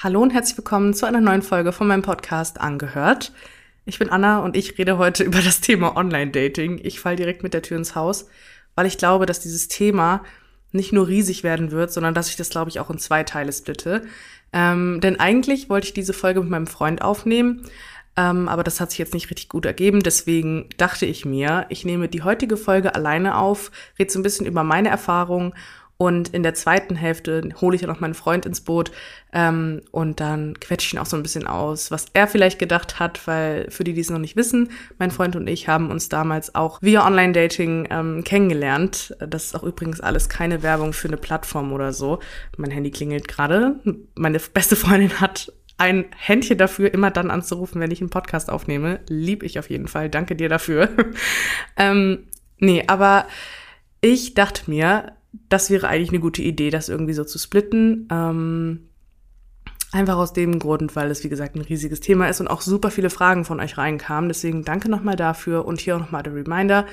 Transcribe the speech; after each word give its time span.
Hallo 0.00 0.22
und 0.22 0.30
herzlich 0.30 0.56
willkommen 0.56 0.94
zu 0.94 1.06
einer 1.06 1.20
neuen 1.20 1.42
Folge 1.42 1.72
von 1.72 1.88
meinem 1.88 2.02
Podcast 2.02 2.60
Angehört. 2.60 3.32
Ich 3.84 3.98
bin 3.98 4.10
Anna 4.10 4.38
und 4.38 4.56
ich 4.56 4.78
rede 4.78 4.96
heute 4.96 5.24
über 5.24 5.40
das 5.40 5.60
Thema 5.60 5.96
Online-Dating. 5.96 6.78
Ich 6.84 7.00
fall 7.00 7.16
direkt 7.16 7.42
mit 7.42 7.52
der 7.52 7.62
Tür 7.62 7.78
ins 7.78 7.96
Haus, 7.96 8.28
weil 8.76 8.86
ich 8.86 8.96
glaube, 8.96 9.26
dass 9.26 9.40
dieses 9.40 9.66
Thema 9.66 10.22
nicht 10.70 10.92
nur 10.92 11.08
riesig 11.08 11.42
werden 11.42 11.72
wird, 11.72 11.92
sondern 11.92 12.14
dass 12.14 12.28
ich 12.28 12.36
das, 12.36 12.48
glaube 12.48 12.70
ich, 12.70 12.78
auch 12.78 12.90
in 12.90 12.98
zwei 12.98 13.24
Teile 13.24 13.52
splitte. 13.52 14.04
Ähm, 14.52 15.00
denn 15.00 15.18
eigentlich 15.18 15.68
wollte 15.68 15.88
ich 15.88 15.94
diese 15.94 16.12
Folge 16.12 16.42
mit 16.42 16.50
meinem 16.50 16.68
Freund 16.68 17.02
aufnehmen, 17.02 17.64
ähm, 18.16 18.48
aber 18.48 18.62
das 18.62 18.80
hat 18.80 18.90
sich 18.90 19.00
jetzt 19.00 19.14
nicht 19.14 19.30
richtig 19.30 19.48
gut 19.48 19.66
ergeben. 19.66 20.04
Deswegen 20.04 20.68
dachte 20.76 21.06
ich 21.06 21.24
mir, 21.24 21.66
ich 21.70 21.84
nehme 21.84 22.06
die 22.06 22.22
heutige 22.22 22.56
Folge 22.56 22.94
alleine 22.94 23.36
auf, 23.36 23.72
rede 23.98 24.12
so 24.12 24.20
ein 24.20 24.22
bisschen 24.22 24.46
über 24.46 24.62
meine 24.62 24.90
Erfahrungen 24.90 25.54
und 26.00 26.28
in 26.28 26.44
der 26.44 26.54
zweiten 26.54 26.94
Hälfte 26.94 27.48
hole 27.60 27.74
ich 27.74 27.82
ja 27.82 27.88
noch 27.88 27.98
meinen 27.98 28.14
Freund 28.14 28.46
ins 28.46 28.60
Boot 28.60 28.92
ähm, 29.32 29.82
und 29.90 30.20
dann 30.20 30.58
quetsche 30.60 30.86
ich 30.86 30.92
ihn 30.92 31.00
auch 31.00 31.06
so 31.06 31.16
ein 31.16 31.24
bisschen 31.24 31.48
aus, 31.48 31.90
was 31.90 32.06
er 32.14 32.28
vielleicht 32.28 32.60
gedacht 32.60 33.00
hat, 33.00 33.26
weil 33.26 33.68
für 33.68 33.82
die, 33.82 33.94
die 33.94 34.00
es 34.00 34.08
noch 34.08 34.20
nicht 34.20 34.36
wissen, 34.36 34.70
mein 34.98 35.10
Freund 35.10 35.34
und 35.34 35.48
ich 35.48 35.66
haben 35.66 35.90
uns 35.90 36.08
damals 36.08 36.54
auch 36.54 36.80
via 36.82 37.04
Online-Dating 37.04 37.88
ähm, 37.90 38.22
kennengelernt. 38.22 39.16
Das 39.18 39.46
ist 39.46 39.56
auch 39.56 39.64
übrigens 39.64 40.00
alles 40.00 40.28
keine 40.28 40.62
Werbung 40.62 40.92
für 40.92 41.08
eine 41.08 41.16
Plattform 41.16 41.72
oder 41.72 41.92
so. 41.92 42.20
Mein 42.56 42.70
Handy 42.70 42.92
klingelt 42.92 43.26
gerade. 43.26 43.80
Meine 44.14 44.38
beste 44.38 44.76
Freundin 44.76 45.20
hat 45.20 45.52
ein 45.78 46.04
Händchen 46.16 46.58
dafür, 46.58 46.94
immer 46.94 47.10
dann 47.10 47.32
anzurufen, 47.32 47.80
wenn 47.80 47.90
ich 47.90 48.00
einen 48.00 48.10
Podcast 48.10 48.50
aufnehme. 48.50 49.00
Lieb 49.08 49.42
ich 49.42 49.58
auf 49.58 49.68
jeden 49.68 49.88
Fall. 49.88 50.08
Danke 50.08 50.36
dir 50.36 50.48
dafür. 50.48 50.90
ähm, 51.76 52.28
nee, 52.58 52.84
aber 52.86 53.26
ich 54.00 54.34
dachte 54.34 54.70
mir, 54.70 55.17
das 55.32 55.70
wäre 55.70 55.88
eigentlich 55.88 56.10
eine 56.10 56.20
gute 56.20 56.42
Idee, 56.42 56.70
das 56.70 56.88
irgendwie 56.88 57.14
so 57.14 57.24
zu 57.24 57.38
splitten. 57.38 58.08
Ähm, 58.10 58.88
einfach 59.92 60.16
aus 60.16 60.32
dem 60.32 60.58
Grund, 60.58 60.96
weil 60.96 61.10
es, 61.10 61.24
wie 61.24 61.28
gesagt, 61.28 61.54
ein 61.56 61.62
riesiges 61.62 62.00
Thema 62.00 62.28
ist 62.28 62.40
und 62.40 62.48
auch 62.48 62.60
super 62.60 62.90
viele 62.90 63.10
Fragen 63.10 63.44
von 63.44 63.60
euch 63.60 63.78
reinkamen. 63.78 64.28
Deswegen 64.28 64.64
danke 64.64 64.90
nochmal 64.90 65.16
dafür 65.16 65.64
und 65.64 65.80
hier 65.80 65.96
auch 65.96 66.00
nochmal 66.00 66.22
der 66.22 66.34
Reminder. 66.34 66.86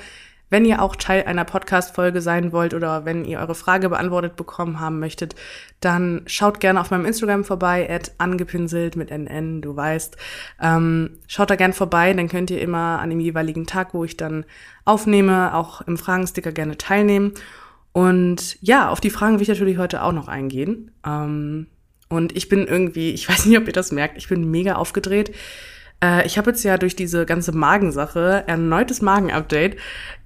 Wenn 0.48 0.64
ihr 0.64 0.80
auch 0.80 0.94
Teil 0.94 1.24
einer 1.24 1.44
Podcast-Folge 1.44 2.20
sein 2.20 2.52
wollt 2.52 2.72
oder 2.72 3.04
wenn 3.04 3.24
ihr 3.24 3.40
eure 3.40 3.56
Frage 3.56 3.88
beantwortet 3.88 4.36
bekommen 4.36 4.78
haben 4.78 5.00
möchtet, 5.00 5.34
dann 5.80 6.22
schaut 6.26 6.60
gerne 6.60 6.80
auf 6.80 6.92
meinem 6.92 7.04
Instagram 7.04 7.42
vorbei, 7.42 7.90
at 7.90 8.12
angepinselt 8.18 8.94
mit 8.94 9.10
NN, 9.10 9.60
du 9.60 9.74
weißt. 9.74 10.16
Ähm, 10.62 11.18
schaut 11.26 11.50
da 11.50 11.56
gerne 11.56 11.74
vorbei, 11.74 12.12
dann 12.12 12.28
könnt 12.28 12.52
ihr 12.52 12.60
immer 12.60 13.00
an 13.00 13.10
dem 13.10 13.18
jeweiligen 13.18 13.66
Tag, 13.66 13.92
wo 13.92 14.04
ich 14.04 14.16
dann 14.16 14.44
aufnehme, 14.84 15.52
auch 15.52 15.80
im 15.80 15.96
Fragensticker 15.96 16.52
gerne 16.52 16.78
teilnehmen. 16.78 17.34
Und 17.96 18.58
ja, 18.60 18.90
auf 18.90 19.00
die 19.00 19.08
Fragen 19.08 19.36
will 19.36 19.42
ich 19.42 19.48
natürlich 19.48 19.78
heute 19.78 20.02
auch 20.02 20.12
noch 20.12 20.28
eingehen. 20.28 20.90
Ähm, 21.02 21.66
und 22.10 22.36
ich 22.36 22.50
bin 22.50 22.66
irgendwie, 22.66 23.12
ich 23.12 23.26
weiß 23.26 23.46
nicht, 23.46 23.56
ob 23.56 23.66
ihr 23.66 23.72
das 23.72 23.90
merkt, 23.90 24.18
ich 24.18 24.28
bin 24.28 24.50
mega 24.50 24.74
aufgedreht. 24.74 25.34
Äh, 26.04 26.26
ich 26.26 26.36
habe 26.36 26.50
jetzt 26.50 26.62
ja 26.62 26.76
durch 26.76 26.94
diese 26.94 27.24
ganze 27.24 27.56
Magensache 27.56 28.44
erneutes 28.46 29.00
Magen-Update. 29.00 29.78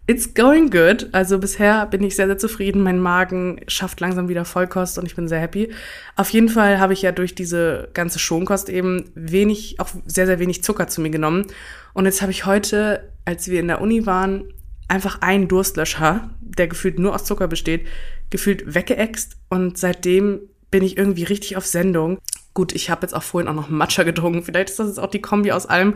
It's 0.09 0.35
going 0.35 0.71
good. 0.71 1.11
Also 1.13 1.39
bisher 1.39 1.87
bin 1.87 2.03
ich 2.03 2.17
sehr, 2.17 2.27
sehr 2.27 2.39
zufrieden. 2.39 2.83
Mein 2.83 2.99
Magen 2.99 3.61
schafft 3.69 4.01
langsam 4.01 4.29
wieder 4.29 4.45
Vollkost 4.45 4.99
und 4.99 5.07
ich 5.07 5.15
bin 5.15 5.29
sehr 5.29 5.39
happy. 5.39 5.73
Auf 6.17 6.31
jeden 6.31 6.49
Fall 6.49 6.81
habe 6.81 6.93
ich 6.93 7.03
ja 7.03 7.13
durch 7.13 7.37
diese 7.37 7.89
ganze 7.95 8.19
Schonkost 8.19 8.69
eben 8.69 9.13
wenig, 9.15 9.79
auch 9.79 9.91
sehr, 10.07 10.27
sehr 10.27 10.41
wenig 10.41 10.65
Zucker 10.65 10.89
zu 10.89 11.01
mir 11.03 11.11
genommen. 11.11 11.47
Und 11.95 12.07
jetzt 12.07 12.21
habe 12.21 12.33
ich 12.33 12.47
heute, 12.47 13.13
als 13.25 13.47
wir 13.47 13.61
in 13.61 13.69
der 13.69 13.81
Uni 13.81 14.07
waren, 14.07 14.53
einfach 14.89 15.21
einen 15.23 15.47
Durstlöscher, 15.47 16.31
der 16.57 16.69
gefühlt 16.69 16.99
nur 16.99 17.15
aus 17.15 17.25
Zucker 17.25 17.49
besteht, 17.49 17.87
gefühlt 18.31 18.75
weggeext 18.75 19.37
und 19.49 19.79
seitdem 19.79 20.41
bin 20.71 20.85
ich 20.85 20.97
irgendwie 20.97 21.25
richtig 21.25 21.57
auf 21.57 21.67
Sendung. 21.67 22.19
Gut, 22.53 22.75
ich 22.75 22.91
habe 22.91 23.03
jetzt 23.03 23.15
auch 23.15 23.23
vorhin 23.23 23.49
auch 23.49 23.55
noch 23.55 23.69
Matcha 23.69 24.03
getrunken. 24.03 24.43
Vielleicht 24.43 24.71
ist 24.71 24.79
das 24.79 24.89
jetzt 24.89 25.01
auch 25.01 25.11
die 25.11 25.21
Kombi 25.21 25.53
aus 25.53 25.67
allem. 25.67 25.95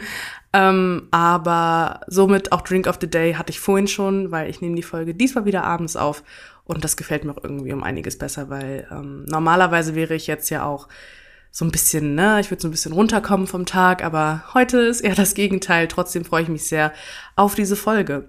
Ähm, 0.52 1.08
aber 1.10 2.00
somit 2.06 2.52
auch 2.52 2.60
Drink 2.60 2.86
of 2.86 2.98
the 3.00 3.10
Day 3.10 3.34
hatte 3.34 3.50
ich 3.50 3.60
vorhin 3.60 3.88
schon, 3.88 4.30
weil 4.30 4.48
ich 4.48 4.60
nehme 4.60 4.76
die 4.76 4.82
Folge 4.82 5.14
diesmal 5.14 5.44
wieder 5.44 5.64
abends 5.64 5.96
auf. 5.96 6.22
Und 6.64 6.84
das 6.84 6.96
gefällt 6.96 7.24
mir 7.24 7.32
auch 7.32 7.42
irgendwie 7.42 7.72
um 7.72 7.82
einiges 7.82 8.18
besser, 8.18 8.50
weil 8.50 8.86
ähm, 8.90 9.24
normalerweise 9.26 9.94
wäre 9.94 10.14
ich 10.14 10.26
jetzt 10.26 10.48
ja 10.48 10.64
auch 10.64 10.88
so 11.50 11.64
ein 11.64 11.70
bisschen, 11.70 12.14
ne, 12.14 12.40
ich 12.40 12.50
würde 12.50 12.62
so 12.62 12.68
ein 12.68 12.72
bisschen 12.72 12.92
runterkommen 12.92 13.46
vom 13.46 13.66
Tag, 13.66 14.02
aber 14.02 14.42
heute 14.54 14.78
ist 14.78 15.02
eher 15.02 15.14
das 15.14 15.34
Gegenteil. 15.34 15.86
Trotzdem 15.86 16.24
freue 16.24 16.42
ich 16.42 16.48
mich 16.48 16.66
sehr 16.66 16.92
auf 17.36 17.54
diese 17.54 17.76
Folge. 17.76 18.28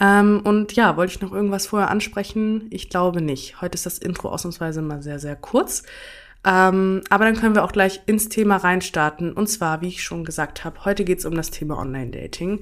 Ähm, 0.00 0.42
und 0.44 0.72
ja, 0.74 0.96
wollte 0.96 1.14
ich 1.14 1.20
noch 1.20 1.32
irgendwas 1.32 1.66
vorher 1.66 1.90
ansprechen? 1.90 2.66
Ich 2.70 2.90
glaube 2.90 3.20
nicht. 3.20 3.60
Heute 3.60 3.74
ist 3.74 3.86
das 3.86 3.98
Intro 3.98 4.28
ausnahmsweise 4.28 4.82
mal 4.82 5.02
sehr, 5.02 5.18
sehr 5.18 5.36
kurz. 5.36 5.84
Ähm, 6.44 7.02
aber 7.10 7.24
dann 7.24 7.36
können 7.36 7.54
wir 7.54 7.64
auch 7.64 7.72
gleich 7.72 8.02
ins 8.06 8.28
Thema 8.28 8.56
reinstarten. 8.56 9.32
Und 9.32 9.48
zwar, 9.48 9.80
wie 9.80 9.88
ich 9.88 10.02
schon 10.02 10.24
gesagt 10.24 10.64
habe, 10.64 10.84
heute 10.84 11.04
geht 11.04 11.18
es 11.18 11.24
um 11.24 11.34
das 11.34 11.50
Thema 11.50 11.78
Online-Dating. 11.78 12.60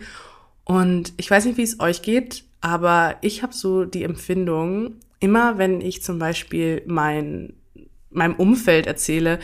Und 0.65 1.13
ich 1.17 1.31
weiß 1.31 1.45
nicht, 1.45 1.59
wie 1.59 1.63
es 1.63 1.81
euch 1.81 2.03
geht, 2.03 2.45
aber 2.61 3.17
ich 3.21 3.43
habe 3.43 3.53
so 3.53 3.85
die 3.85 4.05
Empfindung, 4.05 4.95
immer 5.21 5.59
wenn 5.59 5.81
ich 5.81 6.03
zum 6.03 6.19
Beispiel 6.19 6.83
mein 6.87 7.53
meinem 8.15 8.35
Umfeld 8.35 8.87
erzähle, 8.87 9.39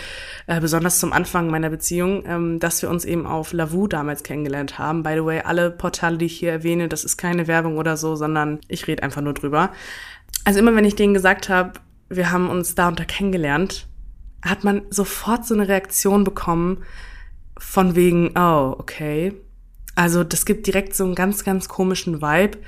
äh, 0.47 0.61
besonders 0.61 0.99
zum 0.99 1.13
Anfang 1.13 1.51
meiner 1.51 1.71
Beziehung, 1.71 2.25
ähm, 2.27 2.59
dass 2.59 2.83
wir 2.83 2.91
uns 2.91 3.05
eben 3.05 3.27
auf 3.27 3.53
Lavu 3.53 3.87
damals 3.87 4.23
kennengelernt 4.23 4.79
haben. 4.79 5.03
By 5.03 5.15
the 5.15 5.25
way, 5.25 5.41
alle 5.41 5.71
Portale, 5.71 6.19
die 6.19 6.27
ich 6.27 6.39
hier 6.39 6.53
erwähne, 6.53 6.89
das 6.89 7.05
ist 7.05 7.17
keine 7.17 7.47
Werbung 7.47 7.79
oder 7.79 7.97
so, 7.97 8.17
sondern 8.17 8.61
ich 8.69 8.87
rede 8.87 9.03
einfach 9.03 9.23
nur 9.23 9.35
drüber. 9.35 9.73
Also 10.45 10.59
immer 10.61 10.75
wenn 10.75 10.85
ich 10.85 10.97
denen 10.97 11.15
gesagt 11.15 11.49
habe, 11.49 11.73
wir 12.09 12.31
haben 12.31 12.49
uns 12.49 12.75
da 12.75 12.89
unter 12.89 13.05
kennengelernt, 13.05 13.87
hat 14.43 14.65
man 14.65 14.83
sofort 14.91 15.47
so 15.47 15.55
eine 15.55 15.69
Reaktion 15.69 16.25
bekommen 16.25 16.85
von 17.59 17.95
wegen, 17.95 18.33
oh, 18.37 18.75
okay. 18.79 19.35
Also 19.95 20.25
das 20.25 20.47
gibt 20.47 20.67
direkt 20.67 20.95
so 20.95 21.05
einen 21.05 21.15
ganz, 21.15 21.45
ganz 21.45 21.69
komischen 21.69 22.23
Vibe. 22.23 22.59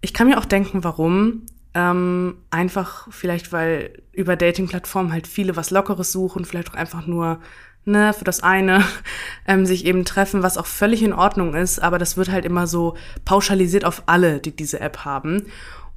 Ich 0.00 0.12
kann 0.12 0.26
mir 0.26 0.38
auch 0.38 0.44
denken, 0.44 0.84
warum. 0.84 1.46
Ähm, 1.74 2.36
einfach 2.50 3.08
vielleicht, 3.10 3.52
weil 3.52 4.02
über 4.12 4.36
Dating-Plattformen 4.36 5.12
halt 5.12 5.26
viele 5.26 5.56
was 5.56 5.70
Lockeres 5.70 6.12
suchen, 6.12 6.44
vielleicht 6.44 6.70
auch 6.70 6.74
einfach 6.74 7.06
nur 7.06 7.40
ne, 7.84 8.12
für 8.12 8.24
das 8.24 8.42
eine 8.42 8.84
ähm, 9.46 9.66
sich 9.66 9.84
eben 9.84 10.04
treffen, 10.04 10.42
was 10.42 10.58
auch 10.58 10.66
völlig 10.66 11.02
in 11.02 11.12
Ordnung 11.12 11.54
ist, 11.54 11.80
aber 11.80 11.98
das 11.98 12.16
wird 12.16 12.30
halt 12.30 12.44
immer 12.44 12.66
so 12.66 12.96
pauschalisiert 13.24 13.84
auf 13.84 14.04
alle, 14.06 14.40
die 14.40 14.54
diese 14.54 14.80
App 14.80 15.04
haben. 15.04 15.46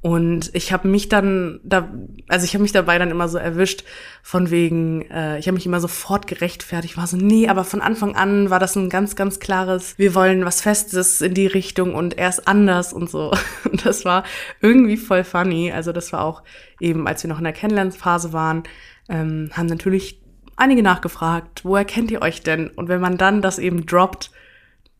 Und 0.00 0.54
ich 0.54 0.72
habe 0.72 0.86
mich 0.86 1.08
dann, 1.08 1.58
da, 1.64 1.88
also 2.28 2.44
ich 2.44 2.54
habe 2.54 2.62
mich 2.62 2.70
dabei 2.70 2.98
dann 2.98 3.10
immer 3.10 3.28
so 3.28 3.36
erwischt, 3.36 3.82
von 4.22 4.50
wegen, 4.50 5.02
äh, 5.10 5.38
ich 5.40 5.48
habe 5.48 5.56
mich 5.56 5.66
immer 5.66 5.80
sofort 5.80 6.28
gerechtfertigt, 6.28 6.96
war 6.96 7.08
so, 7.08 7.16
nee, 7.16 7.48
aber 7.48 7.64
von 7.64 7.80
Anfang 7.80 8.14
an 8.14 8.48
war 8.48 8.60
das 8.60 8.76
ein 8.76 8.90
ganz, 8.90 9.16
ganz 9.16 9.40
klares, 9.40 9.98
wir 9.98 10.14
wollen 10.14 10.44
was 10.44 10.60
Festes 10.60 11.20
in 11.20 11.34
die 11.34 11.48
Richtung 11.48 11.96
und 11.96 12.16
erst 12.16 12.46
anders 12.46 12.92
und 12.92 13.10
so. 13.10 13.32
Und 13.70 13.84
das 13.84 14.04
war 14.04 14.24
irgendwie 14.60 14.96
voll 14.96 15.24
funny. 15.24 15.72
Also 15.72 15.92
das 15.92 16.12
war 16.12 16.22
auch 16.22 16.42
eben, 16.80 17.06
als 17.06 17.22
wir 17.22 17.28
noch 17.28 17.38
in 17.38 17.44
der 17.44 17.52
Kennenlernphase 17.52 18.32
waren, 18.32 18.62
ähm, 19.08 19.50
haben 19.52 19.66
natürlich 19.66 20.20
einige 20.56 20.82
nachgefragt, 20.82 21.64
woher 21.64 21.84
kennt 21.84 22.10
ihr 22.10 22.22
euch 22.22 22.42
denn? 22.42 22.68
Und 22.68 22.88
wenn 22.88 23.00
man 23.00 23.16
dann 23.16 23.42
das 23.42 23.58
eben 23.58 23.86
droppt, 23.86 24.30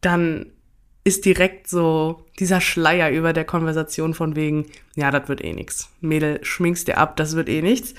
dann 0.01 0.47
ist 1.09 1.25
direkt 1.25 1.69
so 1.69 2.25
dieser 2.39 2.61
Schleier 2.61 3.11
über 3.11 3.33
der 3.33 3.45
Konversation 3.45 4.15
von 4.15 4.37
wegen, 4.37 4.67
ja, 4.95 5.11
das 5.11 5.29
wird 5.29 5.43
eh 5.43 5.53
nix. 5.53 5.89
Mädel, 6.01 6.39
schminkst 6.43 6.87
dir 6.87 6.99
ab, 6.99 7.17
das 7.17 7.35
wird 7.35 7.49
eh 7.49 7.63
nichts. 7.63 7.95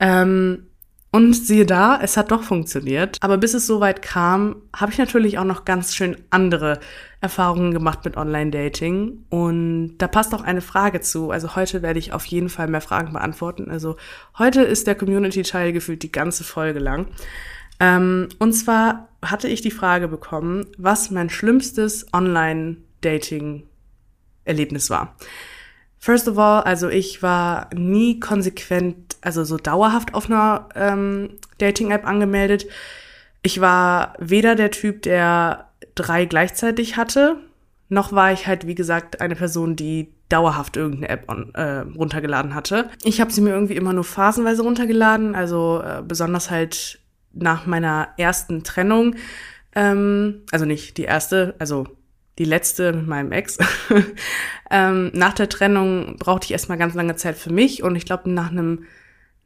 Ähm, 0.00 0.66
und 1.12 1.34
siehe 1.34 1.64
da, 1.64 1.98
es 2.02 2.16
hat 2.16 2.30
doch 2.30 2.42
funktioniert. 2.42 3.18
Aber 3.20 3.38
bis 3.38 3.54
es 3.54 3.66
soweit 3.66 4.02
kam, 4.02 4.56
habe 4.74 4.92
ich 4.92 4.98
natürlich 4.98 5.38
auch 5.38 5.44
noch 5.44 5.64
ganz 5.64 5.94
schön 5.94 6.16
andere 6.30 6.80
Erfahrungen 7.20 7.72
gemacht 7.72 8.04
mit 8.04 8.16
Online-Dating. 8.16 9.24
Und 9.30 9.98
da 9.98 10.08
passt 10.08 10.34
auch 10.34 10.42
eine 10.42 10.60
Frage 10.60 11.00
zu. 11.00 11.30
Also 11.30 11.56
heute 11.56 11.80
werde 11.80 11.98
ich 11.98 12.12
auf 12.12 12.24
jeden 12.26 12.48
Fall 12.48 12.68
mehr 12.68 12.80
Fragen 12.80 13.12
beantworten. 13.12 13.70
Also 13.70 13.96
heute 14.38 14.62
ist 14.62 14.86
der 14.86 14.94
Community-Teil 14.94 15.72
gefühlt 15.72 16.02
die 16.02 16.12
ganze 16.12 16.44
Folge 16.44 16.80
lang. 16.80 17.06
Ähm, 17.80 18.28
und 18.38 18.52
zwar 18.52 19.08
hatte 19.22 19.48
ich 19.48 19.60
die 19.60 19.70
Frage 19.70 20.08
bekommen, 20.08 20.66
was 20.78 21.10
mein 21.10 21.28
schlimmstes 21.30 22.06
Online-Dating-Erlebnis 22.12 24.90
war. 24.90 25.16
First 25.98 26.28
of 26.28 26.38
all, 26.38 26.62
also 26.62 26.88
ich 26.88 27.22
war 27.22 27.70
nie 27.74 28.20
konsequent, 28.20 29.16
also 29.22 29.42
so 29.44 29.56
dauerhaft 29.56 30.14
auf 30.14 30.26
einer 30.26 30.68
ähm, 30.74 31.30
Dating-App 31.58 32.06
angemeldet. 32.06 32.66
Ich 33.42 33.60
war 33.60 34.14
weder 34.18 34.54
der 34.54 34.70
Typ, 34.70 35.02
der 35.02 35.70
drei 35.94 36.26
gleichzeitig 36.26 36.96
hatte, 36.96 37.36
noch 37.88 38.12
war 38.12 38.32
ich 38.32 38.46
halt, 38.46 38.66
wie 38.66 38.74
gesagt, 38.74 39.20
eine 39.20 39.36
Person, 39.36 39.76
die 39.76 40.12
dauerhaft 40.28 40.76
irgendeine 40.76 41.08
App 41.08 41.24
on, 41.28 41.54
äh, 41.54 41.84
runtergeladen 41.96 42.54
hatte. 42.54 42.90
Ich 43.04 43.20
habe 43.20 43.32
sie 43.32 43.40
mir 43.40 43.50
irgendwie 43.50 43.76
immer 43.76 43.92
nur 43.92 44.04
phasenweise 44.04 44.62
runtergeladen, 44.62 45.36
also 45.36 45.80
äh, 45.84 46.02
besonders 46.02 46.50
halt 46.50 46.98
nach 47.36 47.66
meiner 47.66 48.08
ersten 48.16 48.64
Trennung, 48.64 49.16
ähm, 49.74 50.42
also 50.50 50.64
nicht 50.64 50.96
die 50.96 51.04
erste, 51.04 51.54
also 51.58 51.86
die 52.38 52.44
letzte 52.44 52.92
mit 52.92 53.06
meinem 53.06 53.32
Ex. 53.32 53.58
ähm, 54.70 55.10
nach 55.14 55.32
der 55.32 55.48
Trennung 55.48 56.16
brauchte 56.18 56.46
ich 56.46 56.52
erstmal 56.52 56.78
ganz 56.78 56.94
lange 56.94 57.16
Zeit 57.16 57.36
für 57.36 57.52
mich 57.52 57.82
und 57.82 57.96
ich 57.96 58.04
glaube, 58.04 58.30
nach 58.30 58.50
einem 58.50 58.84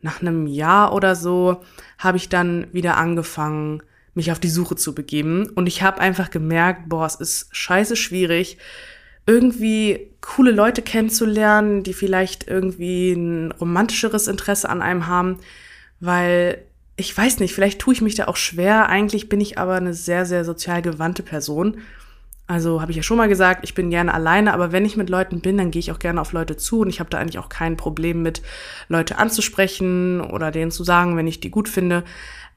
nach 0.02 0.22
einem 0.22 0.46
Jahr 0.46 0.94
oder 0.94 1.14
so 1.14 1.60
habe 1.98 2.16
ich 2.16 2.28
dann 2.28 2.66
wieder 2.72 2.96
angefangen, 2.96 3.82
mich 4.14 4.32
auf 4.32 4.40
die 4.40 4.48
Suche 4.48 4.76
zu 4.76 4.94
begeben. 4.94 5.50
Und 5.50 5.66
ich 5.66 5.82
habe 5.82 6.00
einfach 6.00 6.30
gemerkt, 6.30 6.88
boah, 6.88 7.06
es 7.06 7.16
ist 7.16 7.54
scheiße 7.54 7.96
schwierig, 7.96 8.58
irgendwie 9.26 10.10
coole 10.20 10.50
Leute 10.50 10.82
kennenzulernen, 10.82 11.82
die 11.82 11.92
vielleicht 11.92 12.48
irgendwie 12.48 13.12
ein 13.12 13.52
romantischeres 13.52 14.26
Interesse 14.26 14.68
an 14.68 14.82
einem 14.82 15.06
haben, 15.06 15.38
weil 16.00 16.64
ich 17.00 17.16
weiß 17.16 17.40
nicht, 17.40 17.54
vielleicht 17.54 17.80
tue 17.80 17.94
ich 17.94 18.02
mich 18.02 18.14
da 18.14 18.28
auch 18.28 18.36
schwer. 18.36 18.88
Eigentlich 18.88 19.28
bin 19.28 19.40
ich 19.40 19.58
aber 19.58 19.74
eine 19.74 19.94
sehr, 19.94 20.26
sehr 20.26 20.44
sozial 20.44 20.82
gewandte 20.82 21.22
Person. 21.22 21.78
Also 22.46 22.80
habe 22.80 22.90
ich 22.90 22.96
ja 22.96 23.02
schon 23.02 23.16
mal 23.16 23.28
gesagt, 23.28 23.60
ich 23.62 23.74
bin 23.74 23.90
gerne 23.90 24.12
alleine, 24.12 24.52
aber 24.52 24.72
wenn 24.72 24.84
ich 24.84 24.96
mit 24.96 25.08
Leuten 25.08 25.40
bin, 25.40 25.56
dann 25.56 25.70
gehe 25.70 25.80
ich 25.80 25.92
auch 25.92 26.00
gerne 26.00 26.20
auf 26.20 26.32
Leute 26.32 26.56
zu 26.56 26.80
und 26.80 26.88
ich 26.88 26.98
habe 26.98 27.08
da 27.08 27.18
eigentlich 27.18 27.38
auch 27.38 27.48
kein 27.48 27.76
Problem 27.76 28.22
mit, 28.22 28.42
Leute 28.88 29.18
anzusprechen 29.18 30.20
oder 30.20 30.50
denen 30.50 30.72
zu 30.72 30.82
sagen, 30.82 31.16
wenn 31.16 31.28
ich 31.28 31.38
die 31.38 31.50
gut 31.50 31.68
finde. 31.68 32.02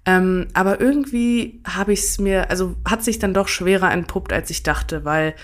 Ähm, 0.05 0.47
aber 0.53 0.81
irgendwie 0.81 1.61
habe 1.63 1.93
ich 1.93 1.99
es 1.99 2.19
mir, 2.19 2.49
also 2.49 2.75
hat 2.89 3.03
sich 3.03 3.19
dann 3.19 3.35
doch 3.35 3.47
schwerer 3.47 3.91
entpuppt, 3.91 4.33
als 4.33 4.49
ich 4.49 4.63
dachte, 4.63 5.05
weil 5.05 5.35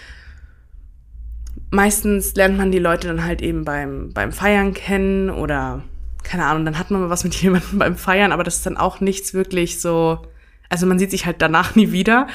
meistens 1.69 2.33
lernt 2.35 2.57
man 2.57 2.71
die 2.71 2.79
Leute 2.79 3.07
dann 3.07 3.23
halt 3.23 3.43
eben 3.43 3.63
beim, 3.63 4.11
beim 4.13 4.31
Feiern 4.31 4.73
kennen 4.73 5.29
oder 5.29 5.83
keine 6.23 6.45
Ahnung, 6.45 6.65
dann 6.65 6.77
hat 6.77 6.91
man 6.91 7.01
mal 7.01 7.09
was 7.09 7.23
mit 7.23 7.35
jemandem 7.41 7.79
beim 7.79 7.95
Feiern, 7.95 8.31
aber 8.31 8.43
das 8.43 8.57
ist 8.57 8.65
dann 8.65 8.77
auch 8.77 8.99
nichts 8.99 9.33
wirklich 9.33 9.81
so, 9.81 10.19
also 10.69 10.85
man 10.85 10.99
sieht 10.99 11.11
sich 11.11 11.25
halt 11.25 11.41
danach 11.41 11.75
nie 11.75 11.91
wieder. 11.91 12.27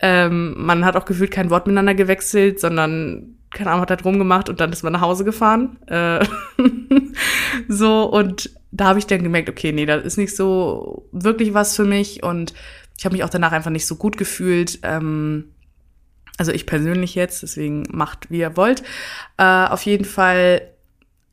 Ähm, 0.00 0.54
man 0.56 0.84
hat 0.84 0.96
auch 0.96 1.04
gefühlt 1.04 1.30
kein 1.30 1.50
Wort 1.50 1.66
miteinander 1.66 1.94
gewechselt, 1.94 2.60
sondern, 2.60 3.36
keine 3.50 3.70
Ahnung, 3.70 3.82
hat 3.82 3.90
halt 3.90 4.04
rumgemacht 4.04 4.48
und 4.48 4.60
dann 4.60 4.72
ist 4.72 4.82
man 4.82 4.92
nach 4.92 5.00
Hause 5.00 5.24
gefahren. 5.24 5.78
Äh, 5.86 6.24
so, 7.68 8.04
und 8.04 8.50
da 8.70 8.86
habe 8.86 8.98
ich 8.98 9.06
dann 9.06 9.22
gemerkt, 9.22 9.48
okay, 9.48 9.72
nee, 9.72 9.86
das 9.86 10.04
ist 10.04 10.18
nicht 10.18 10.36
so 10.36 11.08
wirklich 11.10 11.54
was 11.54 11.74
für 11.74 11.84
mich. 11.84 12.22
Und 12.22 12.52
ich 12.96 13.04
habe 13.04 13.14
mich 13.14 13.24
auch 13.24 13.30
danach 13.30 13.52
einfach 13.52 13.70
nicht 13.70 13.86
so 13.86 13.96
gut 13.96 14.16
gefühlt. 14.18 14.78
Ähm, 14.82 15.52
also 16.36 16.52
ich 16.52 16.66
persönlich 16.66 17.14
jetzt, 17.14 17.42
deswegen 17.42 17.84
macht, 17.90 18.30
wie 18.30 18.38
ihr 18.38 18.56
wollt. 18.56 18.82
Äh, 19.38 19.66
auf 19.66 19.82
jeden 19.82 20.04
Fall 20.04 20.62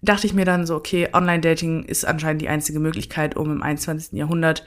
dachte 0.06 0.28
ich 0.28 0.34
mir 0.34 0.46
dann 0.46 0.66
so, 0.66 0.76
okay, 0.76 1.10
Online-Dating 1.14 1.84
ist 1.84 2.06
anscheinend 2.06 2.42
die 2.42 2.50
einzige 2.50 2.80
Möglichkeit, 2.80 3.36
um 3.36 3.52
im 3.52 3.64
21. 3.64 4.14
Jahrhundert 4.14 4.66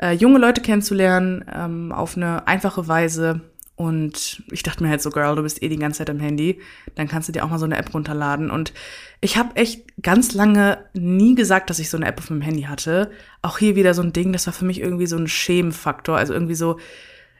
äh, 0.00 0.12
junge 0.12 0.38
Leute 0.38 0.60
kennenzulernen, 0.60 1.44
ähm, 1.54 1.92
auf 1.92 2.16
eine 2.16 2.46
einfache 2.46 2.88
Weise. 2.88 3.42
Und 3.76 4.42
ich 4.50 4.62
dachte 4.62 4.82
mir 4.82 4.90
halt 4.90 5.00
so, 5.00 5.10
Girl, 5.10 5.36
du 5.36 5.42
bist 5.42 5.62
eh 5.62 5.68
die 5.70 5.78
ganze 5.78 5.98
Zeit 5.98 6.10
am 6.10 6.20
Handy, 6.20 6.60
dann 6.96 7.08
kannst 7.08 7.28
du 7.28 7.32
dir 7.32 7.44
auch 7.44 7.48
mal 7.48 7.58
so 7.58 7.64
eine 7.64 7.78
App 7.78 7.94
runterladen. 7.94 8.50
Und 8.50 8.74
ich 9.22 9.38
habe 9.38 9.56
echt 9.56 10.02
ganz 10.02 10.34
lange 10.34 10.84
nie 10.92 11.34
gesagt, 11.34 11.70
dass 11.70 11.78
ich 11.78 11.88
so 11.88 11.96
eine 11.96 12.06
App 12.06 12.18
auf 12.18 12.28
meinem 12.28 12.42
Handy 12.42 12.64
hatte. 12.64 13.10
Auch 13.40 13.56
hier 13.56 13.76
wieder 13.76 13.94
so 13.94 14.02
ein 14.02 14.12
Ding, 14.12 14.32
das 14.34 14.46
war 14.46 14.52
für 14.52 14.66
mich 14.66 14.80
irgendwie 14.80 15.06
so 15.06 15.16
ein 15.16 15.28
Schämenfaktor. 15.28 16.16
Also 16.16 16.34
irgendwie 16.34 16.56
so, 16.56 16.78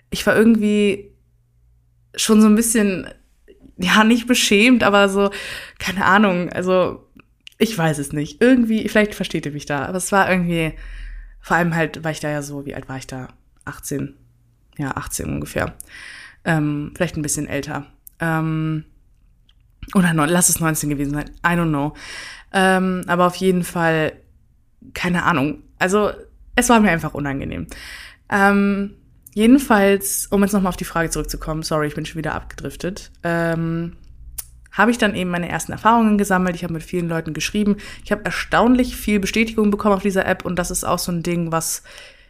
ich 0.08 0.26
war 0.26 0.34
irgendwie 0.34 1.12
schon 2.14 2.40
so 2.40 2.46
ein 2.46 2.56
bisschen, 2.56 3.06
ja, 3.76 4.02
nicht 4.04 4.26
beschämt, 4.26 4.82
aber 4.82 5.10
so, 5.10 5.31
keine 5.78 6.06
Ahnung, 6.06 6.50
also 6.50 7.06
ich 7.60 7.76
weiß 7.76 7.98
es 7.98 8.12
nicht. 8.12 8.40
Irgendwie, 8.40 8.88
vielleicht 8.88 9.14
versteht 9.14 9.44
ihr 9.44 9.52
mich 9.52 9.66
da, 9.66 9.84
aber 9.84 9.98
es 9.98 10.10
war 10.12 10.30
irgendwie, 10.30 10.72
vor 11.40 11.58
allem 11.58 11.74
halt, 11.74 12.02
war 12.02 12.10
ich 12.10 12.20
da 12.20 12.30
ja 12.30 12.42
so, 12.42 12.64
wie 12.64 12.74
alt 12.74 12.88
war 12.88 12.96
ich 12.96 13.06
da? 13.06 13.28
18. 13.66 14.16
Ja, 14.78 14.96
18 14.96 15.26
ungefähr. 15.26 15.74
Ähm, 16.44 16.92
vielleicht 16.96 17.16
ein 17.16 17.22
bisschen 17.22 17.46
älter. 17.46 17.86
Ähm, 18.18 18.84
oder 19.94 20.14
neun, 20.14 20.30
lass 20.30 20.48
es 20.48 20.58
19 20.58 20.88
gewesen 20.88 21.12
sein. 21.12 21.30
I 21.44 21.50
don't 21.50 21.68
know. 21.68 21.94
Ähm, 22.52 23.04
aber 23.06 23.26
auf 23.26 23.36
jeden 23.36 23.62
Fall, 23.62 24.14
keine 24.94 25.24
Ahnung. 25.24 25.62
Also, 25.78 26.12
es 26.56 26.70
war 26.70 26.80
mir 26.80 26.90
einfach 26.90 27.12
unangenehm. 27.12 27.66
Ähm, 28.30 28.94
jedenfalls, 29.34 30.28
um 30.28 30.42
jetzt 30.42 30.52
nochmal 30.52 30.70
auf 30.70 30.76
die 30.76 30.84
Frage 30.84 31.10
zurückzukommen, 31.10 31.62
sorry, 31.62 31.88
ich 31.88 31.94
bin 31.94 32.06
schon 32.06 32.18
wieder 32.18 32.34
abgedriftet. 32.34 33.10
Ähm, 33.22 33.96
habe 34.72 34.90
ich 34.90 34.99
dann 34.99 35.14
eben 35.14 35.31
meine 35.31 35.49
ersten 35.49 35.72
Erfahrungen 35.72 36.19
gesammelt. 36.19 36.56
Ich 36.56 36.62
habe 36.62 36.75
mit 36.75 36.82
vielen 36.82 37.08
Leuten 37.08 37.34
geschrieben. 37.34 37.76
Ich 38.05 38.12
habe 38.12 38.25
erstaunlich 38.25 38.96
viel 38.96 39.20
Bestätigung 39.20 39.70
bekommen 39.70 39.94
auf 39.94 40.02
dieser 40.02 40.26
App 40.26 40.44
und 40.44 40.56
das 40.58 40.70
ist 40.70 40.84
auch 40.84 40.99
so 40.99 41.12
ein 41.12 41.22
Ding, 41.22 41.52
was 41.52 41.82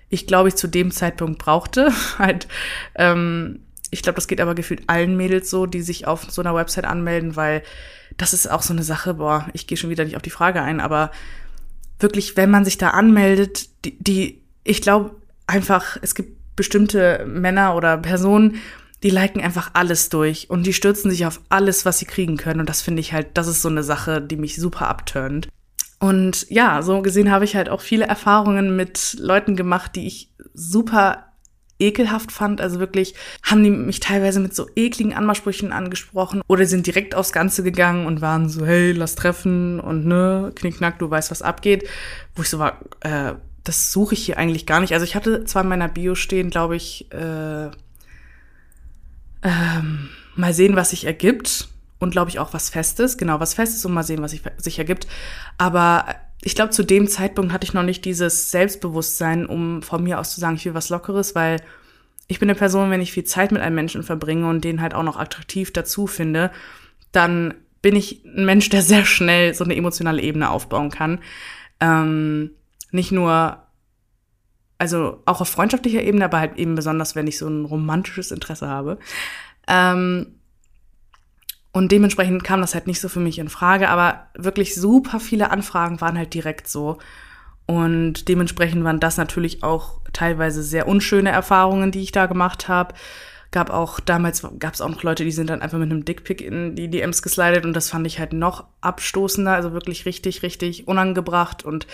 ich 0.09 0.27
glaube 0.27 0.49
ich 0.49 0.57
zu 0.57 0.67
dem 0.67 0.91
Zeitpunkt 0.91 1.39
brauchte. 1.39 1.93
halt, 2.19 2.49
ähm, 2.95 3.61
ich 3.91 4.03
glaube, 4.03 4.17
das 4.17 4.29
geht 4.29 4.41
aber 4.41 4.55
gefühlt 4.55 4.83
allen 4.89 5.17
Mädels 5.17 5.51
so, 5.51 5.67
die 5.67 5.83
sich 5.83 6.07
auf 6.07 6.31
so 6.31 6.43
einer 6.43 6.55
Website 6.55 6.85
anmelden, 6.85 7.37
weil 7.37 7.63
das 8.17 8.35
ist 8.35 8.51
auch 8.51 8.63
so 8.63 8.73
eine 8.73 8.83
Sache, 8.83 9.15
boah, 9.15 9.49
ich 9.53 9.67
gehe 9.67 9.79
schon 9.79 9.91
wieder 9.91 10.05
nicht 10.05 10.17
auf 10.17 10.23
die 10.23 10.31
Frage 10.31 10.63
ein, 10.63 10.81
aber 10.81 11.11
wirklich, 11.99 12.37
wenn 12.37 12.51
man 12.51 12.65
sich 12.65 12.79
da 12.79 12.91
anmeldet, 12.91 13.69
die, 13.85 13.97
die 13.99 14.43
ich 14.65 14.83
glaube 14.83 15.17
einfach, 15.47 15.97
es 16.03 16.15
gibt 16.15 16.57
bestimmte 16.57 17.25
Männer 17.27 17.75
oder 17.75 17.97
Personen, 17.97 18.57
die 19.03 19.11
liken 19.11 19.41
einfach 19.41 19.71
alles 19.73 20.09
durch 20.09 20.51
und 20.51 20.67
die 20.67 20.73
stürzen 20.73 21.11
sich 21.11 21.27
auf 21.27 21.41
alles, 21.49 21.85
was 21.85 21.99
sie 21.99 22.05
kriegen 22.05 22.37
können. 22.37 22.61
Und 22.61 22.69
das 22.69 22.83
finde 22.83 23.01
ich 23.01 23.13
halt, 23.13 23.29
das 23.35 23.49
ist 23.49 23.63
so 23.63 23.69
eine 23.69 23.83
Sache, 23.83 24.21
die 24.21 24.37
mich 24.37 24.57
super 24.57 24.89
abturnt. 24.89 25.49
Und 25.99 26.47
ja, 26.51 26.83
so 26.83 27.03
gesehen 27.03 27.31
habe 27.31 27.45
ich 27.45 27.57
halt 27.57 27.69
auch 27.69 27.81
viele 27.81 28.07
Erfahrungen 28.07 28.77
mit 28.77 29.17
Leuten 29.19 29.57
gemacht, 29.57 29.97
die 29.97 30.07
ich 30.07 30.33
super 30.55 31.27
ekelhaft 31.79 32.31
fand. 32.31 32.61
Also 32.61 32.79
wirklich 32.79 33.15
haben 33.43 33.65
die 33.65 33.71
mich 33.71 34.01
teilweise 34.01 34.41
mit 34.41 34.55
so 34.55 34.67
ekligen 34.77 35.15
Anmachsprüchen 35.15 35.73
angesprochen 35.73 36.43
oder 36.47 36.67
sind 36.67 36.87
direkt 36.87 37.15
aufs 37.15 37.33
Ganze 37.33 37.63
gegangen 37.63 38.07
und 38.07 38.21
waren 38.21 38.49
so, 38.49 38.67
hey, 38.67 38.93
lass 38.93 39.15
treffen 39.15 39.81
und 39.81 40.07
ne, 40.07 40.53
knickknack, 40.55 40.99
du 40.99 41.11
weißt, 41.11 41.31
was 41.31 41.43
abgeht. 41.43 41.89
Wo 42.35 42.43
ich 42.43 42.51
so 42.51 42.59
war, 42.59 42.81
äh, 43.01 43.33
das 43.65 43.93
suche 43.93 44.15
ich 44.15 44.25
hier 44.25 44.39
eigentlich 44.39 44.67
gar 44.67 44.81
nicht. 44.81 44.93
Also 44.93 45.05
ich 45.05 45.15
hatte 45.15 45.45
zwar 45.45 45.63
in 45.63 45.69
meiner 45.69 45.89
Bio 45.89 46.15
stehen, 46.15 46.51
glaube 46.51 46.77
ich, 46.77 47.11
äh, 47.13 47.71
ähm, 49.43 50.09
mal 50.35 50.55
sehen, 50.55 50.77
was 50.77 50.91
sich 50.91 51.05
ergibt. 51.05 51.69
Und 51.99 52.13
glaube 52.13 52.31
ich 52.31 52.39
auch 52.39 52.55
was 52.55 52.71
Festes, 52.71 53.19
genau, 53.19 53.41
was 53.41 53.53
Festes 53.53 53.85
und 53.85 53.93
mal 53.93 54.03
sehen, 54.03 54.23
was 54.23 54.31
sich, 54.31 54.41
sich 54.57 54.79
ergibt. 54.79 55.07
Aber 55.59 56.07
ich 56.41 56.55
glaube, 56.55 56.71
zu 56.71 56.83
dem 56.83 57.07
Zeitpunkt 57.07 57.53
hatte 57.53 57.65
ich 57.65 57.75
noch 57.75 57.83
nicht 57.83 58.07
dieses 58.07 58.51
Selbstbewusstsein, 58.51 59.45
um 59.45 59.83
von 59.83 60.03
mir 60.03 60.19
aus 60.19 60.35
zu 60.35 60.41
sagen, 60.41 60.57
ich 60.57 60.65
will 60.65 60.73
was 60.73 60.89
Lockeres, 60.89 61.35
weil 61.35 61.61
ich 62.27 62.39
bin 62.39 62.49
eine 62.49 62.59
Person, 62.59 62.91
wenn 62.91 63.03
ich 63.03 63.13
viel 63.13 63.25
Zeit 63.25 63.53
mit 63.53 63.61
einem 63.61 63.75
Menschen 63.75 64.03
verbringe 64.03 64.49
und 64.49 64.65
den 64.65 64.81
halt 64.81 64.95
auch 64.95 65.03
noch 65.03 65.19
attraktiv 65.19 65.73
dazu 65.73 66.07
finde, 66.07 66.51
dann 67.13 67.55
bin 67.83 67.97
ich 67.97 68.25
ein 68.25 68.47
Mensch, 68.47 68.71
der 68.71 68.83
sehr 68.83 69.05
schnell 69.05 69.53
so 69.53 69.65
eine 69.65 69.77
emotionale 69.77 70.23
Ebene 70.23 70.49
aufbauen 70.49 70.91
kann. 70.91 71.19
Ähm, 71.81 72.53
nicht 72.93 73.13
nur 73.13 73.63
also 74.81 75.23
auch 75.27 75.43
auf 75.43 75.49
freundschaftlicher 75.49 76.03
Ebene, 76.03 76.25
aber 76.25 76.41
halt 76.41 76.57
eben 76.57 76.75
besonders, 76.75 77.15
wenn 77.15 77.27
ich 77.27 77.37
so 77.37 77.47
ein 77.47 77.67
romantisches 77.67 78.31
Interesse 78.31 78.67
habe. 78.67 78.99
Ähm, 79.69 80.39
und 81.73 81.93
dementsprechend 81.93 82.43
kam 82.43 82.63
das 82.63 82.75
halt 82.75 82.87
nicht 82.87 83.01
so 83.01 83.09
für 83.09 83.21
mich 83.21 83.39
in 83.39 83.51
Frage, 83.51 83.91
aber 83.91 84.29
wirklich 84.35 84.75
super 84.75 85.21
viele 85.21 85.51
Anfragen 85.51 86.01
waren 86.01 86.17
halt 86.17 86.33
direkt 86.33 86.67
so. 86.67 86.99
Und 87.67 88.29
dementsprechend 88.29 88.83
waren 88.83 89.01
das 89.01 89.19
natürlich 89.19 89.63
auch 89.63 90.01
teilweise 90.15 90.63
sehr 90.63 90.89
unschöne 90.89 91.31
Erfahrungen, 91.31 91.93
die 91.93 92.01
ich 92.01 92.11
da 92.11 92.25
gemacht 92.25 92.67
habe. 92.67 92.95
Gab 93.51 93.69
auch, 93.69 94.01
damals 94.01 94.43
gab 94.59 94.75
es 94.75 94.81
auch 94.81 94.89
noch 94.89 95.03
Leute, 95.03 95.25
die 95.25 95.31
sind 95.31 95.51
dann 95.51 95.61
einfach 95.61 95.79
mit 95.79 95.91
einem 95.91 96.07
Dickpick 96.07 96.41
in 96.41 96.75
die 96.75 96.89
DMs 96.89 97.21
geslidet 97.21 97.67
und 97.67 97.75
das 97.75 97.91
fand 97.91 98.07
ich 98.07 98.19
halt 98.19 98.33
noch 98.33 98.65
abstoßender, 98.81 99.53
also 99.53 99.73
wirklich 99.73 100.07
richtig, 100.07 100.43
richtig 100.43 100.89
unangebracht 100.89 101.65
und 101.65 101.87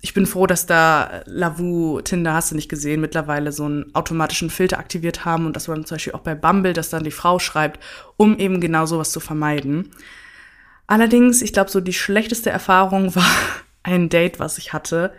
ich 0.00 0.14
bin 0.14 0.26
froh, 0.26 0.46
dass 0.46 0.66
da 0.66 1.22
Lavu, 1.26 2.00
Tinder 2.02 2.34
hast 2.34 2.52
du 2.52 2.54
nicht 2.54 2.68
gesehen, 2.68 3.00
mittlerweile 3.00 3.50
so 3.50 3.64
einen 3.64 3.94
automatischen 3.94 4.48
Filter 4.48 4.78
aktiviert 4.78 5.24
haben 5.24 5.46
und 5.46 5.56
dass 5.56 5.66
man 5.66 5.84
zum 5.84 5.96
Beispiel 5.96 6.12
auch 6.12 6.20
bei 6.20 6.36
Bumble, 6.36 6.72
dass 6.72 6.90
dann 6.90 7.02
die 7.02 7.10
Frau 7.10 7.38
schreibt, 7.38 7.82
um 8.16 8.38
eben 8.38 8.60
genau 8.60 8.86
sowas 8.86 9.10
zu 9.10 9.18
vermeiden. 9.18 9.90
Allerdings, 10.86 11.42
ich 11.42 11.52
glaube, 11.52 11.70
so 11.70 11.80
die 11.80 11.92
schlechteste 11.92 12.50
Erfahrung 12.50 13.14
war 13.16 13.30
ein 13.82 14.08
Date, 14.08 14.38
was 14.38 14.58
ich 14.58 14.72
hatte. 14.72 15.12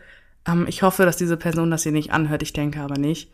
Ähm, 0.48 0.66
ich 0.68 0.82
hoffe, 0.82 1.06
dass 1.06 1.18
diese 1.18 1.38
Person 1.38 1.72
das 1.72 1.84
hier 1.84 1.92
nicht 1.92 2.14
anhört, 2.14 2.42
ich 2.42 2.54
denke 2.54 2.80
aber 2.80 2.98
nicht. 2.98 3.32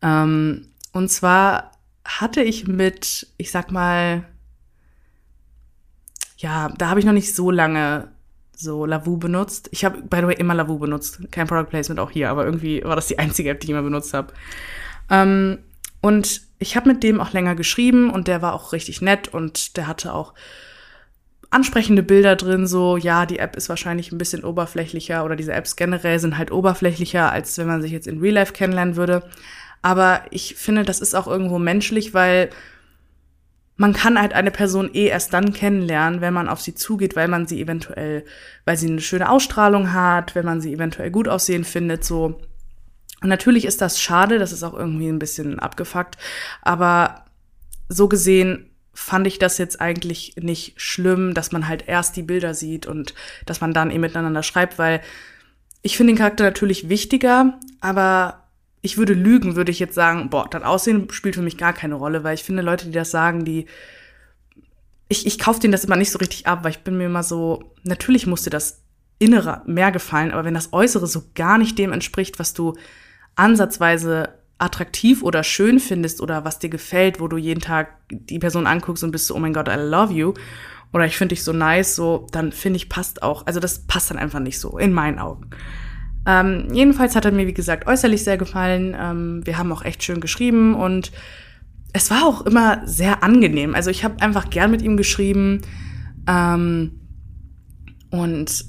Ähm, 0.00 0.68
und 0.92 1.10
zwar 1.10 1.72
hatte 2.06 2.42
ich 2.42 2.66
mit, 2.66 3.26
ich 3.36 3.50
sag 3.50 3.70
mal, 3.70 4.24
ja, 6.38 6.70
da 6.78 6.88
habe 6.88 7.00
ich 7.00 7.06
noch 7.06 7.12
nicht 7.12 7.34
so 7.36 7.50
lange 7.50 8.08
so 8.60 8.86
Lavu 8.86 9.16
benutzt. 9.16 9.68
Ich 9.72 9.84
habe, 9.84 10.02
by 10.02 10.18
the 10.18 10.26
way, 10.26 10.34
immer 10.34 10.54
Lavu 10.54 10.78
benutzt. 10.78 11.20
Kein 11.30 11.46
Product 11.46 11.70
Placement 11.70 12.00
auch 12.00 12.10
hier, 12.10 12.30
aber 12.30 12.44
irgendwie 12.44 12.82
war 12.84 12.96
das 12.96 13.06
die 13.06 13.18
einzige 13.18 13.50
App, 13.50 13.60
die 13.60 13.66
ich 13.66 13.70
immer 13.70 13.82
benutzt 13.82 14.14
habe. 14.14 14.32
Ähm, 15.10 15.58
und 16.00 16.42
ich 16.58 16.76
habe 16.76 16.88
mit 16.88 17.02
dem 17.02 17.20
auch 17.20 17.32
länger 17.32 17.54
geschrieben 17.54 18.10
und 18.10 18.28
der 18.28 18.42
war 18.42 18.54
auch 18.54 18.72
richtig 18.72 19.02
nett 19.02 19.28
und 19.28 19.76
der 19.76 19.86
hatte 19.86 20.14
auch 20.14 20.34
ansprechende 21.50 22.02
Bilder 22.02 22.36
drin, 22.36 22.66
so, 22.66 22.96
ja, 22.96 23.26
die 23.26 23.40
App 23.40 23.56
ist 23.56 23.68
wahrscheinlich 23.68 24.12
ein 24.12 24.18
bisschen 24.18 24.44
oberflächlicher 24.44 25.24
oder 25.24 25.34
diese 25.34 25.52
Apps 25.52 25.74
generell 25.74 26.18
sind 26.20 26.38
halt 26.38 26.52
oberflächlicher, 26.52 27.30
als 27.30 27.58
wenn 27.58 27.66
man 27.66 27.82
sich 27.82 27.90
jetzt 27.90 28.06
in 28.06 28.20
Real 28.20 28.34
Life 28.34 28.52
kennenlernen 28.52 28.96
würde. 28.96 29.24
Aber 29.82 30.22
ich 30.30 30.54
finde, 30.54 30.84
das 30.84 31.00
ist 31.00 31.14
auch 31.14 31.26
irgendwo 31.26 31.58
menschlich, 31.58 32.14
weil 32.14 32.50
man 33.80 33.94
kann 33.94 34.20
halt 34.20 34.34
eine 34.34 34.50
Person 34.50 34.90
eh 34.92 35.06
erst 35.06 35.32
dann 35.32 35.54
kennenlernen, 35.54 36.20
wenn 36.20 36.34
man 36.34 36.50
auf 36.50 36.60
sie 36.60 36.74
zugeht, 36.74 37.16
weil 37.16 37.28
man 37.28 37.46
sie 37.46 37.62
eventuell, 37.62 38.26
weil 38.66 38.76
sie 38.76 38.86
eine 38.90 39.00
schöne 39.00 39.30
Ausstrahlung 39.30 39.94
hat, 39.94 40.34
wenn 40.34 40.44
man 40.44 40.60
sie 40.60 40.74
eventuell 40.74 41.10
gut 41.10 41.28
aussehen 41.28 41.64
findet, 41.64 42.04
so. 42.04 42.38
Und 43.22 43.28
natürlich 43.30 43.64
ist 43.64 43.80
das 43.80 43.98
schade, 43.98 44.38
das 44.38 44.52
ist 44.52 44.64
auch 44.64 44.74
irgendwie 44.74 45.08
ein 45.08 45.18
bisschen 45.18 45.58
abgefuckt, 45.58 46.18
aber 46.60 47.24
so 47.88 48.06
gesehen 48.06 48.68
fand 48.92 49.26
ich 49.26 49.38
das 49.38 49.56
jetzt 49.56 49.80
eigentlich 49.80 50.34
nicht 50.38 50.78
schlimm, 50.78 51.32
dass 51.32 51.50
man 51.50 51.66
halt 51.66 51.88
erst 51.88 52.16
die 52.16 52.22
Bilder 52.22 52.52
sieht 52.52 52.86
und 52.86 53.14
dass 53.46 53.62
man 53.62 53.72
dann 53.72 53.90
eben 53.90 54.02
miteinander 54.02 54.42
schreibt, 54.42 54.78
weil 54.78 55.00
ich 55.80 55.96
finde 55.96 56.12
den 56.12 56.18
Charakter 56.18 56.44
natürlich 56.44 56.90
wichtiger, 56.90 57.58
aber 57.80 58.39
ich 58.82 58.96
würde 58.96 59.12
lügen, 59.12 59.56
würde 59.56 59.70
ich 59.70 59.78
jetzt 59.78 59.94
sagen, 59.94 60.30
boah, 60.30 60.48
das 60.48 60.62
Aussehen 60.62 61.08
spielt 61.10 61.34
für 61.34 61.42
mich 61.42 61.58
gar 61.58 61.72
keine 61.72 61.94
Rolle, 61.94 62.24
weil 62.24 62.34
ich 62.34 62.44
finde, 62.44 62.62
Leute, 62.62 62.86
die 62.86 62.92
das 62.92 63.10
sagen, 63.10 63.44
die. 63.44 63.66
Ich, 65.08 65.26
ich 65.26 65.38
kaufe 65.40 65.58
denen 65.58 65.72
das 65.72 65.84
immer 65.84 65.96
nicht 65.96 66.12
so 66.12 66.18
richtig 66.18 66.46
ab, 66.46 66.62
weil 66.62 66.70
ich 66.70 66.84
bin 66.84 66.96
mir 66.96 67.06
immer 67.06 67.24
so, 67.24 67.74
natürlich 67.82 68.28
muss 68.28 68.42
dir 68.42 68.50
das 68.50 68.80
Innere 69.18 69.62
mehr 69.66 69.90
gefallen, 69.90 70.30
aber 70.30 70.44
wenn 70.44 70.54
das 70.54 70.72
Äußere 70.72 71.08
so 71.08 71.24
gar 71.34 71.58
nicht 71.58 71.76
dem 71.78 71.92
entspricht, 71.92 72.38
was 72.38 72.54
du 72.54 72.76
ansatzweise 73.34 74.34
attraktiv 74.58 75.24
oder 75.24 75.42
schön 75.42 75.80
findest 75.80 76.20
oder 76.20 76.44
was 76.44 76.60
dir 76.60 76.70
gefällt, 76.70 77.18
wo 77.18 77.26
du 77.26 77.36
jeden 77.36 77.60
Tag 77.60 77.88
die 78.08 78.38
Person 78.38 78.68
anguckst 78.68 79.02
und 79.02 79.10
bist 79.10 79.26
so, 79.26 79.34
oh 79.34 79.40
mein 79.40 79.52
Gott, 79.52 79.68
I 79.68 79.74
love 79.76 80.12
you, 80.12 80.34
oder 80.92 81.06
ich 81.06 81.16
finde 81.16 81.34
dich 81.34 81.44
so 81.44 81.52
nice, 81.52 81.94
so, 81.96 82.26
dann 82.30 82.52
finde 82.52 82.76
ich, 82.76 82.88
passt 82.88 83.22
auch. 83.22 83.46
Also 83.46 83.60
das 83.60 83.80
passt 83.86 84.10
dann 84.10 84.18
einfach 84.18 84.40
nicht 84.40 84.58
so, 84.58 84.78
in 84.78 84.92
meinen 84.92 85.18
Augen. 85.18 85.50
Ähm, 86.30 86.68
jedenfalls 86.72 87.16
hat 87.16 87.24
er 87.24 87.32
mir, 87.32 87.48
wie 87.48 87.54
gesagt, 87.54 87.88
äußerlich 87.88 88.22
sehr 88.22 88.36
gefallen. 88.36 88.96
Ähm, 88.96 89.44
wir 89.44 89.58
haben 89.58 89.72
auch 89.72 89.84
echt 89.84 90.04
schön 90.04 90.20
geschrieben 90.20 90.76
und 90.76 91.10
es 91.92 92.08
war 92.12 92.24
auch 92.24 92.42
immer 92.46 92.86
sehr 92.86 93.24
angenehm. 93.24 93.74
Also 93.74 93.90
ich 93.90 94.04
habe 94.04 94.22
einfach 94.22 94.48
gern 94.48 94.70
mit 94.70 94.80
ihm 94.80 94.96
geschrieben. 94.96 95.62
Ähm, 96.28 97.00
und 98.10 98.64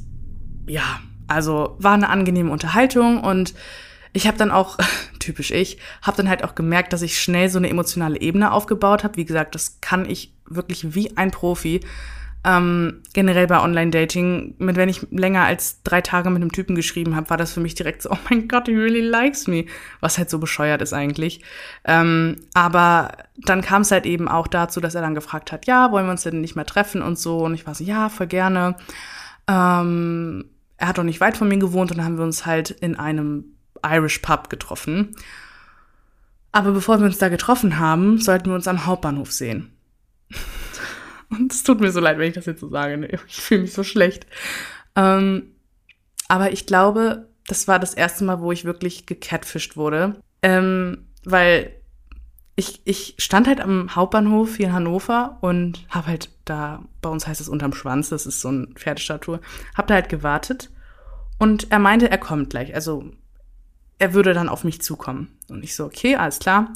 ja, 0.65 1.01
also 1.27 1.75
war 1.77 1.93
eine 1.93 2.09
angenehme 2.09 2.49
Unterhaltung 2.49 3.23
und 3.23 3.53
ich 4.11 4.25
habe 4.25 4.39
dann 4.39 4.49
auch, 4.49 4.79
typisch 5.19 5.51
ich, 5.51 5.77
habe 6.01 6.17
dann 6.17 6.29
halt 6.29 6.43
auch 6.43 6.55
gemerkt, 6.55 6.93
dass 6.93 7.03
ich 7.03 7.21
schnell 7.21 7.47
so 7.49 7.59
eine 7.59 7.69
emotionale 7.69 8.19
Ebene 8.19 8.51
aufgebaut 8.51 9.03
habe. 9.03 9.17
Wie 9.17 9.25
gesagt, 9.25 9.53
das 9.53 9.79
kann 9.81 10.09
ich 10.09 10.33
wirklich 10.47 10.95
wie 10.95 11.15
ein 11.15 11.29
Profi. 11.29 11.81
Ähm, 12.43 13.03
generell 13.13 13.45
bei 13.45 13.61
Online-Dating, 13.61 14.55
mit 14.57 14.75
wenn 14.75 14.89
ich 14.89 15.05
länger 15.11 15.43
als 15.43 15.83
drei 15.83 16.01
Tage 16.01 16.29
mit 16.31 16.41
einem 16.41 16.51
Typen 16.51 16.75
geschrieben 16.75 17.15
habe, 17.15 17.29
war 17.29 17.37
das 17.37 17.53
für 17.53 17.59
mich 17.59 17.75
direkt 17.75 18.01
so, 18.01 18.09
oh 18.11 18.17
mein 18.29 18.47
Gott, 18.47 18.67
he 18.67 18.75
really 18.75 19.01
likes 19.01 19.47
me. 19.47 19.65
Was 19.99 20.17
halt 20.17 20.29
so 20.29 20.39
bescheuert 20.39 20.81
ist 20.81 20.93
eigentlich. 20.93 21.43
Ähm, 21.85 22.37
aber 22.53 23.11
dann 23.37 23.61
kam 23.61 23.83
es 23.83 23.91
halt 23.91 24.05
eben 24.05 24.27
auch 24.27 24.47
dazu, 24.47 24.79
dass 24.81 24.95
er 24.95 25.01
dann 25.01 25.15
gefragt 25.15 25.51
hat, 25.51 25.67
ja, 25.67 25.91
wollen 25.91 26.07
wir 26.07 26.11
uns 26.11 26.23
denn 26.23 26.41
nicht 26.41 26.55
mehr 26.55 26.65
treffen 26.65 27.01
und 27.01 27.19
so. 27.19 27.39
Und 27.39 27.53
ich 27.53 27.67
war 27.67 27.75
so, 27.75 27.83
ja, 27.83 28.09
voll 28.09 28.27
gerne. 28.27 28.75
Ähm, 29.47 30.45
er 30.77 30.87
hat 30.87 30.97
auch 30.97 31.03
nicht 31.03 31.21
weit 31.21 31.37
von 31.37 31.47
mir 31.47 31.59
gewohnt 31.59 31.91
und 31.91 31.97
dann 31.97 32.05
haben 32.05 32.17
wir 32.17 32.23
uns 32.23 32.47
halt 32.47 32.71
in 32.71 32.95
einem 32.95 33.45
Irish 33.85 34.19
Pub 34.19 34.49
getroffen. 34.49 35.15
Aber 36.51 36.71
bevor 36.71 36.99
wir 36.99 37.05
uns 37.05 37.19
da 37.19 37.29
getroffen 37.29 37.77
haben, 37.77 38.17
sollten 38.19 38.49
wir 38.49 38.55
uns 38.55 38.67
am 38.67 38.85
Hauptbahnhof 38.85 39.31
sehen. 39.31 39.71
Und 41.31 41.51
es 41.53 41.63
tut 41.63 41.79
mir 41.79 41.91
so 41.91 41.99
leid, 41.99 42.17
wenn 42.17 42.29
ich 42.29 42.35
das 42.35 42.45
jetzt 42.45 42.59
so 42.59 42.69
sage. 42.69 42.97
Ne? 42.97 43.07
Ich 43.27 43.41
fühle 43.41 43.61
mich 43.61 43.73
so 43.73 43.83
schlecht. 43.83 44.27
Ähm, 44.95 45.55
aber 46.27 46.51
ich 46.51 46.65
glaube, 46.65 47.27
das 47.47 47.67
war 47.67 47.79
das 47.79 47.93
erste 47.93 48.23
Mal, 48.23 48.41
wo 48.41 48.51
ich 48.51 48.65
wirklich 48.65 49.05
gecatfischt 49.05 49.75
wurde. 49.75 50.21
Ähm, 50.41 51.07
weil 51.23 51.75
ich, 52.55 52.81
ich 52.85 53.15
stand 53.17 53.47
halt 53.47 53.61
am 53.61 53.95
Hauptbahnhof 53.95 54.57
hier 54.57 54.67
in 54.67 54.73
Hannover 54.73 55.37
und 55.41 55.85
habe 55.89 56.07
halt 56.07 56.29
da, 56.45 56.83
bei 57.01 57.09
uns 57.09 57.27
heißt 57.27 57.41
es 57.41 57.49
unterm 57.49 57.73
Schwanz, 57.73 58.09
das 58.09 58.25
ist 58.25 58.41
so 58.41 58.49
eine 58.49 58.67
Pferdestatue, 58.75 59.39
hab 59.75 59.87
da 59.87 59.95
halt 59.95 60.09
gewartet. 60.09 60.69
Und 61.39 61.71
er 61.71 61.79
meinte, 61.79 62.11
er 62.11 62.17
kommt 62.17 62.51
gleich. 62.51 62.75
Also 62.75 63.11
er 63.97 64.13
würde 64.13 64.33
dann 64.33 64.49
auf 64.49 64.63
mich 64.63 64.81
zukommen. 64.81 65.37
Und 65.49 65.63
ich 65.63 65.75
so, 65.75 65.85
okay, 65.85 66.15
alles 66.15 66.39
klar. 66.39 66.71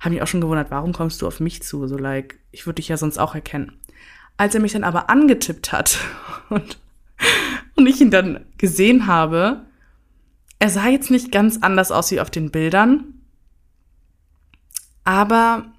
Habe 0.00 0.14
mich 0.14 0.22
auch 0.22 0.26
schon 0.26 0.40
gewundert, 0.40 0.70
warum 0.70 0.92
kommst 0.92 1.22
du 1.22 1.26
auf 1.26 1.40
mich 1.40 1.62
zu? 1.62 1.86
So, 1.86 1.96
like, 1.96 2.38
ich 2.50 2.66
würde 2.66 2.76
dich 2.76 2.88
ja 2.88 2.96
sonst 2.96 3.18
auch 3.18 3.34
erkennen. 3.34 3.78
Als 4.36 4.54
er 4.54 4.60
mich 4.60 4.72
dann 4.72 4.84
aber 4.84 5.10
angetippt 5.10 5.72
hat 5.72 5.98
und, 6.48 6.78
und 7.76 7.86
ich 7.86 8.00
ihn 8.00 8.10
dann 8.10 8.44
gesehen 8.58 9.06
habe, 9.06 9.64
er 10.58 10.70
sah 10.70 10.88
jetzt 10.88 11.10
nicht 11.10 11.32
ganz 11.32 11.58
anders 11.60 11.90
aus 11.90 12.10
wie 12.10 12.20
auf 12.20 12.30
den 12.30 12.50
Bildern, 12.50 13.14
aber 15.04 15.72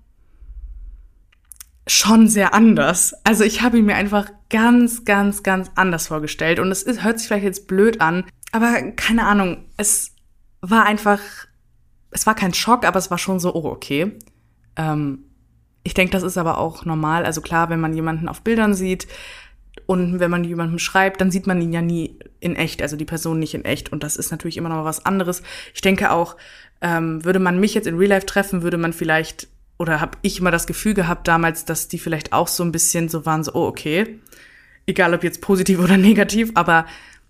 schon 1.88 2.27
sehr 2.27 2.53
anders. 2.53 3.13
Also 3.24 3.43
ich 3.43 3.62
habe 3.62 3.77
ihn 3.77 3.86
mir 3.86 3.95
einfach 3.95 4.29
ganz, 4.50 5.05
ganz, 5.05 5.43
ganz 5.43 5.72
anders 5.75 6.07
vorgestellt. 6.07 6.60
Und 6.60 6.72
es 6.72 6.83
ist, 6.83 7.03
hört 7.03 7.19
sich 7.19 7.27
vielleicht 7.27 7.45
jetzt 7.45 7.67
blöd 7.67 8.01
an, 8.01 8.25
aber 8.51 8.91
keine 8.91 9.25
Ahnung, 9.25 9.65
es 9.77 10.12
war 10.62 10.86
einfach, 10.86 11.19
es 12.12 12.25
war 12.25 12.36
kein 12.36 12.53
Schock, 12.53 12.86
aber 12.86 13.00
es 13.00 13.12
war 13.12 13.17
schon 13.17 13.39
so, 13.39 13.53
oh, 13.53 13.65
okay. 13.65 14.17
Ähm, 14.75 15.25
ich 15.83 15.93
denke, 15.93 16.11
das 16.11 16.23
ist 16.23 16.37
aber 16.37 16.57
auch 16.57 16.85
normal. 16.85 17.25
Also 17.25 17.41
klar, 17.41 17.69
wenn 17.69 17.79
man 17.79 17.93
jemanden 17.93 18.29
auf 18.29 18.41
Bildern 18.41 18.73
sieht 18.73 19.07
und 19.85 20.19
wenn 20.19 20.31
man 20.31 20.43
jemandem 20.43 20.79
schreibt, 20.79 21.19
dann 21.19 21.31
sieht 21.31 21.47
man 21.47 21.61
ihn 21.61 21.73
ja 21.73 21.81
nie 21.81 22.17
in 22.39 22.55
echt, 22.55 22.81
also 22.81 22.95
die 22.95 23.05
Person 23.05 23.39
nicht 23.39 23.53
in 23.53 23.65
echt. 23.65 23.91
Und 23.91 24.03
das 24.03 24.15
ist 24.15 24.31
natürlich 24.31 24.57
immer 24.57 24.69
noch 24.69 24.77
mal 24.77 24.85
was 24.85 25.05
anderes. 25.05 25.43
Ich 25.73 25.81
denke 25.81 26.11
auch, 26.11 26.37
ähm, 26.81 27.23
würde 27.25 27.39
man 27.39 27.59
mich 27.59 27.73
jetzt 27.73 27.87
in 27.87 27.97
Real 27.97 28.09
Life 28.09 28.25
treffen, 28.25 28.61
würde 28.61 28.77
man 28.77 28.93
vielleicht, 28.93 29.47
oder 29.77 29.99
habe 29.99 30.17
ich 30.21 30.39
immer 30.39 30.51
das 30.51 30.67
Gefühl 30.67 30.93
gehabt 30.93 31.27
damals, 31.27 31.65
dass 31.65 31.87
die 31.87 31.99
vielleicht 31.99 32.33
auch 32.33 32.47
so 32.47 32.63
ein 32.63 32.71
bisschen 32.71 33.09
so 33.09 33.25
waren, 33.25 33.43
so, 33.43 33.53
oh, 33.53 33.67
okay. 33.67 34.19
Egal 34.85 35.13
ob 35.13 35.23
jetzt 35.23 35.41
positiv 35.41 35.79
oder 35.83 35.97
negativ, 35.97 36.51
aber 36.55 36.85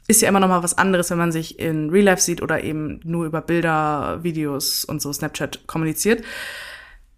ist 0.08 0.22
ja 0.22 0.28
immer 0.28 0.42
noch 0.42 0.50
mal 0.50 0.64
was 0.64 0.78
anderes, 0.78 1.10
wenn 1.10 1.18
man 1.18 1.32
sich 1.32 1.60
in 1.60 1.90
Real 1.90 2.06
Life 2.06 2.22
sieht 2.22 2.42
oder 2.42 2.64
eben 2.64 3.00
nur 3.04 3.26
über 3.26 3.42
Bilder, 3.42 4.20
Videos 4.22 4.84
und 4.84 5.02
so 5.02 5.14
Snapchat 5.14 5.66
kommuniziert. 5.66 6.24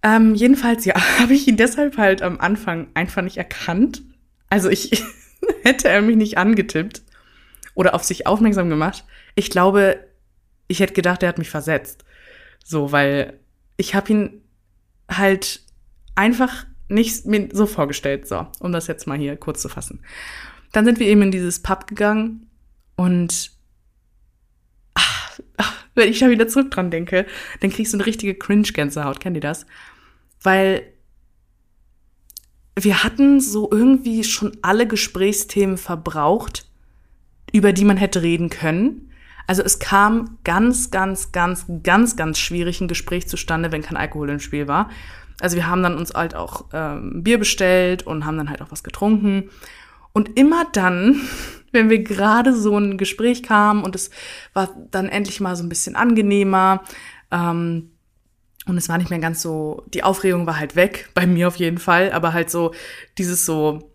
Ähm, 0.06 0.36
jedenfalls, 0.36 0.86
ja, 0.86 0.94
habe 1.20 1.34
ich 1.34 1.48
ihn 1.48 1.58
deshalb 1.58 1.98
halt 1.98 2.22
am 2.22 2.40
Anfang 2.40 2.88
einfach 2.94 3.24
nicht 3.24 3.38
erkannt. 3.38 4.04
Also 4.50 4.70
ich 4.70 5.04
hätte 5.64 5.90
er 5.90 6.02
mich 6.04 6.16
nicht 6.16 6.38
angetippt 6.38 7.02
oder 7.74 7.96
auf 7.96 8.04
sich 8.04 8.28
aufmerksam 8.28 8.70
gemacht. 8.70 9.04
Ich 9.34 9.50
glaube, 9.50 10.00
ich 10.68 10.80
hätte 10.80 10.94
gedacht, 10.94 11.24
er 11.24 11.30
hat 11.30 11.40
mich 11.40 11.50
versetzt. 11.50 12.06
So, 12.64 12.92
weil 12.92 13.40
ich 13.78 13.96
habe 13.96 14.12
ihn 14.12 14.42
halt 15.10 15.62
einfach 16.14 16.66
nicht 16.88 17.26
mir 17.26 17.50
so 17.52 17.66
vorgestellt. 17.66 18.28
So, 18.28 18.48
um 18.60 18.72
das 18.72 18.86
jetzt 18.86 19.08
mal 19.08 19.18
hier 19.18 19.36
kurz 19.38 19.62
zu 19.64 19.70
fassen. 19.70 20.02
Dann 20.72 20.86
sind 20.86 21.00
wir 21.00 21.08
eben 21.08 21.24
in 21.24 21.32
dieses 21.32 21.64
Pub 21.64 21.88
gegangen 21.88 22.48
und 22.96 23.52
ach, 24.94 25.40
ach, 25.58 25.74
wenn 25.96 26.10
ich 26.10 26.20
da 26.20 26.30
wieder 26.30 26.48
zurück 26.48 26.70
dran 26.70 26.92
denke, 26.92 27.26
dann 27.62 27.72
kriegst 27.72 27.94
du 27.94 27.98
eine 27.98 28.06
richtige 28.06 28.36
Cringe-Gänsehaut. 28.36 29.20
Kennt 29.20 29.36
ihr 29.36 29.42
das? 29.42 29.66
Weil 30.46 30.84
wir 32.78 33.04
hatten 33.04 33.40
so 33.40 33.70
irgendwie 33.72 34.24
schon 34.24 34.58
alle 34.62 34.88
Gesprächsthemen 34.88 35.78
verbraucht, 35.78 36.66
über 37.54 37.72
die 37.72 37.86
man 37.86 37.98
hätte 37.98 38.22
reden 38.22 38.50
können. 38.50 39.12
Also 39.48 39.64
es 39.64 39.80
kam 39.80 40.38
ganz, 40.44 40.92
ganz, 40.92 41.32
ganz, 41.32 41.68
ganz, 41.84 42.16
ganz 42.16 42.40
schwierig 42.40 42.82
ein 42.82 42.88
Gespräch 42.88 43.28
zustande, 43.28 43.72
wenn 43.72 43.82
kein 43.82 43.98
Alkohol 43.98 44.30
im 44.30 44.40
Spiel 44.40 44.68
war. 44.68 44.90
Also 45.40 45.56
wir 45.56 45.68
haben 45.68 45.84
dann 45.84 45.98
uns 45.98 46.14
halt 46.14 46.36
auch 46.36 46.66
ähm, 46.74 47.24
Bier 47.24 47.38
bestellt 47.38 48.04
und 48.04 48.26
haben 48.26 48.38
dann 48.38 48.50
halt 48.50 48.62
auch 48.62 48.72
was 48.72 48.84
getrunken. 48.84 49.50
Und 50.14 50.38
immer 50.38 50.66
dann, 50.74 51.22
wenn 51.72 51.90
wir 51.90 52.04
gerade 52.04 52.54
so 52.56 52.78
ein 52.78 52.98
Gespräch 52.98 53.44
kamen 53.44 53.84
und 53.84 53.96
es 53.96 54.10
war 54.54 54.70
dann 54.92 55.08
endlich 55.08 55.40
mal 55.40 55.56
so 55.56 55.64
ein 55.64 55.70
bisschen 55.70 55.96
angenehmer, 55.96 56.84
ähm, 57.32 57.92
und 58.66 58.78
es 58.78 58.90
war 58.90 58.98
nicht 58.98 59.10
mehr 59.10 59.20
ganz 59.20 59.42
so, 59.42 59.84
die 59.94 60.04
Aufregung 60.04 60.48
war 60.48 60.60
halt 60.60 60.76
weg, 60.76 61.10
bei 61.14 61.28
mir 61.28 61.48
auf 61.48 61.58
jeden 61.58 61.78
Fall, 61.78 62.12
aber 62.12 62.34
halt 62.34 62.50
so 62.50 62.74
dieses 63.18 63.46
so, 63.46 63.92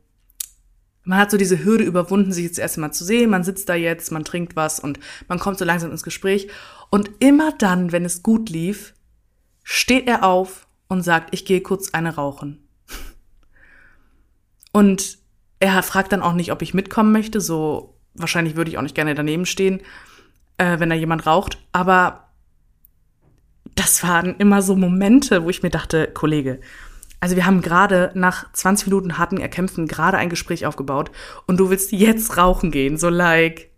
man 1.03 1.19
hat 1.19 1.31
so 1.31 1.37
diese 1.37 1.65
Hürde 1.65 1.85
überwunden, 1.85 2.33
sich 2.33 2.45
jetzt 2.45 2.59
erst 2.59 2.79
mal 2.79 2.93
zu 2.93 3.05
sehen, 3.05 3.31
man 3.31 3.43
sitzt 3.43 3.69
da 3.69 3.75
jetzt, 3.75 4.13
man 4.13 4.25
trinkt 4.25 4.55
was 4.55 4.79
und 4.79 5.01
man 5.29 5.39
kommt 5.39 5.59
so 5.59 5.65
langsam 5.65 5.91
ins 5.91 6.05
Gespräch. 6.05 6.49
Und 6.91 7.11
immer 7.19 7.53
dann, 7.53 7.91
wenn 7.91 8.05
es 8.05 8.23
gut 8.23 8.49
lief, 8.49 8.95
steht 9.65 10.07
er 10.07 10.25
auf 10.25 10.69
und 10.89 11.03
sagt, 11.03 11.35
ich 11.35 11.45
gehe 11.45 11.63
kurz 11.63 11.91
eine 11.91 12.15
rauchen. 12.15 12.67
Und 14.73 15.19
er 15.59 15.83
fragt 15.83 16.13
dann 16.13 16.23
auch 16.23 16.35
nicht, 16.35 16.53
ob 16.53 16.63
ich 16.63 16.75
mitkommen 16.75 17.13
möchte, 17.13 17.41
so 17.41 17.95
wahrscheinlich 18.15 18.57
würde 18.57 18.71
ich 18.71 18.79
auch 18.79 18.83
nicht 18.83 18.95
gerne 18.95 19.15
daneben 19.15 19.47
stehen, 19.47 19.81
äh, 20.59 20.79
wenn 20.79 20.91
da 20.91 20.97
jemand 20.97 21.27
raucht, 21.27 21.59
aber 21.73 22.30
das 23.75 24.03
waren 24.03 24.37
immer 24.37 24.63
so 24.63 24.77
Momente, 24.77 25.45
wo 25.45 25.51
ich 25.51 25.63
mir 25.63 25.71
dachte, 25.71 26.09
Kollege, 26.13 26.61
also 27.21 27.37
wir 27.37 27.45
haben 27.45 27.61
gerade 27.61 28.11
nach 28.15 28.51
20 28.53 28.89
Minuten 28.89 29.19
harten 29.19 29.39
Erkämpfen 29.39 29.87
gerade 29.87 30.17
ein 30.17 30.31
Gespräch 30.31 30.65
aufgebaut 30.65 31.11
und 31.47 31.61
du 31.61 31.71
willst 31.71 31.93
jetzt 31.93 32.37
rauchen 32.37 32.71
gehen, 32.71 32.97
so 32.97 33.11
like. 33.11 33.71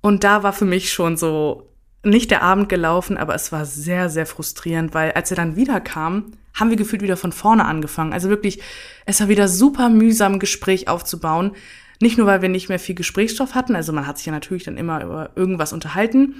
Und 0.00 0.22
da 0.22 0.44
war 0.44 0.52
für 0.52 0.64
mich 0.64 0.92
schon 0.92 1.16
so 1.16 1.68
nicht 2.04 2.30
der 2.30 2.42
Abend 2.42 2.68
gelaufen, 2.68 3.16
aber 3.16 3.34
es 3.34 3.50
war 3.50 3.64
sehr, 3.64 4.08
sehr 4.08 4.26
frustrierend, 4.26 4.94
weil 4.94 5.12
als 5.12 5.30
er 5.30 5.36
dann 5.36 5.56
wiederkam, 5.56 6.32
haben 6.54 6.70
wir 6.70 6.76
gefühlt 6.76 7.02
wieder 7.02 7.16
von 7.16 7.32
vorne 7.32 7.64
angefangen. 7.64 8.12
Also 8.12 8.28
wirklich, 8.28 8.60
es 9.04 9.20
war 9.20 9.28
wieder 9.28 9.48
super 9.48 9.88
mühsam, 9.88 10.34
ein 10.34 10.38
Gespräch 10.38 10.88
aufzubauen. 10.88 11.52
Nicht 12.00 12.18
nur, 12.18 12.26
weil 12.26 12.42
wir 12.42 12.48
nicht 12.48 12.68
mehr 12.68 12.78
viel 12.78 12.94
Gesprächsstoff 12.94 13.54
hatten, 13.54 13.74
also 13.74 13.92
man 13.92 14.06
hat 14.06 14.18
sich 14.18 14.26
ja 14.26 14.32
natürlich 14.32 14.64
dann 14.64 14.76
immer 14.76 15.04
über 15.04 15.30
irgendwas 15.34 15.72
unterhalten, 15.72 16.36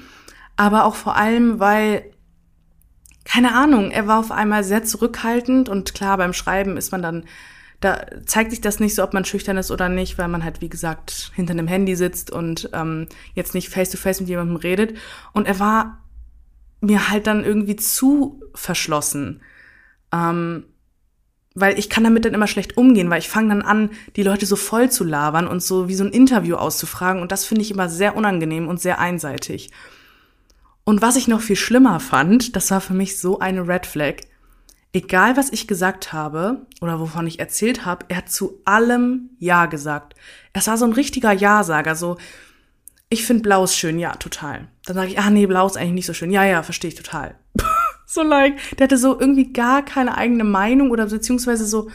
aber 0.56 0.84
auch 0.84 0.94
vor 0.94 1.16
allem, 1.16 1.58
weil, 1.58 2.04
keine 3.28 3.54
Ahnung, 3.54 3.90
er 3.90 4.06
war 4.06 4.18
auf 4.18 4.30
einmal 4.30 4.64
sehr 4.64 4.84
zurückhaltend 4.84 5.68
und 5.68 5.94
klar, 5.94 6.16
beim 6.16 6.32
Schreiben 6.32 6.78
ist 6.78 6.92
man 6.92 7.02
dann, 7.02 7.24
da 7.80 8.06
zeigt 8.24 8.50
sich 8.50 8.62
das 8.62 8.80
nicht 8.80 8.94
so, 8.94 9.04
ob 9.04 9.12
man 9.12 9.26
schüchtern 9.26 9.58
ist 9.58 9.70
oder 9.70 9.90
nicht, 9.90 10.16
weil 10.16 10.28
man 10.28 10.42
halt, 10.42 10.62
wie 10.62 10.70
gesagt, 10.70 11.30
hinter 11.34 11.52
einem 11.52 11.68
Handy 11.68 11.94
sitzt 11.94 12.30
und 12.30 12.70
ähm, 12.72 13.06
jetzt 13.34 13.54
nicht 13.54 13.68
face-to-face 13.68 14.16
-face 14.16 14.20
mit 14.22 14.30
jemandem 14.30 14.56
redet. 14.56 14.96
Und 15.32 15.46
er 15.46 15.60
war 15.60 15.98
mir 16.80 17.10
halt 17.10 17.26
dann 17.26 17.44
irgendwie 17.44 17.76
zu 17.76 18.42
verschlossen. 18.54 19.42
Ähm, 20.10 20.64
weil 21.54 21.78
ich 21.78 21.90
kann 21.90 22.04
damit 22.04 22.24
dann 22.24 22.34
immer 22.34 22.46
schlecht 22.46 22.78
umgehen, 22.78 23.10
weil 23.10 23.18
ich 23.18 23.28
fange 23.28 23.50
dann 23.50 23.62
an, 23.62 23.90
die 24.16 24.22
Leute 24.22 24.46
so 24.46 24.56
voll 24.56 24.90
zu 24.90 25.04
labern 25.04 25.46
und 25.46 25.62
so 25.62 25.86
wie 25.88 25.94
so 25.94 26.04
ein 26.04 26.12
Interview 26.12 26.56
auszufragen 26.56 27.20
und 27.20 27.30
das 27.30 27.44
finde 27.44 27.62
ich 27.62 27.70
immer 27.70 27.88
sehr 27.88 28.16
unangenehm 28.16 28.68
und 28.68 28.80
sehr 28.80 28.98
einseitig. 28.98 29.70
Und 30.88 31.02
was 31.02 31.16
ich 31.16 31.28
noch 31.28 31.42
viel 31.42 31.54
schlimmer 31.54 32.00
fand, 32.00 32.56
das 32.56 32.70
war 32.70 32.80
für 32.80 32.94
mich 32.94 33.18
so 33.18 33.40
eine 33.40 33.68
Red 33.68 33.84
Flag. 33.84 34.22
Egal 34.94 35.36
was 35.36 35.52
ich 35.52 35.68
gesagt 35.68 36.14
habe 36.14 36.66
oder 36.80 36.98
wovon 36.98 37.26
ich 37.26 37.40
erzählt 37.40 37.84
habe, 37.84 38.06
er 38.08 38.16
hat 38.16 38.30
zu 38.30 38.62
allem 38.64 39.28
Ja 39.38 39.66
gesagt. 39.66 40.14
Er 40.54 40.66
war 40.66 40.78
so 40.78 40.86
ein 40.86 40.94
richtiger 40.94 41.30
Ja-Sager, 41.30 41.94
so 41.94 42.16
ich 43.10 43.26
finde 43.26 43.42
Blau 43.42 43.64
ist 43.64 43.76
schön, 43.76 43.98
ja, 43.98 44.16
total. 44.16 44.68
Dann 44.86 44.96
sage 44.96 45.10
ich, 45.10 45.18
ah 45.18 45.28
nee, 45.28 45.44
Blau 45.44 45.66
ist 45.66 45.76
eigentlich 45.76 45.92
nicht 45.92 46.06
so 46.06 46.14
schön. 46.14 46.30
Ja, 46.30 46.44
ja, 46.44 46.62
verstehe 46.62 46.88
ich 46.88 46.94
total. 46.94 47.34
so 48.06 48.22
like, 48.22 48.56
der 48.78 48.84
hatte 48.84 48.96
so 48.96 49.20
irgendwie 49.20 49.52
gar 49.52 49.84
keine 49.84 50.16
eigene 50.16 50.44
Meinung 50.44 50.90
oder 50.90 51.04
beziehungsweise 51.04 51.66
so, 51.66 51.90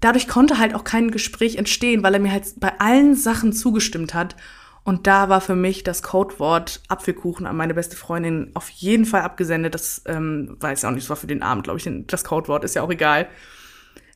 dadurch 0.00 0.26
konnte 0.26 0.58
halt 0.58 0.74
auch 0.74 0.82
kein 0.82 1.12
Gespräch 1.12 1.54
entstehen, 1.54 2.02
weil 2.02 2.14
er 2.14 2.20
mir 2.20 2.32
halt 2.32 2.46
bei 2.58 2.80
allen 2.80 3.14
Sachen 3.14 3.52
zugestimmt 3.52 4.12
hat. 4.12 4.34
Und 4.84 5.06
da 5.06 5.28
war 5.28 5.40
für 5.40 5.54
mich 5.54 5.84
das 5.84 6.02
Codewort 6.02 6.82
Apfelkuchen 6.88 7.46
an 7.46 7.56
meine 7.56 7.74
beste 7.74 7.96
Freundin 7.96 8.50
auf 8.54 8.68
jeden 8.70 9.04
Fall 9.04 9.22
abgesendet. 9.22 9.74
Das 9.74 10.02
ähm, 10.06 10.56
weiß 10.58 10.82
ja 10.82 10.88
auch 10.88 10.92
nicht, 10.92 11.04
das 11.04 11.10
war 11.10 11.16
für 11.16 11.28
den 11.28 11.42
Abend, 11.42 11.64
glaube 11.64 11.78
ich. 11.78 11.88
Das 12.08 12.24
Codewort 12.24 12.64
ist 12.64 12.74
ja 12.74 12.82
auch 12.82 12.90
egal. 12.90 13.28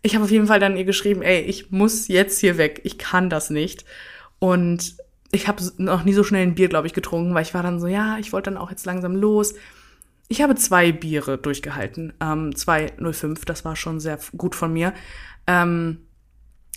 Ich 0.02 0.14
habe 0.14 0.24
auf 0.24 0.30
jeden 0.30 0.48
Fall 0.48 0.60
dann 0.60 0.76
ihr 0.76 0.84
geschrieben, 0.84 1.22
ey, 1.22 1.40
ich 1.40 1.70
muss 1.70 2.08
jetzt 2.08 2.40
hier 2.40 2.58
weg. 2.58 2.80
Ich 2.84 2.98
kann 2.98 3.30
das 3.30 3.50
nicht. 3.50 3.84
Und 4.40 4.96
ich 5.30 5.46
habe 5.46 5.62
noch 5.78 6.04
nie 6.04 6.12
so 6.12 6.24
schnell 6.24 6.42
ein 6.42 6.54
Bier, 6.54 6.68
glaube 6.68 6.86
ich, 6.86 6.94
getrunken, 6.94 7.34
weil 7.34 7.42
ich 7.42 7.54
war 7.54 7.62
dann 7.62 7.80
so, 7.80 7.86
ja, 7.86 8.18
ich 8.18 8.32
wollte 8.32 8.50
dann 8.50 8.58
auch 8.58 8.70
jetzt 8.70 8.86
langsam 8.86 9.14
los. 9.14 9.54
Ich 10.28 10.42
habe 10.42 10.56
zwei 10.56 10.90
Biere 10.90 11.38
durchgehalten. 11.38 12.12
Ähm, 12.20 12.50
2,05, 12.50 13.44
das 13.44 13.64
war 13.64 13.76
schon 13.76 14.00
sehr 14.00 14.18
gut 14.36 14.56
von 14.56 14.72
mir. 14.72 14.92
Ähm, 15.46 16.05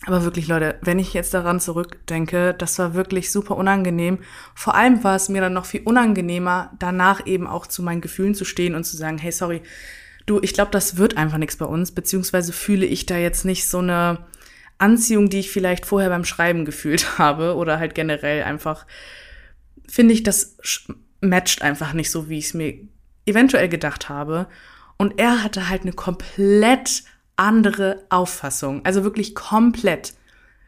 aber 0.05 0.23
wirklich, 0.23 0.47
Leute, 0.47 0.77
wenn 0.81 0.97
ich 0.97 1.13
jetzt 1.13 1.33
daran 1.33 1.59
zurückdenke, 1.59 2.53
das 2.53 2.79
war 2.79 2.93
wirklich 2.93 3.31
super 3.31 3.57
unangenehm. 3.57 4.19
Vor 4.55 4.75
allem 4.75 5.03
war 5.03 5.15
es 5.15 5.27
mir 5.27 5.41
dann 5.41 5.53
noch 5.53 5.65
viel 5.65 5.81
unangenehmer, 5.83 6.71
danach 6.79 7.25
eben 7.25 7.47
auch 7.47 7.67
zu 7.67 7.83
meinen 7.83 8.01
Gefühlen 8.01 8.33
zu 8.33 8.45
stehen 8.45 8.75
und 8.75 8.85
zu 8.85 8.95
sagen, 8.95 9.17
hey, 9.17 9.31
sorry, 9.31 9.61
du, 10.25 10.39
ich 10.41 10.53
glaube, 10.53 10.71
das 10.71 10.95
wird 10.95 11.17
einfach 11.17 11.37
nichts 11.37 11.57
bei 11.57 11.65
uns, 11.65 11.91
beziehungsweise 11.91 12.53
fühle 12.53 12.85
ich 12.85 13.07
da 13.07 13.17
jetzt 13.17 13.43
nicht 13.43 13.67
so 13.67 13.79
eine 13.79 14.25
Anziehung, 14.77 15.29
die 15.29 15.39
ich 15.39 15.51
vielleicht 15.51 15.85
vorher 15.85 16.09
beim 16.09 16.23
Schreiben 16.23 16.63
gefühlt 16.63 17.17
habe 17.17 17.55
oder 17.55 17.77
halt 17.79 17.93
generell 17.93 18.43
einfach, 18.43 18.85
finde 19.87 20.13
ich, 20.13 20.23
das 20.23 20.55
matcht 21.19 21.61
einfach 21.61 21.91
nicht 21.91 22.09
so, 22.09 22.29
wie 22.29 22.37
ich 22.37 22.45
es 22.45 22.53
mir 22.53 22.75
eventuell 23.25 23.67
gedacht 23.67 24.07
habe. 24.07 24.47
Und 24.97 25.19
er 25.19 25.43
hatte 25.43 25.69
halt 25.69 25.81
eine 25.81 25.93
komplett 25.93 27.03
andere 27.39 28.03
Auffassung. 28.09 28.85
Also 28.85 29.03
wirklich 29.03 29.33
komplett. 29.33 30.13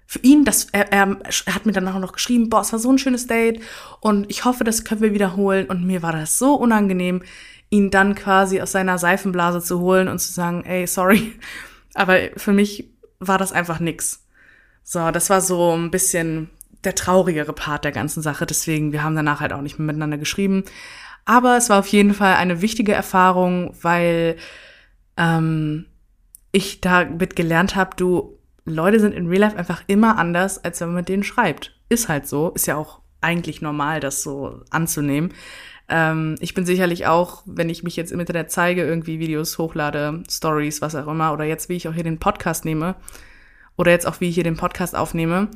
Für 0.08 0.20
ihn, 0.20 0.46
das, 0.46 0.68
er, 0.72 0.92
er, 0.92 1.18
hat 1.54 1.66
mir 1.66 1.72
dann 1.74 1.88
auch 1.88 2.00
noch 2.00 2.14
geschrieben, 2.14 2.50
boah, 2.50 2.62
es 2.62 2.72
war 2.72 2.80
so 2.80 2.92
ein 2.92 2.98
schönes 2.98 3.28
Date 3.28 3.62
und 4.00 4.30
ich 4.30 4.46
hoffe, 4.46 4.64
das 4.64 4.84
können 4.84 5.02
wir 5.02 5.14
wiederholen. 5.14 5.68
Und 5.68 5.86
mir 5.86 6.02
war 6.02 6.12
das 6.12 6.38
so 6.38 6.56
unangenehm, 6.56 7.24
ihn 7.70 7.92
dann 7.92 8.16
quasi 8.16 8.62
aus 8.62 8.72
seiner 8.72 8.98
Seifenblase 8.98 9.62
zu 9.62 9.80
holen 9.80 10.08
und 10.08 10.20
zu 10.20 10.32
sagen, 10.34 10.64
ey, 10.66 10.88
sorry. 10.88 11.34
Aber 11.94 12.18
für 12.38 12.54
mich 12.54 12.90
war 13.20 13.38
das 13.38 13.52
einfach 13.52 13.80
nix. 13.80 14.26
So, 14.84 15.12
das 15.12 15.30
war 15.30 15.42
so 15.42 15.76
ein 15.76 15.92
bisschen 15.92 16.50
der 16.84 16.96
traurigere 16.96 17.54
Part 17.54 17.84
der 17.86 17.92
ganzen 17.92 18.22
Sache. 18.22 18.46
Deswegen, 18.46 18.92
wir 18.92 19.04
haben 19.04 19.16
danach 19.16 19.40
halt 19.42 19.54
auch 19.54 19.62
nicht 19.62 19.78
mehr 19.78 19.86
miteinander 19.86 20.18
geschrieben. 20.18 20.64
Aber 21.26 21.58
es 21.58 21.70
war 21.70 21.80
auf 21.80 21.88
jeden 21.88 22.14
Fall 22.14 22.36
eine 22.36 22.62
wichtige 22.62 22.94
Erfahrung, 22.94 23.76
weil 23.82 24.38
ähm, 25.18 25.86
ich 26.52 26.82
damit 26.82 27.36
gelernt 27.36 27.76
habe, 27.76 27.96
du, 27.96 28.38
Leute 28.66 29.00
sind 29.00 29.14
in 29.14 29.28
Real 29.28 29.42
Life 29.42 29.58
einfach 29.58 29.84
immer 29.88 30.18
anders, 30.18 30.64
als 30.64 30.82
wenn 30.82 30.90
man 30.90 30.98
mit 30.98 31.10
denen 31.10 31.24
schreibt. 31.24 31.76
Ist 31.90 32.10
halt 32.10 32.28
so. 32.28 32.50
Ist 32.50 32.68
ja 32.68 32.76
auch 32.76 33.00
eigentlich 33.22 33.62
normal, 33.62 34.00
das 34.00 34.24
so 34.24 34.62
anzunehmen. 34.70 35.34
Ähm, 35.88 36.36
ich 36.40 36.54
bin 36.54 36.66
sicherlich 36.66 37.08
auch, 37.08 37.44
wenn 37.46 37.70
ich 37.70 37.84
mich 37.84 37.96
jetzt 37.96 38.12
im 38.12 38.20
Internet 38.20 38.52
zeige, 38.52 38.84
irgendwie 38.84 39.20
Videos 39.20 39.58
hochlade, 39.58 40.24
Stories, 40.30 40.82
was 40.82 40.96
auch 40.96 41.08
immer, 41.08 41.34
oder 41.34 41.44
jetzt, 41.44 41.70
wie 41.70 41.76
ich 41.76 41.88
auch 41.88 41.94
hier 41.94 42.04
den 42.04 42.20
Podcast 42.20 42.66
nehme, 42.66 42.96
oder 43.78 43.92
jetzt 43.92 44.08
auch, 44.08 44.20
wie 44.22 44.30
ich 44.30 44.36
hier 44.36 44.44
den 44.44 44.58
Podcast 44.58 44.96
aufnehme, 44.96 45.50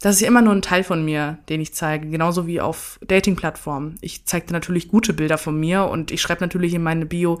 das 0.00 0.16
ist 0.16 0.20
ja 0.20 0.28
immer 0.28 0.42
nur 0.42 0.54
ein 0.54 0.62
Teil 0.62 0.84
von 0.84 1.04
mir, 1.04 1.38
den 1.48 1.60
ich 1.60 1.74
zeige, 1.74 2.08
genauso 2.08 2.46
wie 2.46 2.60
auf 2.60 3.00
Dating-Plattformen. 3.06 3.96
Ich 4.00 4.26
zeige 4.26 4.52
natürlich 4.52 4.88
gute 4.88 5.12
Bilder 5.12 5.38
von 5.38 5.58
mir 5.58 5.84
und 5.84 6.12
ich 6.12 6.22
schreibe 6.22 6.40
natürlich 6.40 6.72
in 6.72 6.82
meine 6.82 7.04
Bio, 7.04 7.40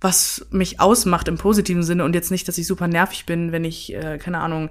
was 0.00 0.46
mich 0.50 0.80
ausmacht 0.80 1.28
im 1.28 1.36
positiven 1.36 1.82
Sinne 1.82 2.04
und 2.04 2.14
jetzt 2.14 2.30
nicht, 2.30 2.48
dass 2.48 2.58
ich 2.58 2.66
super 2.66 2.88
nervig 2.88 3.26
bin, 3.26 3.52
wenn 3.52 3.64
ich, 3.64 3.94
äh, 3.94 4.18
keine 4.18 4.38
Ahnung, 4.38 4.70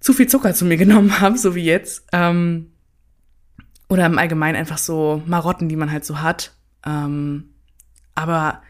zu 0.00 0.12
viel 0.12 0.26
Zucker 0.26 0.54
zu 0.54 0.64
mir 0.64 0.76
genommen 0.78 1.20
habe, 1.20 1.38
so 1.38 1.54
wie 1.54 1.64
jetzt. 1.64 2.04
Ähm, 2.12 2.72
oder 3.88 4.06
im 4.06 4.18
Allgemeinen 4.18 4.56
einfach 4.56 4.78
so 4.78 5.22
Marotten, 5.26 5.68
die 5.68 5.76
man 5.76 5.92
halt 5.92 6.04
so 6.04 6.20
hat. 6.20 6.52
Ähm, 6.84 7.50
aber 8.14 8.62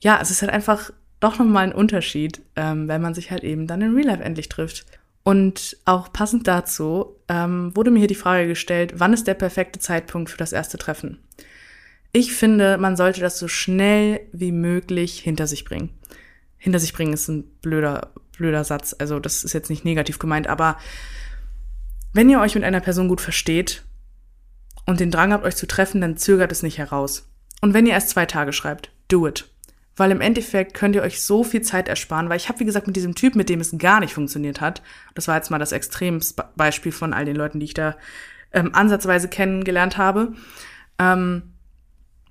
ja, 0.00 0.18
es 0.20 0.30
ist 0.30 0.42
halt 0.42 0.52
einfach 0.52 0.90
doch 1.20 1.38
nochmal 1.38 1.64
ein 1.64 1.72
Unterschied, 1.72 2.42
ähm, 2.56 2.88
wenn 2.88 3.00
man 3.00 3.14
sich 3.14 3.30
halt 3.30 3.44
eben 3.44 3.66
dann 3.66 3.80
in 3.80 3.94
Real 3.94 4.08
Life 4.08 4.22
endlich 4.22 4.48
trifft. 4.48 4.84
Und 5.24 5.76
auch 5.84 6.12
passend 6.12 6.48
dazu 6.48 7.16
ähm, 7.28 7.74
wurde 7.76 7.92
mir 7.92 8.00
hier 8.00 8.08
die 8.08 8.16
Frage 8.16 8.48
gestellt, 8.48 8.94
wann 8.96 9.12
ist 9.12 9.26
der 9.28 9.34
perfekte 9.34 9.78
Zeitpunkt 9.78 10.30
für 10.30 10.36
das 10.36 10.52
erste 10.52 10.78
Treffen? 10.78 11.18
Ich 12.12 12.34
finde, 12.34 12.76
man 12.76 12.96
sollte 12.96 13.20
das 13.20 13.38
so 13.38 13.48
schnell 13.48 14.20
wie 14.32 14.52
möglich 14.52 15.18
hinter 15.20 15.46
sich 15.46 15.64
bringen. 15.64 15.90
Hinter 16.58 16.78
sich 16.78 16.92
bringen 16.92 17.14
ist 17.14 17.28
ein 17.28 17.44
blöder, 17.62 18.12
blöder 18.36 18.64
Satz. 18.64 18.94
Also 18.98 19.18
das 19.18 19.44
ist 19.44 19.54
jetzt 19.54 19.70
nicht 19.70 19.84
negativ 19.84 20.18
gemeint, 20.18 20.46
aber 20.46 20.76
wenn 22.12 22.28
ihr 22.28 22.40
euch 22.40 22.54
mit 22.54 22.64
einer 22.64 22.80
Person 22.80 23.08
gut 23.08 23.22
versteht 23.22 23.82
und 24.84 25.00
den 25.00 25.10
Drang 25.10 25.32
habt, 25.32 25.44
euch 25.44 25.56
zu 25.56 25.66
treffen, 25.66 26.02
dann 26.02 26.18
zögert 26.18 26.52
es 26.52 26.62
nicht 26.62 26.76
heraus. 26.76 27.30
Und 27.62 27.72
wenn 27.72 27.86
ihr 27.86 27.92
erst 27.92 28.10
zwei 28.10 28.26
Tage 28.26 28.52
schreibt, 28.52 28.92
do 29.08 29.26
it. 29.26 29.48
Weil 29.96 30.10
im 30.10 30.20
Endeffekt 30.20 30.74
könnt 30.74 30.94
ihr 30.94 31.02
euch 31.02 31.22
so 31.22 31.44
viel 31.44 31.62
Zeit 31.62 31.88
ersparen, 31.88 32.28
weil 32.28 32.36
ich 32.36 32.48
habe, 32.48 32.60
wie 32.60 32.64
gesagt, 32.64 32.86
mit 32.86 32.96
diesem 32.96 33.14
Typ, 33.14 33.36
mit 33.36 33.48
dem 33.48 33.60
es 33.60 33.76
gar 33.78 34.00
nicht 34.00 34.14
funktioniert 34.14 34.60
hat, 34.60 34.82
das 35.14 35.28
war 35.28 35.36
jetzt 35.36 35.50
mal 35.50 35.58
das 35.58 35.72
Extrembeispiel 35.72 36.92
von 36.92 37.14
all 37.14 37.24
den 37.24 37.36
Leuten, 37.36 37.60
die 37.60 37.66
ich 37.66 37.74
da 37.74 37.96
ähm, 38.52 38.74
ansatzweise 38.74 39.28
kennengelernt 39.28 39.96
habe, 39.96 40.34
ähm, 40.98 41.51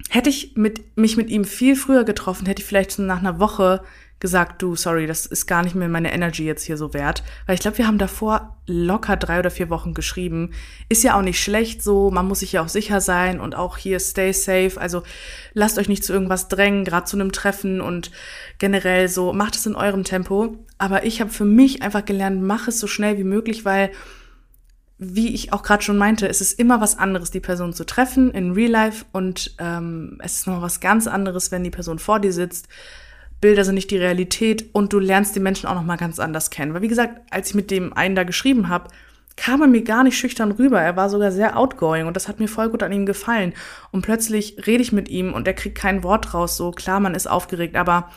hätte 0.09 0.29
ich 0.29 0.55
mit, 0.55 0.97
mich 0.97 1.17
mit 1.17 1.29
ihm 1.29 1.45
viel 1.45 1.75
früher 1.75 2.03
getroffen, 2.03 2.45
hätte 2.45 2.61
ich 2.61 2.67
vielleicht 2.67 2.97
nach 2.99 3.19
einer 3.19 3.39
Woche 3.39 3.81
gesagt, 4.21 4.61
du, 4.61 4.75
sorry, 4.75 5.07
das 5.07 5.25
ist 5.25 5.47
gar 5.47 5.63
nicht 5.63 5.75
mehr 5.75 5.89
meine 5.89 6.13
Energy 6.13 6.45
jetzt 6.45 6.63
hier 6.63 6.77
so 6.77 6.93
wert. 6.93 7.23
Weil 7.47 7.55
ich 7.55 7.61
glaube, 7.61 7.79
wir 7.79 7.87
haben 7.87 7.97
davor 7.97 8.55
locker 8.67 9.17
drei 9.17 9.39
oder 9.39 9.49
vier 9.49 9.69
Wochen 9.71 9.95
geschrieben. 9.95 10.51
Ist 10.89 11.03
ja 11.03 11.17
auch 11.17 11.23
nicht 11.23 11.41
schlecht 11.43 11.83
so, 11.83 12.11
man 12.11 12.27
muss 12.27 12.39
sich 12.41 12.53
ja 12.53 12.61
auch 12.61 12.69
sicher 12.69 13.01
sein 13.01 13.39
und 13.39 13.55
auch 13.55 13.77
hier 13.77 13.99
stay 13.99 14.31
safe. 14.31 14.73
Also 14.79 15.01
lasst 15.53 15.79
euch 15.79 15.89
nicht 15.89 16.05
zu 16.05 16.13
irgendwas 16.13 16.47
drängen, 16.47 16.85
gerade 16.85 17.07
zu 17.07 17.17
einem 17.17 17.31
Treffen 17.31 17.81
und 17.81 18.11
generell 18.59 19.09
so, 19.09 19.33
macht 19.33 19.55
es 19.55 19.65
in 19.65 19.75
eurem 19.75 20.03
Tempo. 20.03 20.55
Aber 20.77 21.03
ich 21.03 21.19
habe 21.19 21.31
für 21.31 21.45
mich 21.45 21.81
einfach 21.81 22.05
gelernt, 22.05 22.43
mach 22.43 22.67
es 22.67 22.79
so 22.79 22.85
schnell 22.85 23.17
wie 23.17 23.23
möglich, 23.23 23.65
weil 23.65 23.91
wie 25.03 25.33
ich 25.33 25.51
auch 25.51 25.63
gerade 25.63 25.81
schon 25.81 25.97
meinte, 25.97 26.27
es 26.29 26.41
ist 26.41 26.59
immer 26.59 26.79
was 26.79 26.99
anderes, 26.99 27.31
die 27.31 27.39
Person 27.39 27.73
zu 27.73 27.85
treffen 27.85 28.29
in 28.29 28.51
Real 28.51 28.69
Life 28.69 29.03
und 29.11 29.55
ähm, 29.57 30.19
es 30.23 30.35
ist 30.35 30.47
noch 30.47 30.61
was 30.61 30.79
ganz 30.79 31.07
anderes, 31.07 31.51
wenn 31.51 31.63
die 31.63 31.71
Person 31.71 31.97
vor 31.97 32.19
dir 32.19 32.31
sitzt. 32.31 32.67
Bilder 33.41 33.65
sind 33.65 33.73
nicht 33.73 33.89
die 33.89 33.97
Realität 33.97 34.69
und 34.73 34.93
du 34.93 34.99
lernst 34.99 35.35
die 35.35 35.39
Menschen 35.39 35.65
auch 35.65 35.73
noch 35.73 35.83
mal 35.83 35.97
ganz 35.97 36.19
anders 36.19 36.51
kennen. 36.51 36.75
Weil 36.75 36.83
wie 36.83 36.87
gesagt, 36.87 37.19
als 37.31 37.49
ich 37.49 37.55
mit 37.55 37.71
dem 37.71 37.93
einen 37.93 38.13
da 38.13 38.23
geschrieben 38.23 38.69
habe, 38.69 38.89
kam 39.35 39.61
er 39.61 39.67
mir 39.67 39.83
gar 39.83 40.03
nicht 40.03 40.19
schüchtern 40.19 40.51
rüber. 40.51 40.79
Er 40.79 40.95
war 40.95 41.09
sogar 41.09 41.31
sehr 41.31 41.57
outgoing 41.57 42.05
und 42.05 42.15
das 42.15 42.27
hat 42.27 42.39
mir 42.39 42.47
voll 42.47 42.69
gut 42.69 42.83
an 42.83 42.91
ihm 42.91 43.07
gefallen. 43.07 43.53
Und 43.89 44.03
plötzlich 44.03 44.67
rede 44.67 44.83
ich 44.83 44.91
mit 44.91 45.09
ihm 45.09 45.33
und 45.33 45.47
er 45.47 45.55
kriegt 45.55 45.79
kein 45.79 46.03
Wort 46.03 46.35
raus. 46.35 46.57
So 46.57 46.69
klar, 46.69 46.99
man 46.99 47.15
ist 47.15 47.25
aufgeregt, 47.25 47.75
aber 47.75 48.11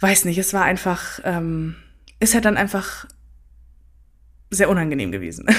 weiß 0.00 0.24
nicht, 0.24 0.38
es 0.38 0.52
war 0.52 0.64
einfach, 0.64 1.20
ähm, 1.22 1.76
ist 2.18 2.34
halt 2.34 2.46
dann 2.46 2.56
einfach 2.56 3.06
sehr 4.50 4.70
unangenehm 4.70 5.12
gewesen. 5.12 5.46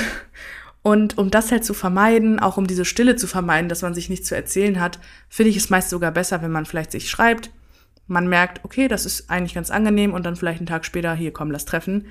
Und 0.82 1.18
um 1.18 1.30
das 1.30 1.52
halt 1.52 1.66
zu 1.66 1.74
vermeiden, 1.74 2.40
auch 2.40 2.58
um 2.58 2.66
diese 2.66 2.86
Stille 2.86 3.18
zu 3.18 3.28
vermeiden, 3.28 3.70
dass 3.70 3.82
man 3.82 3.94
sich 3.94 4.10
nichts 4.10 4.28
zu 4.30 4.36
erzählen 4.36 4.80
hat, 4.80 5.00
finde 5.28 5.50
ich 5.50 5.58
es 5.58 5.70
meist 5.70 5.90
sogar 5.90 6.12
besser, 6.12 6.42
wenn 6.42 6.52
man 6.52 6.66
vielleicht 6.66 6.92
sich 6.92 7.10
schreibt, 7.10 7.52
man 8.08 8.28
merkt, 8.28 8.64
okay, 8.64 8.88
das 8.88 9.06
ist 9.06 9.30
eigentlich 9.30 9.54
ganz 9.54 9.72
angenehm 9.72 10.14
und 10.14 10.26
dann 10.26 10.36
vielleicht 10.36 10.60
einen 10.60 10.68
Tag 10.68 10.86
später, 10.86 11.14
hier 11.14 11.32
komm, 11.32 11.52
lass 11.52 11.66
treffen. 11.66 12.08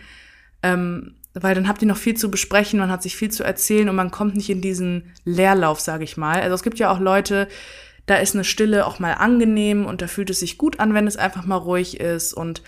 Ähm, 0.63 1.17
weil 1.35 1.55
dann 1.55 1.69
habt 1.69 1.83
ihr 1.83 1.89
noch 1.89 1.97
viel 1.97 2.17
zu 2.17 2.31
besprechen, 2.31 2.79
man 2.79 2.91
hat 2.91 3.03
sich 3.03 3.17
viel 3.17 3.31
zu 3.31 3.43
erzählen 3.43 3.89
und 3.89 3.97
man 3.97 4.11
kommt 4.11 4.37
nicht 4.37 4.51
in 4.51 4.61
diesen 4.61 5.13
Leerlauf, 5.25 5.81
sage 5.81 6.05
ich 6.05 6.17
mal. 6.17 6.41
Also 6.41 6.55
es 6.55 6.63
gibt 6.63 6.79
ja 6.79 6.91
auch 6.91 7.01
Leute, 7.01 7.49
da 8.07 8.17
ist 8.17 8.35
eine 8.35 8.45
Stille 8.45 8.87
auch 8.87 8.99
mal 8.99 9.13
angenehm 9.13 9.87
und 9.87 10.03
da 10.03 10.07
fühlt 10.07 10.31
es 10.31 10.41
sich 10.41 10.57
gut 10.57 10.81
an, 10.81 10.95
wenn 10.95 11.07
es 11.07 11.17
einfach 11.17 11.45
mal 11.45 11.57
ruhig 11.57 12.01
ist. 12.01 12.33
Und 12.33 12.63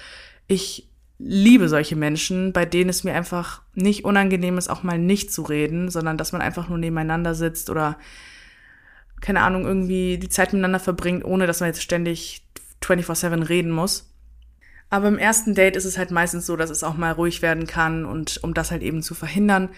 ich 0.46 0.89
liebe 1.22 1.68
solche 1.68 1.96
Menschen, 1.96 2.52
bei 2.52 2.64
denen 2.64 2.88
es 2.88 3.04
mir 3.04 3.14
einfach 3.14 3.60
nicht 3.74 4.04
unangenehm 4.04 4.56
ist, 4.56 4.70
auch 4.70 4.82
mal 4.82 4.98
nicht 4.98 5.32
zu 5.32 5.42
reden, 5.42 5.90
sondern 5.90 6.16
dass 6.16 6.32
man 6.32 6.40
einfach 6.40 6.68
nur 6.68 6.78
nebeneinander 6.78 7.34
sitzt 7.34 7.68
oder 7.68 7.98
keine 9.20 9.42
Ahnung, 9.42 9.66
irgendwie 9.66 10.16
die 10.16 10.30
Zeit 10.30 10.52
miteinander 10.54 10.80
verbringt, 10.80 11.24
ohne 11.24 11.46
dass 11.46 11.60
man 11.60 11.68
jetzt 11.68 11.82
ständig 11.82 12.42
24-7 12.82 13.48
reden 13.50 13.70
muss. 13.70 14.10
Aber 14.88 15.08
im 15.08 15.18
ersten 15.18 15.54
Date 15.54 15.76
ist 15.76 15.84
es 15.84 15.98
halt 15.98 16.10
meistens 16.10 16.46
so, 16.46 16.56
dass 16.56 16.70
es 16.70 16.82
auch 16.82 16.96
mal 16.96 17.12
ruhig 17.12 17.42
werden 17.42 17.66
kann 17.66 18.06
und 18.06 18.42
um 18.42 18.54
das 18.54 18.70
halt 18.70 18.82
eben 18.82 19.02
zu 19.02 19.14
verhindern, 19.14 19.68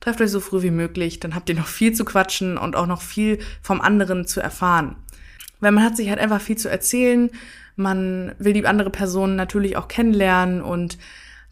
trefft 0.00 0.20
euch 0.20 0.30
so 0.30 0.40
früh 0.40 0.62
wie 0.62 0.70
möglich, 0.70 1.20
dann 1.20 1.34
habt 1.34 1.48
ihr 1.50 1.54
noch 1.54 1.66
viel 1.66 1.92
zu 1.92 2.04
quatschen 2.04 2.56
und 2.56 2.74
auch 2.74 2.86
noch 2.86 3.02
viel 3.02 3.38
vom 3.60 3.80
anderen 3.82 4.26
zu 4.26 4.40
erfahren. 4.40 4.96
Weil 5.60 5.72
man 5.72 5.84
hat 5.84 5.96
sich 5.96 6.08
halt 6.08 6.18
einfach 6.18 6.40
viel 6.40 6.56
zu 6.56 6.70
erzählen, 6.70 7.30
man 7.76 8.34
will 8.38 8.52
die 8.52 8.66
andere 8.66 8.90
Person 8.90 9.36
natürlich 9.36 9.76
auch 9.76 9.88
kennenlernen 9.88 10.62
und 10.62 10.98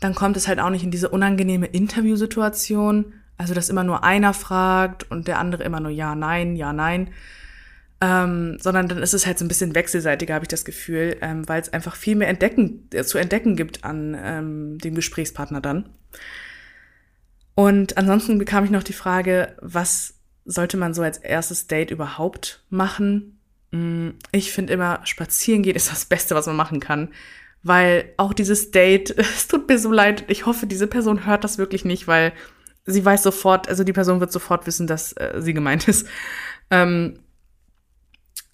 dann 0.01 0.15
kommt 0.15 0.37
es 0.37 0.49
halt 0.49 0.59
auch 0.59 0.71
nicht 0.71 0.85
in 0.85 0.91
diese 0.91 1.09
unangenehme 1.09 1.67
Interviewsituation, 1.67 3.15
also 3.37 3.55
dass 3.55 3.69
immer 3.69 3.85
nur 3.85 4.05
einer 4.05 4.35
fragt 4.35 5.11
und 5.11 5.29
der 5.29 5.39
andere 5.39 5.63
immer 5.63 5.81
nur 5.81 5.91
ja, 5.91 6.15
nein, 6.15 6.57
ja, 6.57 6.73
nein, 6.73 7.11
ähm, 8.01 8.59
sondern 8.61 8.89
dann 8.89 8.99
ist 8.99 9.15
es 9.15 9.27
halt 9.27 9.39
so 9.39 9.45
ein 9.45 9.49
bisschen 9.49 9.75
wechselseitiger, 9.75 10.35
habe 10.35 10.45
ich 10.45 10.49
das 10.49 10.65
Gefühl, 10.65 11.17
ähm, 11.21 11.49
weil 11.49 11.61
es 11.61 11.73
einfach 11.73 11.97
viel 11.97 12.17
mehr 12.17 12.29
entdecken, 12.29 12.89
äh, 12.93 13.05
zu 13.05 13.19
entdecken 13.19 13.57
gibt 13.57 13.85
an 13.85 14.17
ähm, 14.21 14.79
dem 14.79 14.95
Gesprächspartner 14.95 15.61
dann. 15.61 15.89
Und 17.55 17.97
ansonsten 17.97 18.39
bekam 18.39 18.65
ich 18.65 18.71
noch 18.71 18.83
die 18.83 18.93
Frage, 18.93 19.57
was 19.61 20.15
sollte 20.45 20.77
man 20.77 20.93
so 20.93 21.03
als 21.03 21.19
erstes 21.19 21.67
Date 21.67 21.91
überhaupt 21.91 22.65
machen? 22.69 23.34
Mm, 23.75 24.11
ich 24.31 24.53
finde 24.53 24.73
immer, 24.73 25.01
spazieren 25.05 25.63
gehen 25.65 25.75
ist 25.75 25.91
das 25.91 26.05
Beste, 26.05 26.37
was 26.37 26.47
man 26.47 26.55
machen 26.55 26.79
kann. 26.79 27.09
Weil 27.65 28.13
auch 28.19 28.33
dieses 28.33 28.71
Date, 28.71 29.11
es 29.19 29.49
tut 29.49 29.69
mir 29.69 29.79
so 29.79 29.91
leid, 29.91 30.25
ich 30.29 30.47
hoffe, 30.47 30.67
diese 30.67 30.87
Person 30.87 31.27
hört 31.27 31.43
das 31.43 31.59
wirklich 31.59 31.85
nicht, 31.85 32.07
weil 32.07 32.33
sie 32.87 33.05
weiß 33.05 33.23
sofort, 33.25 33.69
also 33.69 33.83
die 33.83 33.93
Person 33.93 34.21
wird 34.21 34.31
sofort 34.31 34.67
wissen, 34.67 34.87
dass 34.87 35.13
äh, 35.15 35.41
sie 35.41 35.55
gemeint 35.55 35.89
ist. 35.89 36.07
Ähm, 36.71 37.19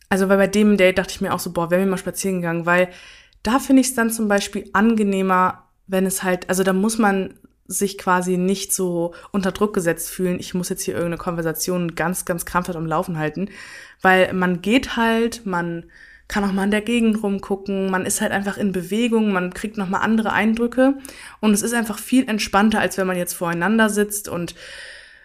also, 0.09 0.29
weil 0.29 0.39
bei 0.39 0.47
dem 0.47 0.77
Date 0.77 0.99
dachte 0.99 1.13
ich 1.15 1.21
mir 1.21 1.35
auch 1.35 1.39
so, 1.39 1.53
boah, 1.53 1.71
wären 1.71 1.83
wir 1.83 1.91
mal 1.91 1.99
spazieren 1.99 2.41
gegangen, 2.41 2.67
weil 2.67 2.89
da 3.43 3.59
finde 3.59 3.81
ich 3.83 3.89
es 3.89 3.95
dann 3.95 4.11
zum 4.11 4.27
Beispiel 4.27 4.71
angenehmer, 4.73 5.69
wenn 5.87 6.07
es 6.07 6.23
halt, 6.23 6.49
also 6.49 6.63
da 6.63 6.73
muss 6.73 6.99
man 6.99 7.35
sich 7.71 7.99
quasi 7.99 8.37
nicht 8.37 8.75
so 8.75 9.15
unter 9.31 9.53
Druck 9.53 9.73
gesetzt 9.73 10.11
fühlen, 10.11 10.41
ich 10.41 10.55
muss 10.55 10.69
jetzt 10.69 10.83
hier 10.83 10.95
irgendeine 10.95 11.19
Konversation 11.19 11.95
ganz, 11.95 12.25
ganz 12.25 12.45
krampfhaft 12.45 12.77
am 12.77 12.87
Laufen 12.87 13.17
halten, 13.17 13.49
weil 14.03 14.33
man 14.33 14.61
geht 14.61 14.97
halt, 14.97 15.47
man 15.47 15.85
kann 16.27 16.45
auch 16.45 16.53
mal 16.53 16.65
in 16.65 16.71
der 16.71 16.81
Gegend 16.81 17.23
rumgucken, 17.23 17.91
man 17.91 18.07
ist 18.07 18.21
halt 18.21 18.33
einfach 18.33 18.57
in 18.57 18.73
Bewegung, 18.73 19.33
man 19.33 19.55
kriegt 19.55 19.77
nochmal 19.77 20.03
andere 20.03 20.33
Eindrücke. 20.33 20.95
Und 21.41 21.53
es 21.53 21.63
ist 21.63 21.75
einfach 21.75 21.99
viel 21.99 22.29
entspannter, 22.29 22.79
als 22.79 22.97
wenn 22.99 23.07
man 23.07 23.17
jetzt 23.17 23.35
voreinander 23.35 23.91
sitzt 23.91 24.29
und 24.29 24.55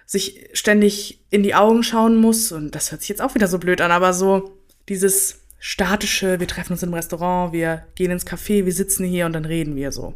sich 0.07 0.49
ständig 0.53 1.23
in 1.29 1.43
die 1.43 1.53
Augen 1.53 1.83
schauen 1.83 2.15
muss. 2.15 2.51
Und 2.51 2.73
das 2.73 2.91
hört 2.91 3.01
sich 3.01 3.09
jetzt 3.09 3.21
auch 3.21 3.35
wieder 3.35 3.47
so 3.47 3.59
blöd 3.59 3.81
an, 3.81 3.91
aber 3.91 4.13
so 4.13 4.57
dieses 4.89 5.41
statische, 5.59 6.39
wir 6.39 6.47
treffen 6.47 6.73
uns 6.73 6.83
im 6.83 6.93
Restaurant, 6.93 7.53
wir 7.53 7.85
gehen 7.95 8.11
ins 8.11 8.25
Café, 8.25 8.65
wir 8.65 8.73
sitzen 8.73 9.05
hier 9.05 9.27
und 9.27 9.33
dann 9.33 9.45
reden 9.45 9.75
wir 9.75 9.91
so. 9.91 10.15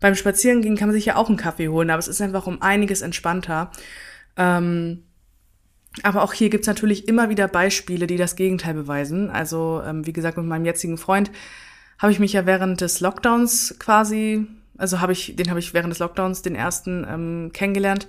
Beim 0.00 0.14
Spazierengehen 0.14 0.76
kann 0.76 0.88
man 0.88 0.94
sich 0.94 1.06
ja 1.06 1.16
auch 1.16 1.28
einen 1.28 1.36
Kaffee 1.36 1.68
holen, 1.68 1.90
aber 1.90 1.98
es 1.98 2.08
ist 2.08 2.20
einfach 2.20 2.46
um 2.46 2.62
einiges 2.62 3.02
entspannter. 3.02 3.70
Ähm, 4.36 5.04
aber 6.02 6.22
auch 6.22 6.32
hier 6.32 6.50
gibt's 6.50 6.66
natürlich 6.66 7.08
immer 7.08 7.28
wieder 7.28 7.48
Beispiele, 7.48 8.06
die 8.06 8.16
das 8.16 8.36
Gegenteil 8.36 8.74
beweisen. 8.74 9.30
Also, 9.30 9.82
ähm, 9.84 10.06
wie 10.06 10.12
gesagt, 10.12 10.36
mit 10.36 10.46
meinem 10.46 10.64
jetzigen 10.64 10.98
Freund 10.98 11.30
habe 11.98 12.12
ich 12.12 12.20
mich 12.20 12.32
ja 12.32 12.46
während 12.46 12.80
des 12.80 13.00
Lockdowns 13.00 13.76
quasi, 13.78 14.46
also 14.76 15.00
habe 15.00 15.12
ich, 15.12 15.34
den 15.34 15.50
habe 15.50 15.58
ich 15.58 15.74
während 15.74 15.92
des 15.92 15.98
Lockdowns, 15.98 16.42
den 16.42 16.54
ersten, 16.54 17.04
ähm, 17.08 17.50
kennengelernt. 17.52 18.06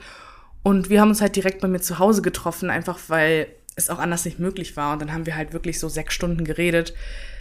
Und 0.62 0.89
wir 0.89 1.02
haben 1.02 1.10
uns 1.10 1.21
halt 1.21 1.36
direkt 1.36 1.62
bei 1.62 1.67
mir 1.67 1.80
zu 1.80 1.97
Hause 1.97 2.21
getroffen, 2.21 2.69
einfach 2.69 2.99
weil 3.08 3.47
es 3.75 3.89
auch 3.89 3.97
anders 3.97 4.25
nicht 4.25 4.39
möglich 4.39 4.78
war. 4.78 4.93
Und 4.93 5.02
dann 5.02 5.13
haben 5.13 5.25
wir 5.25 5.36
halt 5.36 5.54
wirklich 5.54 5.80
so 5.80 5.89
sechs 5.89 6.13
Stunden 6.13 6.43
geredet. 6.43 6.93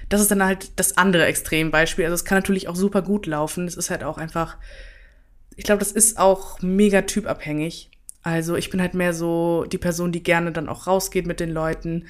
Das 0.08 0.20
ist 0.20 0.30
dann 0.30 0.44
halt 0.44 0.70
das 0.76 0.96
andere 0.96 1.26
Extrembeispiel. 1.26 2.04
Also 2.04 2.14
es 2.14 2.24
kann 2.24 2.38
natürlich 2.38 2.68
auch 2.68 2.76
super 2.76 3.02
gut 3.02 3.26
laufen. 3.26 3.66
Es 3.66 3.76
ist 3.76 3.90
halt 3.90 4.04
auch 4.04 4.18
einfach, 4.18 4.56
ich 5.56 5.64
glaube, 5.64 5.80
das 5.80 5.92
ist 5.92 6.18
auch 6.18 6.60
mega 6.62 7.02
typabhängig. 7.02 7.90
Also 8.22 8.56
ich 8.56 8.70
bin 8.70 8.80
halt 8.80 8.94
mehr 8.94 9.14
so 9.14 9.64
die 9.64 9.78
Person, 9.78 10.12
die 10.12 10.22
gerne 10.22 10.52
dann 10.52 10.68
auch 10.68 10.86
rausgeht 10.86 11.26
mit 11.26 11.40
den 11.40 11.50
Leuten. 11.50 12.06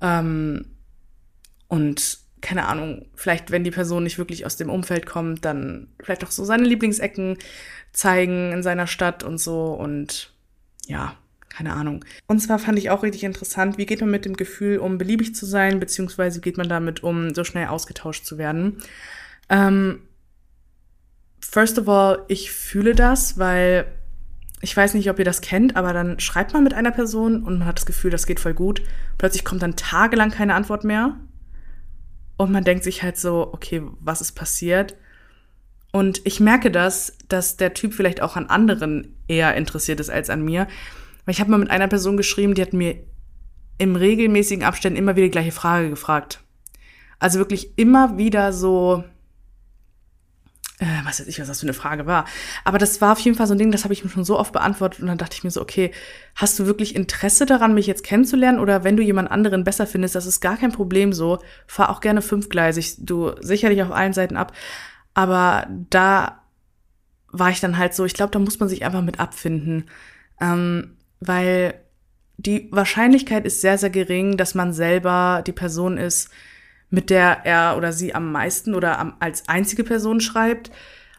Ähm, 0.00 0.66
und 1.68 2.18
keine 2.40 2.66
Ahnung, 2.66 3.06
vielleicht, 3.14 3.50
wenn 3.50 3.64
die 3.64 3.70
Person 3.70 4.04
nicht 4.04 4.18
wirklich 4.18 4.46
aus 4.46 4.56
dem 4.56 4.70
Umfeld 4.70 5.06
kommt, 5.06 5.44
dann 5.44 5.88
vielleicht 6.02 6.24
auch 6.24 6.30
so 6.30 6.44
seine 6.44 6.64
Lieblingsecken 6.64 7.38
zeigen 7.92 8.52
in 8.52 8.62
seiner 8.62 8.86
Stadt 8.86 9.24
und 9.24 9.38
so. 9.38 9.72
Und 9.72 10.32
ja, 10.86 11.16
keine 11.48 11.72
Ahnung. 11.74 12.04
Und 12.26 12.40
zwar 12.40 12.58
fand 12.58 12.78
ich 12.78 12.90
auch 12.90 13.02
richtig 13.02 13.24
interessant, 13.24 13.78
wie 13.78 13.86
geht 13.86 14.00
man 14.00 14.10
mit 14.10 14.24
dem 14.24 14.36
Gefühl 14.36 14.78
um, 14.78 14.98
beliebig 14.98 15.34
zu 15.34 15.46
sein, 15.46 15.80
beziehungsweise 15.80 16.40
geht 16.40 16.56
man 16.56 16.68
damit 16.68 17.02
um, 17.02 17.34
so 17.34 17.44
schnell 17.44 17.68
ausgetauscht 17.68 18.24
zu 18.24 18.38
werden. 18.38 18.78
Ähm, 19.48 20.00
first 21.40 21.78
of 21.78 21.88
all, 21.88 22.24
ich 22.28 22.50
fühle 22.50 22.94
das, 22.94 23.38
weil 23.38 23.86
ich 24.60 24.76
weiß 24.76 24.94
nicht, 24.94 25.08
ob 25.08 25.18
ihr 25.18 25.24
das 25.24 25.40
kennt, 25.40 25.76
aber 25.76 25.92
dann 25.92 26.18
schreibt 26.18 26.52
man 26.52 26.64
mit 26.64 26.74
einer 26.74 26.90
Person 26.90 27.42
und 27.44 27.58
man 27.58 27.66
hat 27.66 27.78
das 27.78 27.86
Gefühl, 27.86 28.10
das 28.10 28.26
geht 28.26 28.40
voll 28.40 28.54
gut. 28.54 28.82
Plötzlich 29.16 29.44
kommt 29.44 29.62
dann 29.62 29.76
tagelang 29.76 30.30
keine 30.30 30.54
Antwort 30.54 30.84
mehr. 30.84 31.16
Und 32.36 32.52
man 32.52 32.64
denkt 32.64 32.84
sich 32.84 33.02
halt 33.02 33.18
so, 33.18 33.50
okay, 33.52 33.82
was 34.00 34.20
ist 34.20 34.32
passiert? 34.32 34.96
Und 35.92 36.20
ich 36.24 36.38
merke 36.40 36.70
das, 36.70 37.16
dass 37.28 37.56
der 37.56 37.74
Typ 37.74 37.94
vielleicht 37.94 38.20
auch 38.20 38.36
an 38.36 38.46
anderen 38.46 39.16
eher 39.26 39.54
interessiert 39.54 40.00
ist 40.00 40.10
als 40.10 40.30
an 40.30 40.44
mir. 40.44 40.66
Weil 41.28 41.34
ich 41.34 41.40
habe 41.40 41.50
mal 41.50 41.58
mit 41.58 41.68
einer 41.68 41.88
Person 41.88 42.16
geschrieben, 42.16 42.54
die 42.54 42.62
hat 42.62 42.72
mir 42.72 43.04
im 43.76 43.96
regelmäßigen 43.96 44.64
Abständen 44.64 44.96
immer 44.96 45.14
wieder 45.14 45.26
die 45.26 45.30
gleiche 45.30 45.52
Frage 45.52 45.90
gefragt. 45.90 46.42
Also 47.18 47.38
wirklich 47.38 47.76
immer 47.76 48.16
wieder 48.16 48.54
so, 48.54 49.04
äh, 50.78 50.86
was 51.04 51.20
weiß 51.20 51.26
ich, 51.26 51.38
was 51.38 51.48
das 51.48 51.60
für 51.60 51.66
eine 51.66 51.74
Frage 51.74 52.06
war. 52.06 52.24
Aber 52.64 52.78
das 52.78 53.02
war 53.02 53.12
auf 53.12 53.18
jeden 53.18 53.36
Fall 53.36 53.46
so 53.46 53.52
ein 53.52 53.58
Ding, 53.58 53.70
das 53.70 53.84
habe 53.84 53.92
ich 53.92 54.02
mir 54.02 54.08
schon 54.08 54.24
so 54.24 54.38
oft 54.38 54.54
beantwortet 54.54 55.02
und 55.02 55.08
dann 55.08 55.18
dachte 55.18 55.36
ich 55.36 55.44
mir 55.44 55.50
so, 55.50 55.60
okay, 55.60 55.90
hast 56.34 56.58
du 56.58 56.64
wirklich 56.64 56.96
Interesse 56.96 57.44
daran, 57.44 57.74
mich 57.74 57.86
jetzt 57.86 58.04
kennenzulernen 58.04 58.58
oder 58.58 58.82
wenn 58.82 58.96
du 58.96 59.02
jemand 59.02 59.30
anderen 59.30 59.64
besser 59.64 59.86
findest, 59.86 60.14
das 60.14 60.24
ist 60.24 60.40
gar 60.40 60.56
kein 60.56 60.72
Problem 60.72 61.12
so. 61.12 61.40
Fahr 61.66 61.90
auch 61.90 62.00
gerne 62.00 62.22
fünfgleisig, 62.22 63.04
du 63.04 63.34
sicherlich 63.42 63.82
auf 63.82 63.92
allen 63.92 64.14
Seiten 64.14 64.38
ab. 64.38 64.54
Aber 65.12 65.66
da 65.90 66.40
war 67.32 67.50
ich 67.50 67.60
dann 67.60 67.76
halt 67.76 67.92
so, 67.92 68.06
ich 68.06 68.14
glaube, 68.14 68.30
da 68.30 68.38
muss 68.38 68.60
man 68.60 68.70
sich 68.70 68.82
einfach 68.82 69.02
mit 69.02 69.20
abfinden. 69.20 69.90
Ähm, 70.40 70.94
weil 71.20 71.74
die 72.36 72.68
Wahrscheinlichkeit 72.70 73.44
ist 73.44 73.60
sehr, 73.60 73.78
sehr 73.78 73.90
gering, 73.90 74.36
dass 74.36 74.54
man 74.54 74.72
selber 74.72 75.42
die 75.46 75.52
Person 75.52 75.98
ist, 75.98 76.30
mit 76.90 77.10
der 77.10 77.44
er 77.44 77.76
oder 77.76 77.92
sie 77.92 78.14
am 78.14 78.32
meisten 78.32 78.74
oder 78.74 78.98
am, 78.98 79.14
als 79.18 79.48
einzige 79.48 79.84
Person 79.84 80.20
schreibt, 80.20 80.70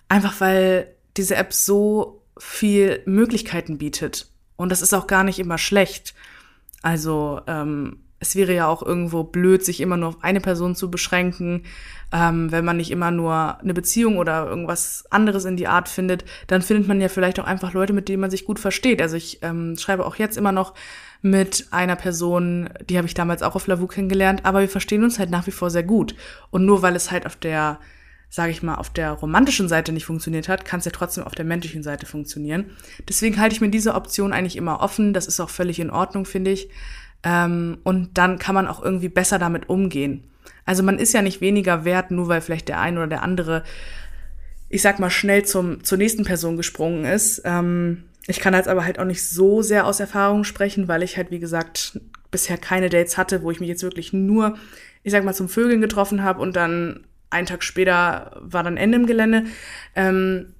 einfach 0.07 0.39
weil 0.39 0.95
diese 1.17 1.35
App 1.35 1.53
so 1.53 2.23
viel 2.39 3.01
Möglichkeiten 3.05 3.77
bietet. 3.77 4.27
Und 4.55 4.69
das 4.69 4.81
ist 4.81 4.93
auch 4.93 5.07
gar 5.07 5.23
nicht 5.23 5.39
immer 5.39 5.57
schlecht. 5.57 6.15
Also 6.81 7.41
ähm, 7.47 7.99
es 8.19 8.35
wäre 8.35 8.53
ja 8.53 8.67
auch 8.67 8.83
irgendwo 8.83 9.23
blöd, 9.23 9.63
sich 9.63 9.81
immer 9.81 9.97
nur 9.97 10.09
auf 10.09 10.17
eine 10.23 10.41
Person 10.41 10.75
zu 10.75 10.91
beschränken. 10.91 11.63
Ähm, 12.11 12.51
wenn 12.51 12.65
man 12.65 12.77
nicht 12.77 12.91
immer 12.91 13.11
nur 13.11 13.59
eine 13.59 13.73
Beziehung 13.73 14.17
oder 14.17 14.47
irgendwas 14.47 15.05
anderes 15.09 15.45
in 15.45 15.57
die 15.57 15.67
Art 15.67 15.87
findet, 15.87 16.25
dann 16.47 16.61
findet 16.61 16.87
man 16.87 16.99
ja 16.99 17.07
vielleicht 17.07 17.39
auch 17.39 17.45
einfach 17.45 17.73
Leute, 17.73 17.93
mit 17.93 18.09
denen 18.09 18.21
man 18.21 18.31
sich 18.31 18.45
gut 18.45 18.59
versteht. 18.59 19.01
Also 19.01 19.15
ich 19.15 19.39
ähm, 19.41 19.77
schreibe 19.77 20.05
auch 20.05 20.15
jetzt 20.15 20.37
immer 20.37 20.51
noch 20.51 20.73
mit 21.21 21.67
einer 21.71 21.95
Person, 21.95 22.69
die 22.89 22.97
habe 22.97 23.07
ich 23.07 23.13
damals 23.13 23.43
auch 23.43 23.55
auf 23.55 23.67
Lavu 23.67 23.87
kennengelernt, 23.87 24.45
aber 24.45 24.61
wir 24.61 24.69
verstehen 24.69 25.03
uns 25.03 25.19
halt 25.19 25.29
nach 25.29 25.47
wie 25.47 25.51
vor 25.51 25.69
sehr 25.69 25.83
gut. 25.83 26.15
Und 26.49 26.65
nur 26.65 26.81
weil 26.81 26.95
es 26.95 27.11
halt 27.11 27.25
auf 27.25 27.35
der, 27.35 27.79
sage 28.29 28.51
ich 28.51 28.63
mal, 28.63 28.75
auf 28.75 28.89
der 28.89 29.11
romantischen 29.11 29.67
Seite 29.67 29.91
nicht 29.91 30.05
funktioniert 30.05 30.49
hat, 30.49 30.65
kann 30.65 30.79
es 30.79 30.85
ja 30.85 30.91
trotzdem 30.91 31.25
auf 31.25 31.35
der 31.35 31.45
menschlichen 31.45 31.83
Seite 31.83 32.05
funktionieren. 32.05 32.71
Deswegen 33.07 33.39
halte 33.39 33.53
ich 33.53 33.61
mir 33.61 33.69
diese 33.69 33.95
Option 33.95 34.33
eigentlich 34.33 34.55
immer 34.55 34.79
offen. 34.81 35.13
Das 35.13 35.27
ist 35.27 35.39
auch 35.39 35.49
völlig 35.49 35.79
in 35.79 35.91
Ordnung, 35.91 36.25
finde 36.25 36.51
ich. 36.51 36.69
Ähm, 37.23 37.79
und 37.83 38.17
dann 38.17 38.39
kann 38.39 38.55
man 38.55 38.67
auch 38.67 38.81
irgendwie 38.81 39.09
besser 39.09 39.39
damit 39.39 39.69
umgehen. 39.69 40.23
Also 40.65 40.83
man 40.83 40.99
ist 40.99 41.13
ja 41.13 41.21
nicht 41.21 41.41
weniger 41.41 41.85
wert, 41.85 42.11
nur 42.11 42.27
weil 42.27 42.41
vielleicht 42.41 42.67
der 42.67 42.79
eine 42.79 42.99
oder 42.99 43.07
der 43.07 43.23
andere, 43.23 43.63
ich 44.69 44.81
sag 44.81 44.99
mal, 44.99 45.09
schnell 45.09 45.43
zum, 45.43 45.83
zur 45.83 45.97
nächsten 45.97 46.23
Person 46.23 46.57
gesprungen 46.57 47.05
ist. 47.05 47.41
Ähm, 47.43 48.03
ich 48.27 48.39
kann 48.39 48.53
jetzt 48.53 48.67
aber 48.67 48.85
halt 48.85 48.99
auch 48.99 49.05
nicht 49.05 49.27
so 49.27 49.61
sehr 49.61 49.85
aus 49.85 49.99
Erfahrung 49.99 50.43
sprechen, 50.43 50.87
weil 50.87 51.01
ich 51.01 51.17
halt, 51.17 51.31
wie 51.31 51.39
gesagt, 51.39 51.99
bisher 52.29 52.57
keine 52.57 52.89
Dates 52.89 53.17
hatte, 53.17 53.41
wo 53.41 53.49
ich 53.49 53.59
mich 53.59 53.69
jetzt 53.69 53.83
wirklich 53.83 54.13
nur, 54.13 54.57
ich 55.03 55.11
sag 55.11 55.23
mal, 55.23 55.33
zum 55.33 55.49
Vögeln 55.49 55.81
getroffen 55.81 56.23
habe 56.23 56.39
und 56.39 56.55
dann 56.55 57.07
einen 57.31 57.47
Tag 57.47 57.63
später 57.63 58.37
war 58.39 58.63
dann 58.63 58.77
Ende 58.77 58.97
im 58.97 59.07
Gelände. 59.07 59.45
Ähm, 59.95 60.53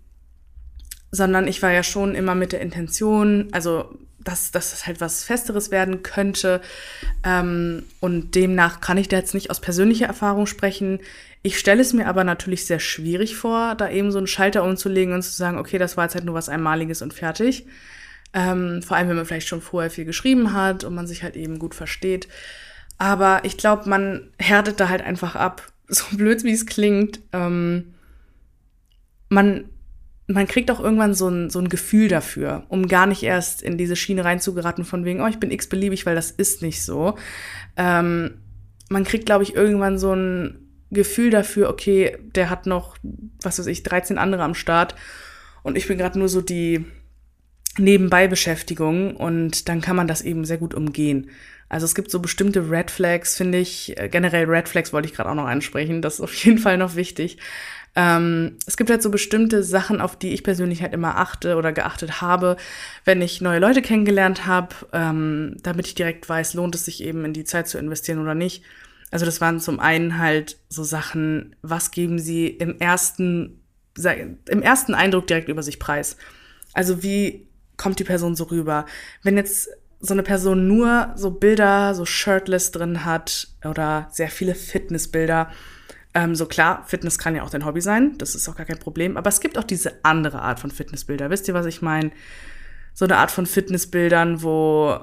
sondern 1.12 1.48
ich 1.48 1.62
war 1.62 1.72
ja 1.72 1.84
schon 1.84 2.16
immer 2.16 2.36
mit 2.36 2.52
der 2.52 2.62
Intention, 2.62 3.48
also 3.52 3.98
dass, 4.24 4.52
dass 4.52 4.74
es 4.74 4.88
halt 4.88 5.02
was 5.02 5.24
Festeres 5.24 5.72
werden 5.72 6.04
könnte. 6.04 6.62
Ähm, 7.24 7.84
und 8.00 8.36
demnach 8.36 8.82
kann 8.82 8.98
ich 8.98 9.08
da 9.08 9.18
jetzt 9.18 9.34
nicht 9.34 9.50
aus 9.50 9.62
persönlicher 9.62 10.08
Erfahrung 10.08 10.46
sprechen. 10.46 11.00
Ich 11.42 11.58
stelle 11.58 11.82
es 11.82 11.94
mir 11.94 12.08
aber 12.08 12.24
natürlich 12.24 12.66
sehr 12.66 12.80
schwierig 12.80 13.38
vor, 13.38 13.76
da 13.76 13.90
eben 13.90 14.12
so 14.12 14.18
einen 14.18 14.28
Schalter 14.28 14.64
umzulegen 14.64 15.14
und 15.14 15.22
zu 15.22 15.32
sagen, 15.32 15.58
okay, 15.58 15.78
das 15.78 15.96
war 15.96 16.06
jetzt 16.06 16.16
halt 16.16 16.26
nur 16.26 16.36
was 16.36 16.50
Einmaliges 16.50 17.02
und 17.02 17.14
fertig. 17.14 17.66
Ähm, 18.34 18.82
vor 18.84 18.98
allem, 18.98 19.10
wenn 19.10 19.16
man 19.16 19.26
vielleicht 19.26 19.48
schon 19.48 19.62
vorher 19.62 19.90
viel 19.90 20.06
geschrieben 20.06 20.54
hat 20.54 20.84
und 20.84 20.94
man 20.94 21.08
sich 21.08 21.24
halt 21.24 21.36
eben 21.36 21.58
gut 21.58 21.74
versteht. 21.74 22.28
Aber 22.98 23.42
ich 23.44 23.58
glaube, 23.58 23.90
man 23.90 24.30
härtet 24.38 24.80
da 24.80 24.90
halt 24.90 25.02
einfach 25.02 25.36
ab. 25.36 25.64
So 25.92 26.16
blöd 26.16 26.44
wie 26.44 26.52
es 26.52 26.68
klingt. 26.68 27.20
Ähm, 27.34 27.96
man 29.28 29.70
man 30.30 30.48
kriegt 30.48 30.70
auch 30.70 30.80
irgendwann 30.80 31.16
so 31.16 31.28
ein, 31.28 31.50
so 31.50 31.60
ein 31.60 31.70
Gefühl 31.70 32.08
dafür, 32.08 32.64
um 32.70 32.88
gar 32.88 33.08
nicht 33.08 33.24
erst 33.24 33.64
in 33.64 33.78
diese 33.80 33.96
Schiene 33.96 34.24
reinzugeraten 34.24 34.86
von 34.86 35.04
wegen, 35.04 35.22
oh, 35.22 35.28
ich 35.28 35.40
bin 35.40 35.50
x-beliebig, 35.50 36.06
weil 36.06 36.16
das 36.16 36.30
ist 36.30 36.62
nicht 36.62 36.84
so. 36.84 37.18
Ähm, 37.76 38.36
man 38.90 39.04
kriegt, 39.06 39.26
glaube 39.26 39.44
ich, 39.44 39.56
irgendwann 39.56 39.98
so 39.98 40.14
ein 40.14 40.60
Gefühl 40.92 41.32
dafür, 41.32 41.70
okay, 41.70 42.18
der 42.36 42.52
hat 42.52 42.68
noch, 42.68 42.96
was 43.42 43.58
weiß 43.58 43.66
ich, 43.66 43.82
13 43.82 44.20
andere 44.20 44.44
am 44.44 44.54
Start 44.54 44.94
und 45.64 45.76
ich 45.76 45.88
bin 45.88 45.98
gerade 45.98 46.20
nur 46.20 46.30
so 46.30 46.42
die 46.42 46.86
Nebenbei-Beschäftigung 47.80 49.16
und 49.16 49.68
dann 49.68 49.82
kann 49.82 49.96
man 49.96 50.08
das 50.08 50.22
eben 50.22 50.46
sehr 50.46 50.58
gut 50.58 50.76
umgehen. 50.76 51.32
Also 51.70 51.86
es 51.86 51.94
gibt 51.96 52.10
so 52.12 52.20
bestimmte 52.20 52.70
Red 52.70 52.90
Flags, 52.92 53.36
finde 53.38 53.60
ich. 53.60 53.98
Äh, 53.98 54.10
generell 54.10 54.46
Red 54.46 54.68
Flags 54.68 54.92
wollte 54.92 55.08
ich 55.08 55.14
gerade 55.14 55.30
auch 55.30 55.36
noch 55.36 55.46
ansprechen. 55.46 56.02
Das 56.02 56.16
ist 56.16 56.22
auf 56.22 56.34
jeden 56.34 56.58
Fall 56.58 56.78
noch 56.78 56.96
wichtig. 56.96 57.38
Ähm, 57.96 58.58
es 58.66 58.78
gibt 58.78 58.90
halt 58.90 59.02
so 59.02 59.10
bestimmte 59.10 59.64
Sachen, 59.64 60.02
auf 60.02 60.18
die 60.18 60.34
ich 60.34 60.44
persönlich 60.44 60.82
halt 60.82 60.94
immer 60.94 61.18
achte 61.18 61.56
oder 61.56 61.72
geachtet 61.72 62.22
habe, 62.22 62.58
wenn 63.06 63.22
ich 63.22 63.42
neue 63.42 63.60
Leute 63.60 63.82
kennengelernt 63.82 64.46
habe, 64.46 64.76
ähm, 64.94 65.58
damit 65.64 65.88
ich 65.88 65.96
direkt 65.96 66.30
weiß, 66.30 66.54
lohnt 66.54 66.76
es 66.76 66.86
sich 66.86 67.04
eben 67.04 67.26
in 67.26 67.34
die 67.34 67.44
Zeit 67.44 67.68
zu 67.68 67.78
investieren 67.78 68.20
oder 68.20 68.36
nicht. 68.36 68.64
Also 69.12 69.26
das 69.26 69.42
waren 69.42 69.60
zum 69.60 69.80
einen 69.80 70.20
halt 70.20 70.58
so 70.70 70.84
Sachen, 70.84 71.56
was 71.62 71.92
geben 71.92 72.20
sie 72.20 72.48
im 72.48 72.78
ersten, 72.80 73.60
im 74.48 74.62
ersten 74.62 74.94
Eindruck 74.94 75.28
direkt 75.28 75.50
über 75.50 75.64
sich 75.64 75.80
preis. 75.80 76.16
Also 76.74 77.02
wie 77.02 77.48
kommt 77.76 78.00
die 78.00 78.04
Person 78.04 78.36
so 78.36 78.46
rüber? 78.46 78.86
Wenn 79.24 79.36
jetzt 79.36 79.70
so 80.00 80.14
eine 80.14 80.24
Person 80.24 80.68
nur 80.68 81.12
so 81.16 81.32
Bilder, 81.32 81.94
so 81.96 82.06
shirtless 82.06 82.72
drin 82.72 83.04
hat 83.04 83.48
oder 83.66 84.08
sehr 84.12 84.30
viele 84.30 84.56
Fitnessbilder, 84.56 85.50
ähm, 86.14 86.36
so 86.36 86.46
klar, 86.46 86.84
Fitness 86.88 87.18
kann 87.18 87.36
ja 87.36 87.44
auch 87.44 87.50
dein 87.50 87.66
Hobby 87.66 87.82
sein, 87.82 88.18
das 88.18 88.36
ist 88.36 88.50
auch 88.50 88.56
gar 88.56 88.66
kein 88.66 88.80
Problem. 88.80 89.18
Aber 89.18 89.30
es 89.30 89.40
gibt 89.40 89.58
auch 89.58 89.64
diese 89.64 90.04
andere 90.04 90.42
Art 90.42 90.60
von 90.60 90.72
Fitnessbilder. 90.72 91.30
Wisst 91.30 91.48
ihr, 91.48 91.54
was 91.54 91.66
ich 91.66 91.82
meine? 91.82 92.12
So 92.94 93.06
eine 93.06 93.18
Art 93.18 93.32
von 93.32 93.46
Fitnessbildern, 93.46 94.42
wo, 94.42 95.00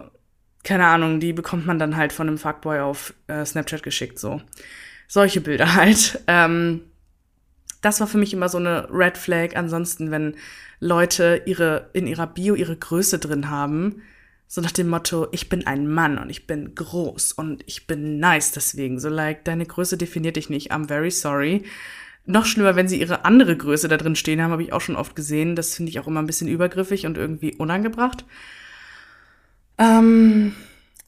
keine 0.64 0.86
Ahnung, 0.86 1.20
die 1.20 1.32
bekommt 1.32 1.66
man 1.66 1.78
dann 1.78 1.96
halt 1.96 2.12
von 2.12 2.28
einem 2.28 2.38
Fuckboy 2.38 2.80
auf 2.80 3.14
äh, 3.28 3.44
Snapchat 3.44 3.82
geschickt, 3.82 4.18
so. 4.18 4.40
Solche 5.08 5.40
Bilder 5.40 5.74
halt. 5.76 6.20
Ähm, 6.26 6.82
das 7.82 8.00
war 8.00 8.08
für 8.08 8.18
mich 8.18 8.32
immer 8.32 8.48
so 8.48 8.58
eine 8.58 8.88
Red 8.90 9.16
Flag. 9.16 9.54
Ansonsten, 9.54 10.10
wenn 10.10 10.34
Leute 10.80 11.42
ihre, 11.46 11.90
in 11.92 12.08
ihrer 12.08 12.26
Bio 12.26 12.54
ihre 12.56 12.76
Größe 12.76 13.20
drin 13.20 13.48
haben, 13.48 14.02
so 14.48 14.60
nach 14.60 14.72
dem 14.72 14.88
Motto, 14.88 15.26
ich 15.32 15.48
bin 15.48 15.66
ein 15.66 15.88
Mann 15.88 16.18
und 16.18 16.30
ich 16.30 16.46
bin 16.46 16.74
groß 16.74 17.32
und 17.32 17.64
ich 17.66 17.86
bin 17.86 18.18
nice 18.18 18.52
deswegen. 18.52 19.00
So 19.00 19.08
like, 19.08 19.44
deine 19.44 19.66
Größe 19.66 19.96
definiert 19.96 20.36
dich 20.36 20.50
nicht. 20.50 20.72
I'm 20.72 20.86
very 20.86 21.10
sorry. 21.10 21.64
Noch 22.26 22.46
schlimmer, 22.46 22.76
wenn 22.76 22.88
sie 22.88 23.00
ihre 23.00 23.24
andere 23.24 23.56
Größe 23.56 23.88
da 23.88 23.96
drin 23.96 24.16
stehen 24.16 24.40
haben, 24.40 24.52
habe 24.52 24.62
ich 24.62 24.72
auch 24.72 24.80
schon 24.80 24.96
oft 24.96 25.16
gesehen. 25.16 25.56
Das 25.56 25.74
finde 25.74 25.90
ich 25.90 25.98
auch 25.98 26.06
immer 26.06 26.20
ein 26.22 26.26
bisschen 26.26 26.48
übergriffig 26.48 27.06
und 27.06 27.16
irgendwie 27.16 27.54
unangebracht. 27.54 28.24
Ähm, 29.78 30.54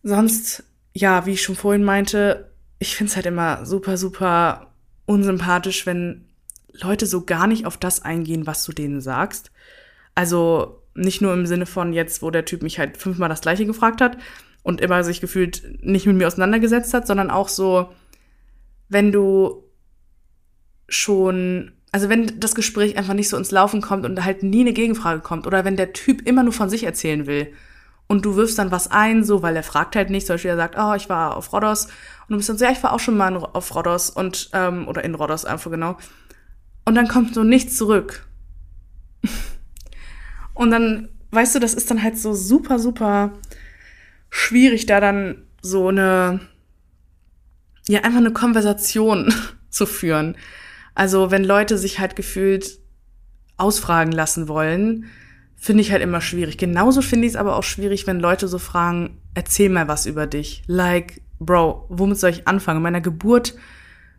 sonst, 0.02 0.64
ja, 0.92 1.26
wie 1.26 1.32
ich 1.32 1.42
schon 1.42 1.56
vorhin 1.56 1.84
meinte, 1.84 2.50
ich 2.78 2.96
finde 2.96 3.10
es 3.10 3.16
halt 3.16 3.26
immer 3.26 3.64
super, 3.66 3.96
super 3.96 4.72
unsympathisch, 5.06 5.86
wenn 5.86 6.24
Leute 6.72 7.06
so 7.06 7.24
gar 7.24 7.46
nicht 7.46 7.66
auf 7.66 7.76
das 7.76 8.02
eingehen, 8.02 8.46
was 8.46 8.64
du 8.64 8.72
denen 8.72 9.00
sagst. 9.00 9.50
Also 10.14 10.77
nicht 10.98 11.22
nur 11.22 11.32
im 11.32 11.46
Sinne 11.46 11.66
von 11.66 11.92
jetzt, 11.92 12.22
wo 12.22 12.30
der 12.30 12.44
Typ 12.44 12.62
mich 12.62 12.78
halt 12.78 12.96
fünfmal 12.96 13.28
das 13.28 13.40
gleiche 13.40 13.66
gefragt 13.66 14.00
hat 14.00 14.18
und 14.62 14.80
immer 14.80 15.04
sich 15.04 15.20
gefühlt 15.20 15.62
nicht 15.82 16.06
mit 16.06 16.16
mir 16.16 16.26
auseinandergesetzt 16.26 16.92
hat, 16.94 17.06
sondern 17.06 17.30
auch 17.30 17.48
so, 17.48 17.90
wenn 18.88 19.12
du 19.12 19.64
schon, 20.88 21.72
also 21.92 22.08
wenn 22.08 22.40
das 22.40 22.54
Gespräch 22.54 22.96
einfach 22.96 23.14
nicht 23.14 23.28
so 23.28 23.36
ins 23.36 23.50
Laufen 23.50 23.80
kommt 23.80 24.04
und 24.04 24.24
halt 24.24 24.42
nie 24.42 24.60
eine 24.60 24.72
Gegenfrage 24.72 25.20
kommt 25.20 25.46
oder 25.46 25.64
wenn 25.64 25.76
der 25.76 25.92
Typ 25.92 26.26
immer 26.26 26.42
nur 26.42 26.52
von 26.52 26.70
sich 26.70 26.84
erzählen 26.84 27.26
will 27.26 27.52
und 28.08 28.24
du 28.24 28.36
wirfst 28.36 28.58
dann 28.58 28.70
was 28.70 28.90
ein, 28.90 29.24
so, 29.24 29.42
weil 29.42 29.54
er 29.54 29.62
fragt 29.62 29.94
halt 29.94 30.10
nicht, 30.10 30.26
zum 30.26 30.34
Beispiel 30.34 30.50
er 30.50 30.56
sagt, 30.56 30.76
oh, 30.78 30.94
ich 30.94 31.08
war 31.08 31.36
auf 31.36 31.52
Rhodos 31.52 31.84
und 31.84 32.30
du 32.30 32.36
bist 32.36 32.48
dann 32.48 32.58
so, 32.58 32.64
ja, 32.64 32.72
ich 32.72 32.82
war 32.82 32.92
auch 32.92 33.00
schon 33.00 33.16
mal 33.16 33.36
auf 33.36 33.74
Rhodos 33.74 34.10
und, 34.10 34.50
ähm, 34.54 34.88
oder 34.88 35.04
in 35.04 35.14
Rhodos 35.14 35.44
einfach 35.44 35.70
genau. 35.70 35.96
Und 36.84 36.94
dann 36.94 37.08
kommt 37.08 37.34
so 37.34 37.44
nichts 37.44 37.76
zurück. 37.76 38.26
Und 40.58 40.72
dann, 40.72 41.08
weißt 41.30 41.54
du, 41.54 41.60
das 41.60 41.72
ist 41.72 41.88
dann 41.88 42.02
halt 42.02 42.18
so 42.18 42.34
super, 42.34 42.80
super 42.80 43.34
schwierig, 44.28 44.86
da 44.86 44.98
dann 44.98 45.44
so 45.62 45.86
eine, 45.86 46.40
ja, 47.86 48.00
einfach 48.00 48.18
eine 48.18 48.32
Konversation 48.32 49.32
zu 49.70 49.86
führen. 49.86 50.36
Also, 50.96 51.30
wenn 51.30 51.44
Leute 51.44 51.78
sich 51.78 52.00
halt 52.00 52.16
gefühlt 52.16 52.80
ausfragen 53.56 54.10
lassen 54.10 54.48
wollen, 54.48 55.04
finde 55.54 55.80
ich 55.82 55.92
halt 55.92 56.02
immer 56.02 56.20
schwierig. 56.20 56.58
Genauso 56.58 57.02
finde 57.02 57.28
ich 57.28 57.34
es 57.34 57.38
aber 57.38 57.54
auch 57.54 57.62
schwierig, 57.62 58.08
wenn 58.08 58.18
Leute 58.18 58.48
so 58.48 58.58
fragen, 58.58 59.20
erzähl 59.34 59.68
mal 59.68 59.86
was 59.86 60.06
über 60.06 60.26
dich. 60.26 60.64
Like, 60.66 61.20
Bro, 61.38 61.86
womit 61.88 62.18
soll 62.18 62.30
ich 62.30 62.48
anfangen? 62.48 62.78
In 62.78 62.82
meiner 62.82 63.00
Geburt, 63.00 63.54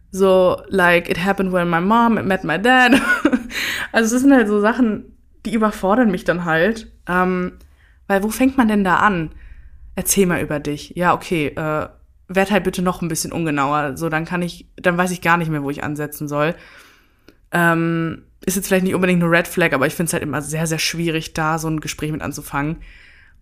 so, 0.10 0.62
like, 0.70 1.10
it 1.10 1.22
happened 1.22 1.52
when 1.52 1.70
my 1.70 1.82
mom 1.82 2.14
met 2.14 2.46
my 2.46 2.58
dad. 2.58 2.94
also, 3.92 4.16
es 4.16 4.22
sind 4.22 4.32
halt 4.32 4.48
so 4.48 4.62
Sachen, 4.62 5.19
die 5.46 5.54
überfordern 5.54 6.12
mich 6.12 6.24
dann 6.24 6.46
halt. 6.46 6.92
Ähm, 7.08 7.54
weil 8.08 8.24
wo 8.24 8.30
fängt 8.30 8.58
man 8.58 8.68
denn 8.68 8.84
da 8.84 8.98
an? 8.98 9.32
Erzähl 9.96 10.26
mal 10.26 10.42
über 10.42 10.60
dich. 10.60 10.94
Ja, 10.96 11.14
okay, 11.14 11.48
äh, 11.48 11.88
werd 12.28 12.52
halt 12.52 12.64
bitte 12.64 12.82
noch 12.82 13.02
ein 13.02 13.08
bisschen 13.08 13.32
ungenauer. 13.32 13.98
So, 13.98 14.10
dann 14.10 14.26
kann 14.26 14.42
ich, 14.42 14.68
dann 14.78 14.98
weiß 14.98 15.12
ich 15.12 15.22
gar 15.22 15.38
nicht 15.38 15.50
mehr, 15.50 15.64
wo 15.64 15.70
ich 15.70 15.84
ansetzen 15.84 16.28
soll. 16.28 16.56
Ähm, 17.52 18.24
ist 18.46 18.56
jetzt 18.56 18.68
vielleicht 18.68 18.86
nicht 18.86 18.96
unbedingt 18.96 19.22
eine 19.22 19.32
Red 19.32 19.48
Flag, 19.48 19.74
aber 19.74 19.88
ich 19.88 19.96
finde 19.96 20.10
es 20.10 20.14
halt 20.14 20.24
immer 20.24 20.42
sehr, 20.42 20.68
sehr 20.68 20.80
schwierig, 20.80 21.34
da 21.34 21.58
so 21.58 21.68
ein 21.68 21.82
Gespräch 21.82 22.12
mit 22.12 22.22
anzufangen. 22.22 22.78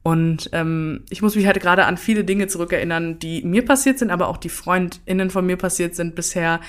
Und 0.03 0.49
ähm, 0.53 1.03
ich 1.10 1.21
muss 1.21 1.36
mich 1.36 1.45
halt 1.45 1.60
gerade 1.60 1.86
an 1.86 1.97
viele 1.97 2.23
Dinge 2.23 2.47
zurückerinnern, 2.47 3.19
die 3.19 3.43
mir 3.43 3.65
passiert 3.65 3.99
sind, 3.99 4.10
aber 4.10 4.29
auch 4.29 4.38
die 4.38 4.49
FreundInnen 4.49 5.29
von 5.29 5.45
mir 5.45 5.57
passiert 5.57 5.95
sind 5.95 6.15
bisher. 6.15 6.62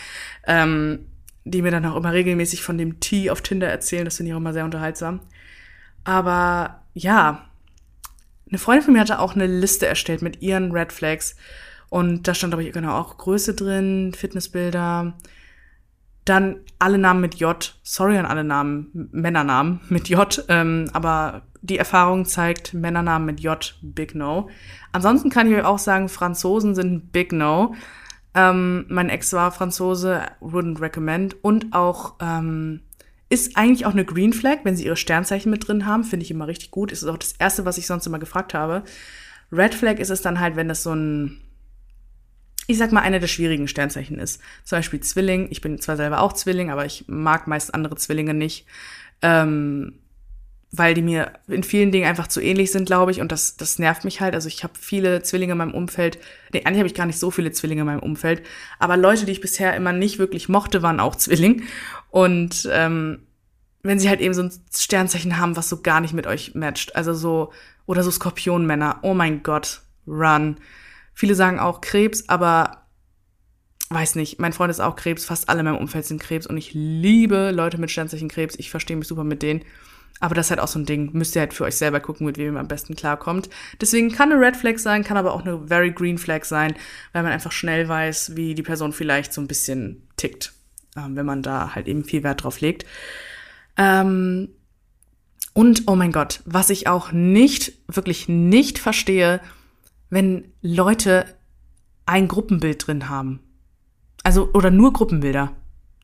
Ähm, 0.46 1.06
die 1.50 1.62
mir 1.62 1.70
dann 1.70 1.86
auch 1.86 1.96
immer 1.96 2.12
regelmäßig 2.12 2.62
von 2.62 2.78
dem 2.78 3.00
Tee 3.00 3.30
auf 3.30 3.42
Tinder 3.42 3.68
erzählen. 3.68 4.04
Das 4.04 4.16
finde 4.16 4.30
ich 4.30 4.34
auch 4.34 4.40
immer 4.40 4.52
sehr 4.52 4.64
unterhaltsam. 4.64 5.20
Aber 6.04 6.82
ja, 6.94 7.44
eine 8.48 8.58
Freundin 8.58 8.84
von 8.84 8.94
mir 8.94 9.00
hatte 9.00 9.18
auch 9.18 9.34
eine 9.34 9.46
Liste 9.46 9.86
erstellt 9.86 10.22
mit 10.22 10.42
ihren 10.42 10.72
Red 10.72 10.92
Flags. 10.92 11.36
Und 11.90 12.28
da 12.28 12.34
stand, 12.34 12.52
glaube 12.52 12.64
ich, 12.64 12.72
genau 12.72 12.96
auch 12.96 13.16
Größe 13.16 13.54
drin, 13.54 14.12
Fitnessbilder. 14.16 15.14
Dann 16.24 16.56
alle 16.78 16.98
Namen 16.98 17.20
mit 17.20 17.36
J. 17.36 17.74
Sorry 17.82 18.18
an 18.18 18.26
alle 18.26 18.44
Namen, 18.44 19.08
Männernamen 19.12 19.80
mit 19.88 20.08
J. 20.08 20.44
Ähm, 20.48 20.90
aber 20.92 21.42
die 21.62 21.78
Erfahrung 21.78 22.24
zeigt, 22.24 22.74
Männernamen 22.74 23.26
mit 23.26 23.40
J, 23.40 23.74
Big 23.82 24.14
No. 24.14 24.48
Ansonsten 24.92 25.30
kann 25.30 25.50
ich 25.50 25.56
euch 25.56 25.64
auch 25.64 25.78
sagen, 25.78 26.08
Franzosen 26.08 26.74
sind 26.74 27.12
Big 27.12 27.32
No. 27.32 27.74
Ähm, 28.34 28.86
mein 28.88 29.08
Ex 29.08 29.32
war 29.32 29.52
Franzose, 29.52 30.22
wouldn't 30.40 30.80
recommend. 30.80 31.42
Und 31.42 31.72
auch 31.72 32.14
ähm, 32.20 32.80
ist 33.28 33.56
eigentlich 33.56 33.86
auch 33.86 33.92
eine 33.92 34.04
Green 34.04 34.32
Flag, 34.32 34.58
wenn 34.64 34.76
sie 34.76 34.86
ihre 34.86 34.96
Sternzeichen 34.96 35.50
mit 35.50 35.68
drin 35.68 35.86
haben, 35.86 36.04
finde 36.04 36.24
ich 36.24 36.30
immer 36.30 36.46
richtig 36.46 36.70
gut. 36.70 36.92
Ist 36.92 37.04
auch 37.04 37.18
das 37.18 37.32
Erste, 37.32 37.64
was 37.64 37.78
ich 37.78 37.86
sonst 37.86 38.06
immer 38.06 38.18
gefragt 38.18 38.54
habe. 38.54 38.84
Red 39.52 39.74
Flag 39.74 39.98
ist 39.98 40.10
es 40.10 40.22
dann 40.22 40.40
halt, 40.40 40.56
wenn 40.56 40.68
das 40.68 40.82
so 40.82 40.94
ein, 40.94 41.40
ich 42.66 42.78
sag 42.78 42.92
mal, 42.92 43.00
einer 43.00 43.18
der 43.18 43.26
schwierigen 43.26 43.68
Sternzeichen 43.68 44.18
ist. 44.18 44.40
Zum 44.64 44.78
Beispiel 44.78 45.00
Zwilling. 45.00 45.48
Ich 45.50 45.60
bin 45.60 45.80
zwar 45.80 45.96
selber 45.96 46.20
auch 46.20 46.32
Zwilling, 46.32 46.70
aber 46.70 46.86
ich 46.86 47.04
mag 47.06 47.46
meist 47.46 47.74
andere 47.74 47.96
Zwillinge 47.96 48.34
nicht. 48.34 48.66
Ähm, 49.22 49.98
weil 50.70 50.92
die 50.92 51.02
mir 51.02 51.32
in 51.46 51.62
vielen 51.62 51.90
Dingen 51.92 52.06
einfach 52.06 52.26
zu 52.26 52.40
ähnlich 52.40 52.72
sind, 52.72 52.86
glaube 52.86 53.10
ich, 53.10 53.20
und 53.20 53.32
das, 53.32 53.56
das 53.56 53.78
nervt 53.78 54.04
mich 54.04 54.20
halt. 54.20 54.34
Also 54.34 54.48
ich 54.48 54.64
habe 54.64 54.74
viele 54.78 55.22
Zwillinge 55.22 55.52
in 55.52 55.58
meinem 55.58 55.74
Umfeld. 55.74 56.18
Nee, 56.52 56.62
eigentlich 56.64 56.78
habe 56.78 56.88
ich 56.88 56.94
gar 56.94 57.06
nicht 57.06 57.18
so 57.18 57.30
viele 57.30 57.52
Zwillinge 57.52 57.80
in 57.80 57.86
meinem 57.86 58.02
Umfeld, 58.02 58.42
aber 58.78 58.96
Leute, 58.96 59.24
die 59.24 59.32
ich 59.32 59.40
bisher 59.40 59.74
immer 59.74 59.92
nicht 59.92 60.18
wirklich 60.18 60.48
mochte, 60.48 60.82
waren 60.82 61.00
auch 61.00 61.16
Zwilling. 61.16 61.62
Und 62.10 62.68
ähm, 62.70 63.20
wenn 63.82 63.98
sie 63.98 64.08
halt 64.08 64.20
eben 64.20 64.34
so 64.34 64.42
ein 64.42 64.52
Sternzeichen 64.74 65.38
haben, 65.38 65.56
was 65.56 65.68
so 65.68 65.80
gar 65.80 66.00
nicht 66.00 66.12
mit 66.12 66.26
euch 66.26 66.54
matcht, 66.54 66.96
also 66.96 67.14
so, 67.14 67.52
oder 67.86 68.02
so 68.02 68.10
Skorpionmänner, 68.10 68.98
oh 69.02 69.14
mein 69.14 69.42
Gott, 69.42 69.80
run. 70.06 70.56
Viele 71.14 71.34
sagen 71.34 71.58
auch 71.58 71.80
Krebs, 71.80 72.28
aber 72.28 72.82
weiß 73.90 74.16
nicht, 74.16 74.38
mein 74.38 74.52
Freund 74.52 74.70
ist 74.70 74.80
auch 74.80 74.96
Krebs, 74.96 75.24
fast 75.24 75.48
alle 75.48 75.60
in 75.60 75.64
meinem 75.64 75.78
Umfeld 75.78 76.04
sind 76.04 76.20
Krebs 76.20 76.46
und 76.46 76.58
ich 76.58 76.74
liebe 76.74 77.50
Leute 77.52 77.78
mit 77.78 77.90
Sternzeichen 77.90 78.28
Krebs. 78.28 78.56
Ich 78.58 78.70
verstehe 78.70 78.96
mich 78.96 79.08
super 79.08 79.24
mit 79.24 79.42
denen. 79.42 79.62
Aber 80.20 80.34
das 80.34 80.46
ist 80.46 80.50
halt 80.50 80.60
auch 80.60 80.68
so 80.68 80.78
ein 80.78 80.86
Ding. 80.86 81.10
Müsst 81.12 81.36
ihr 81.36 81.40
halt 81.40 81.54
für 81.54 81.64
euch 81.64 81.76
selber 81.76 82.00
gucken, 82.00 82.26
mit 82.26 82.38
wem 82.38 82.54
ihr 82.54 82.60
am 82.60 82.68
besten 82.68 82.96
klarkommt. 82.96 83.48
Deswegen 83.80 84.10
kann 84.10 84.32
eine 84.32 84.40
Red 84.40 84.56
Flag 84.56 84.78
sein, 84.78 85.04
kann 85.04 85.16
aber 85.16 85.32
auch 85.32 85.44
eine 85.44 85.66
very 85.66 85.92
green 85.92 86.18
Flag 86.18 86.44
sein, 86.44 86.74
weil 87.12 87.22
man 87.22 87.32
einfach 87.32 87.52
schnell 87.52 87.88
weiß, 87.88 88.34
wie 88.36 88.54
die 88.54 88.62
Person 88.62 88.92
vielleicht 88.92 89.32
so 89.32 89.40
ein 89.40 89.46
bisschen 89.46 90.08
tickt, 90.16 90.52
ähm, 90.96 91.14
wenn 91.14 91.26
man 91.26 91.42
da 91.42 91.74
halt 91.74 91.86
eben 91.86 92.04
viel 92.04 92.24
Wert 92.24 92.42
drauf 92.42 92.60
legt. 92.60 92.84
Ähm, 93.76 94.48
und, 95.54 95.84
oh 95.86 95.96
mein 95.96 96.12
Gott, 96.12 96.40
was 96.44 96.70
ich 96.70 96.88
auch 96.88 97.12
nicht, 97.12 97.72
wirklich 97.88 98.28
nicht 98.28 98.78
verstehe, 98.78 99.40
wenn 100.10 100.52
Leute 100.62 101.26
ein 102.06 102.28
Gruppenbild 102.28 102.86
drin 102.86 103.08
haben. 103.08 103.40
Also, 104.22 104.50
oder 104.52 104.70
nur 104.70 104.92
Gruppenbilder. 104.92 105.52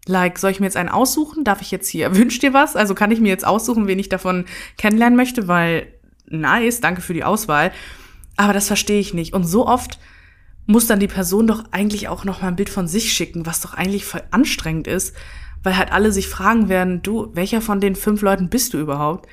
Like, 0.06 0.38
soll 0.38 0.50
ich 0.50 0.60
mir 0.60 0.66
jetzt 0.66 0.76
einen 0.76 0.88
aussuchen? 0.88 1.44
Darf 1.44 1.60
ich 1.60 1.70
jetzt 1.70 1.88
hier, 1.88 2.14
wünscht 2.16 2.42
dir 2.42 2.52
was? 2.52 2.76
Also 2.76 2.94
kann 2.94 3.10
ich 3.10 3.20
mir 3.20 3.28
jetzt 3.28 3.46
aussuchen, 3.46 3.86
wen 3.86 3.98
ich 3.98 4.08
davon 4.08 4.44
kennenlernen 4.76 5.16
möchte, 5.16 5.48
weil 5.48 5.86
nice, 6.26 6.80
danke 6.80 7.00
für 7.00 7.14
die 7.14 7.24
Auswahl. 7.24 7.72
Aber 8.36 8.52
das 8.52 8.66
verstehe 8.66 9.00
ich 9.00 9.14
nicht. 9.14 9.32
Und 9.32 9.44
so 9.44 9.66
oft 9.66 9.98
muss 10.66 10.86
dann 10.86 11.00
die 11.00 11.08
Person 11.08 11.46
doch 11.46 11.64
eigentlich 11.70 12.08
auch 12.08 12.24
noch 12.24 12.42
mal 12.42 12.48
ein 12.48 12.56
Bild 12.56 12.70
von 12.70 12.88
sich 12.88 13.12
schicken, 13.12 13.46
was 13.46 13.60
doch 13.60 13.74
eigentlich 13.74 14.04
voll 14.04 14.22
anstrengend 14.30 14.86
ist, 14.86 15.14
weil 15.62 15.76
halt 15.76 15.92
alle 15.92 16.10
sich 16.10 16.28
fragen 16.28 16.68
werden, 16.68 17.02
du, 17.02 17.30
welcher 17.34 17.60
von 17.60 17.80
den 17.80 17.96
fünf 17.96 18.22
Leuten 18.22 18.48
bist 18.48 18.74
du 18.74 18.78
überhaupt? 18.78 19.28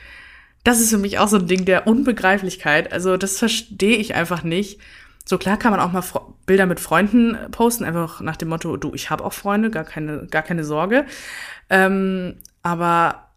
Das 0.63 0.79
ist 0.79 0.91
für 0.91 0.97
mich 0.97 1.19
auch 1.19 1.27
so 1.27 1.38
ein 1.38 1.47
Ding 1.47 1.65
der 1.65 1.88
Unbegreiflichkeit. 1.88 2.91
Also 2.91 3.17
das 3.17 3.39
verstehe 3.39 3.97
ich 3.97 4.13
einfach 4.13 4.43
nicht. 4.43 4.79
So 5.32 5.38
klar 5.38 5.56
kann 5.56 5.72
man 5.72 5.80
auch 5.80 5.94
mal 5.94 6.02
Fro 6.02 6.36
Bilder 6.46 6.65
mit 6.65 6.82
Freunden 6.82 7.38
posten, 7.52 7.86
einfach 7.86 8.20
nach 8.20 8.36
dem 8.36 8.50
Motto, 8.50 8.76
du, 8.76 8.94
ich 8.94 9.10
habe 9.10 9.24
auch 9.24 9.32
Freunde, 9.32 9.70
gar 9.72 9.86
keine, 9.86 10.28
gar 10.28 10.41
keine 10.41 10.65
Sorge. 10.65 11.06
Ähm, 11.70 12.36
aber 12.63 13.30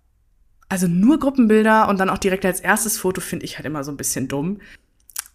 also 0.69 0.89
nur 0.89 1.21
Gruppenbilder 1.21 1.89
und 1.89 2.01
dann 2.01 2.11
auch 2.11 2.19
direkt 2.19 2.45
als 2.45 2.59
erstes 2.59 2.99
Foto 2.99 3.21
finde 3.21 3.45
ich 3.45 3.59
halt 3.59 3.67
immer 3.67 3.85
so 3.85 3.93
ein 3.93 3.97
bisschen 3.97 4.27
dumm. 4.27 4.61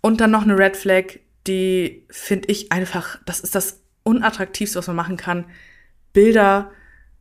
Und 0.02 0.20
dann 0.20 0.32
noch 0.32 0.42
eine 0.42 0.58
Red 0.58 0.76
Flag, 0.76 1.20
die 1.48 2.06
finde 2.10 2.50
ich 2.50 2.74
einfach, 2.74 3.20
das 3.26 3.40
ist 3.40 3.56
das 3.56 3.80
unattraktivste, 4.04 4.80
was 4.80 4.88
man 4.88 4.98
machen 4.98 5.16
kann. 5.16 5.46
Bilder 6.12 6.72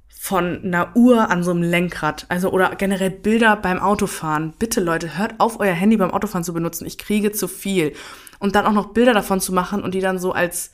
von 0.09 0.64
einer 0.64 0.96
Uhr 0.96 1.31
an 1.31 1.44
so 1.44 1.53
einem 1.53 1.62
Lenkrad, 1.62 2.27
also 2.29 2.51
oder 2.51 2.74
generell 2.74 3.11
Bilder 3.11 3.55
beim 3.55 3.79
Autofahren. 3.79 4.55
Bitte 4.59 4.81
Leute, 4.81 5.16
hört 5.16 5.38
auf, 5.38 5.61
euer 5.61 5.74
Handy 5.74 5.96
beim 5.96 6.11
Autofahren 6.11 6.42
zu 6.42 6.53
benutzen. 6.53 6.87
Ich 6.87 6.98
kriege 6.98 7.31
zu 7.31 7.46
viel 7.46 7.92
und 8.38 8.55
dann 8.55 8.66
auch 8.66 8.72
noch 8.72 8.92
Bilder 8.92 9.14
davon 9.14 9.40
zu 9.40 9.53
machen 9.53 9.83
und 9.83 9.94
die 9.94 10.01
dann 10.01 10.18
so 10.18 10.33
als 10.33 10.72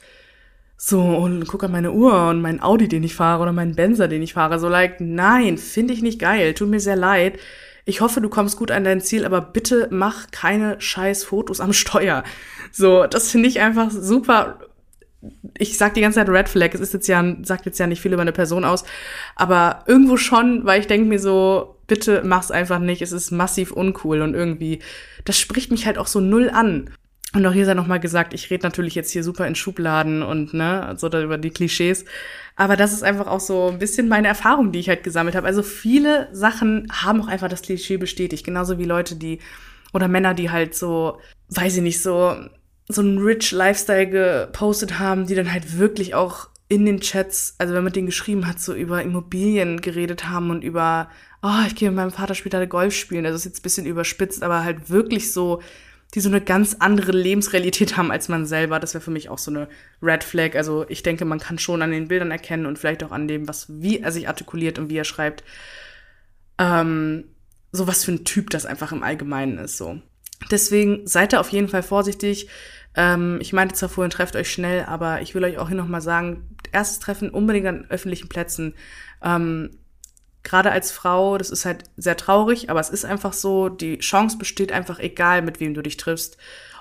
so 0.76 1.00
und 1.00 1.46
guck 1.46 1.64
an 1.64 1.72
meine 1.72 1.92
Uhr 1.92 2.28
und 2.28 2.42
mein 2.42 2.62
Audi, 2.62 2.88
den 2.88 3.04
ich 3.04 3.14
fahre 3.14 3.42
oder 3.42 3.52
meinen 3.52 3.74
Benzer, 3.74 4.08
den 4.08 4.22
ich 4.22 4.34
fahre, 4.34 4.58
so 4.58 4.68
like 4.68 5.00
nein, 5.00 5.56
finde 5.56 5.94
ich 5.94 6.02
nicht 6.02 6.18
geil, 6.18 6.54
tut 6.54 6.68
mir 6.68 6.80
sehr 6.80 6.96
leid. 6.96 7.38
Ich 7.86 8.00
hoffe, 8.00 8.20
du 8.20 8.28
kommst 8.28 8.56
gut 8.56 8.70
an 8.70 8.84
dein 8.84 9.00
Ziel, 9.00 9.24
aber 9.26 9.40
bitte 9.40 9.88
mach 9.90 10.30
keine 10.30 10.80
scheiß 10.80 11.24
Fotos 11.24 11.60
am 11.60 11.72
Steuer. 11.72 12.24
So, 12.72 13.06
das 13.06 13.30
finde 13.30 13.48
ich 13.48 13.60
einfach 13.60 13.90
super 13.90 14.58
ich 15.56 15.78
sag 15.78 15.94
die 15.94 16.00
ganze 16.00 16.18
Zeit 16.18 16.28
Red 16.28 16.48
Flag, 16.48 16.74
es 16.74 16.80
ist 16.80 16.92
jetzt 16.92 17.08
ja, 17.08 17.36
sagt 17.42 17.66
jetzt 17.66 17.78
ja 17.78 17.86
nicht 17.86 18.00
viel 18.00 18.12
über 18.12 18.22
eine 18.22 18.32
Person 18.32 18.64
aus, 18.64 18.84
aber 19.36 19.84
irgendwo 19.86 20.16
schon, 20.16 20.64
weil 20.64 20.80
ich 20.80 20.86
denke 20.86 21.08
mir 21.08 21.18
so, 21.18 21.76
bitte 21.86 22.22
mach's 22.24 22.50
einfach 22.50 22.78
nicht, 22.78 23.02
es 23.02 23.12
ist 23.12 23.30
massiv 23.30 23.72
uncool 23.72 24.22
und 24.22 24.34
irgendwie, 24.34 24.80
das 25.24 25.38
spricht 25.38 25.70
mich 25.70 25.86
halt 25.86 25.98
auch 25.98 26.06
so 26.06 26.20
null 26.20 26.50
an. 26.50 26.90
Und 27.34 27.44
auch 27.46 27.52
hier 27.52 27.66
sei 27.66 27.74
nochmal 27.74 27.98
gesagt, 27.98 28.32
ich 28.32 28.48
rede 28.50 28.62
natürlich 28.62 28.94
jetzt 28.94 29.10
hier 29.10 29.24
super 29.24 29.46
in 29.48 29.56
Schubladen 29.56 30.22
und 30.22 30.54
ne, 30.54 30.94
so 30.96 31.08
da 31.08 31.20
über 31.20 31.36
die 31.36 31.50
Klischees. 31.50 32.04
Aber 32.54 32.76
das 32.76 32.92
ist 32.92 33.02
einfach 33.02 33.26
auch 33.26 33.40
so 33.40 33.70
ein 33.70 33.80
bisschen 33.80 34.06
meine 34.06 34.28
Erfahrung, 34.28 34.70
die 34.70 34.78
ich 34.78 34.88
halt 34.88 35.02
gesammelt 35.02 35.34
habe. 35.34 35.48
Also 35.48 35.64
viele 35.64 36.28
Sachen 36.32 36.86
haben 36.92 37.20
auch 37.20 37.26
einfach 37.26 37.48
das 37.48 37.62
Klischee 37.62 37.96
bestätigt. 37.96 38.44
Genauso 38.44 38.78
wie 38.78 38.84
Leute, 38.84 39.16
die, 39.16 39.40
oder 39.92 40.06
Männer, 40.06 40.32
die 40.34 40.50
halt 40.50 40.76
so, 40.76 41.18
weiß 41.48 41.76
ich 41.76 41.82
nicht, 41.82 42.00
so, 42.00 42.36
so 42.86 43.00
einen 43.00 43.18
rich 43.18 43.50
Lifestyle 43.50 44.08
gepostet 44.08 45.00
haben, 45.00 45.26
die 45.26 45.34
dann 45.34 45.52
halt 45.52 45.76
wirklich 45.76 46.14
auch 46.14 46.50
in 46.68 46.86
den 46.86 47.00
Chats, 47.00 47.56
also 47.58 47.74
wenn 47.74 47.84
man 47.84 47.92
den 47.92 48.06
geschrieben 48.06 48.46
hat, 48.46 48.60
so 48.60 48.74
über 48.74 49.02
Immobilien 49.02 49.80
geredet 49.80 50.28
haben 50.28 50.50
und 50.50 50.62
über, 50.62 51.10
oh, 51.42 51.66
ich 51.66 51.74
gehe 51.74 51.88
mit 51.88 51.96
meinem 51.96 52.12
Vater 52.12 52.36
später 52.36 52.64
Golf 52.68 52.94
spielen. 52.94 53.26
Also 53.26 53.36
ist 53.36 53.44
jetzt 53.44 53.58
ein 53.58 53.62
bisschen 53.62 53.86
überspitzt, 53.86 54.44
aber 54.44 54.62
halt 54.62 54.88
wirklich 54.88 55.32
so 55.32 55.60
die 56.14 56.20
so 56.20 56.28
eine 56.28 56.40
ganz 56.40 56.76
andere 56.78 57.12
Lebensrealität 57.12 57.96
haben 57.96 58.10
als 58.10 58.28
man 58.28 58.46
selber. 58.46 58.78
Das 58.78 58.94
wäre 58.94 59.02
für 59.02 59.10
mich 59.10 59.28
auch 59.28 59.38
so 59.38 59.50
eine 59.50 59.68
Red 60.00 60.22
Flag. 60.22 60.54
Also 60.54 60.86
ich 60.88 61.02
denke, 61.02 61.24
man 61.24 61.40
kann 61.40 61.58
schon 61.58 61.82
an 61.82 61.90
den 61.90 62.08
Bildern 62.08 62.30
erkennen 62.30 62.66
und 62.66 62.78
vielleicht 62.78 63.02
auch 63.02 63.10
an 63.12 63.26
dem, 63.26 63.48
was, 63.48 63.66
wie 63.68 64.00
er 64.00 64.12
sich 64.12 64.28
artikuliert 64.28 64.78
und 64.78 64.90
wie 64.90 64.96
er 64.96 65.04
schreibt, 65.04 65.42
ähm, 66.58 67.24
so 67.72 67.88
was 67.88 68.04
für 68.04 68.12
ein 68.12 68.24
Typ 68.24 68.50
das 68.50 68.66
einfach 68.66 68.92
im 68.92 69.02
Allgemeinen 69.02 69.58
ist, 69.58 69.76
so. 69.76 70.00
Deswegen 70.50 71.06
seid 71.06 71.32
da 71.32 71.40
auf 71.40 71.50
jeden 71.50 71.68
Fall 71.68 71.82
vorsichtig. 71.82 72.48
Ähm, 72.94 73.38
ich 73.40 73.52
meinte 73.52 73.74
zwar 73.74 73.88
vorhin, 73.88 74.10
trefft 74.10 74.36
euch 74.36 74.50
schnell, 74.50 74.84
aber 74.84 75.22
ich 75.22 75.34
will 75.34 75.42
euch 75.42 75.58
auch 75.58 75.68
hier 75.68 75.76
nochmal 75.76 76.02
sagen, 76.02 76.56
erstes 76.70 77.00
Treffen 77.00 77.30
unbedingt 77.30 77.66
an 77.66 77.86
öffentlichen 77.88 78.28
Plätzen. 78.28 78.74
Ähm, 79.22 79.70
gerade 80.44 80.70
als 80.70 80.92
Frau, 80.92 81.38
das 81.38 81.50
ist 81.50 81.64
halt 81.64 81.84
sehr 81.96 82.16
traurig, 82.16 82.70
aber 82.70 82.78
es 82.78 82.90
ist 82.90 83.04
einfach 83.04 83.32
so, 83.32 83.68
die 83.68 83.98
Chance 83.98 84.38
besteht 84.38 84.70
einfach 84.70 85.00
egal, 85.00 85.42
mit 85.42 85.58
wem 85.58 85.74
du 85.74 85.82
dich 85.82 85.96
triffst, 85.96 86.36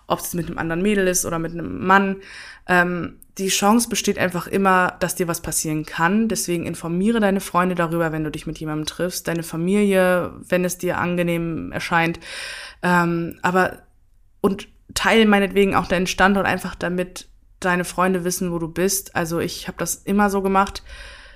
ob 0.05 0.19
es 0.19 0.33
mit 0.33 0.47
einem 0.47 0.57
anderen 0.57 0.81
Mädel 0.81 1.07
ist 1.07 1.25
oder 1.25 1.39
mit 1.39 1.53
einem 1.53 1.85
Mann. 1.85 2.17
Ähm, 2.67 3.19
die 3.37 3.47
Chance 3.47 3.89
besteht 3.89 4.19
einfach 4.19 4.45
immer, 4.45 4.95
dass 4.99 5.15
dir 5.15 5.27
was 5.27 5.41
passieren 5.41 5.85
kann. 5.85 6.27
Deswegen 6.27 6.67
informiere 6.67 7.19
deine 7.19 7.39
Freunde 7.39 7.73
darüber, 7.73 8.11
wenn 8.11 8.23
du 8.23 8.29
dich 8.29 8.45
mit 8.45 8.59
jemandem 8.59 8.85
triffst, 8.85 9.27
deine 9.27 9.41
Familie, 9.41 10.33
wenn 10.47 10.65
es 10.65 10.77
dir 10.77 10.99
angenehm 10.99 11.71
erscheint. 11.71 12.19
Ähm, 12.83 13.39
aber 13.41 13.79
und 14.41 14.67
teile 14.93 15.25
meinetwegen 15.25 15.73
auch 15.73 15.87
deinen 15.87 16.05
Standort 16.05 16.45
einfach, 16.45 16.75
damit 16.75 17.27
deine 17.59 17.85
Freunde 17.85 18.23
wissen, 18.25 18.51
wo 18.51 18.59
du 18.59 18.67
bist. 18.67 19.15
Also 19.15 19.39
ich 19.39 19.67
habe 19.67 19.77
das 19.79 19.95
immer 19.95 20.29
so 20.29 20.41
gemacht 20.41 20.83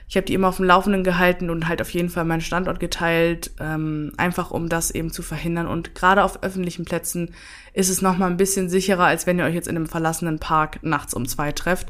ich 0.09 0.15
habe 0.15 0.25
die 0.25 0.33
immer 0.33 0.47
auf 0.47 0.57
dem 0.57 0.65
Laufenden 0.65 1.03
gehalten 1.03 1.49
und 1.49 1.67
halt 1.67 1.81
auf 1.81 1.89
jeden 1.89 2.09
Fall 2.09 2.23
meinen 2.23 2.41
Standort 2.41 2.79
geteilt, 2.79 3.51
ähm, 3.59 4.13
einfach 4.15 4.51
um 4.51 4.69
das 4.69 4.89
eben 4.91 5.11
zu 5.11 5.21
verhindern. 5.21 5.67
Und 5.67 5.95
gerade 5.95 6.23
auf 6.23 6.43
öffentlichen 6.43 6.85
Plätzen 6.85 7.33
ist 7.73 7.89
es 7.89 8.01
noch 8.01 8.17
mal 8.17 8.27
ein 8.27 8.37
bisschen 8.37 8.69
sicherer, 8.69 9.05
als 9.05 9.27
wenn 9.27 9.37
ihr 9.37 9.45
euch 9.45 9.53
jetzt 9.53 9.67
in 9.67 9.75
einem 9.75 9.87
verlassenen 9.87 10.39
Park 10.39 10.79
nachts 10.81 11.13
um 11.13 11.27
zwei 11.27 11.51
trefft. 11.51 11.87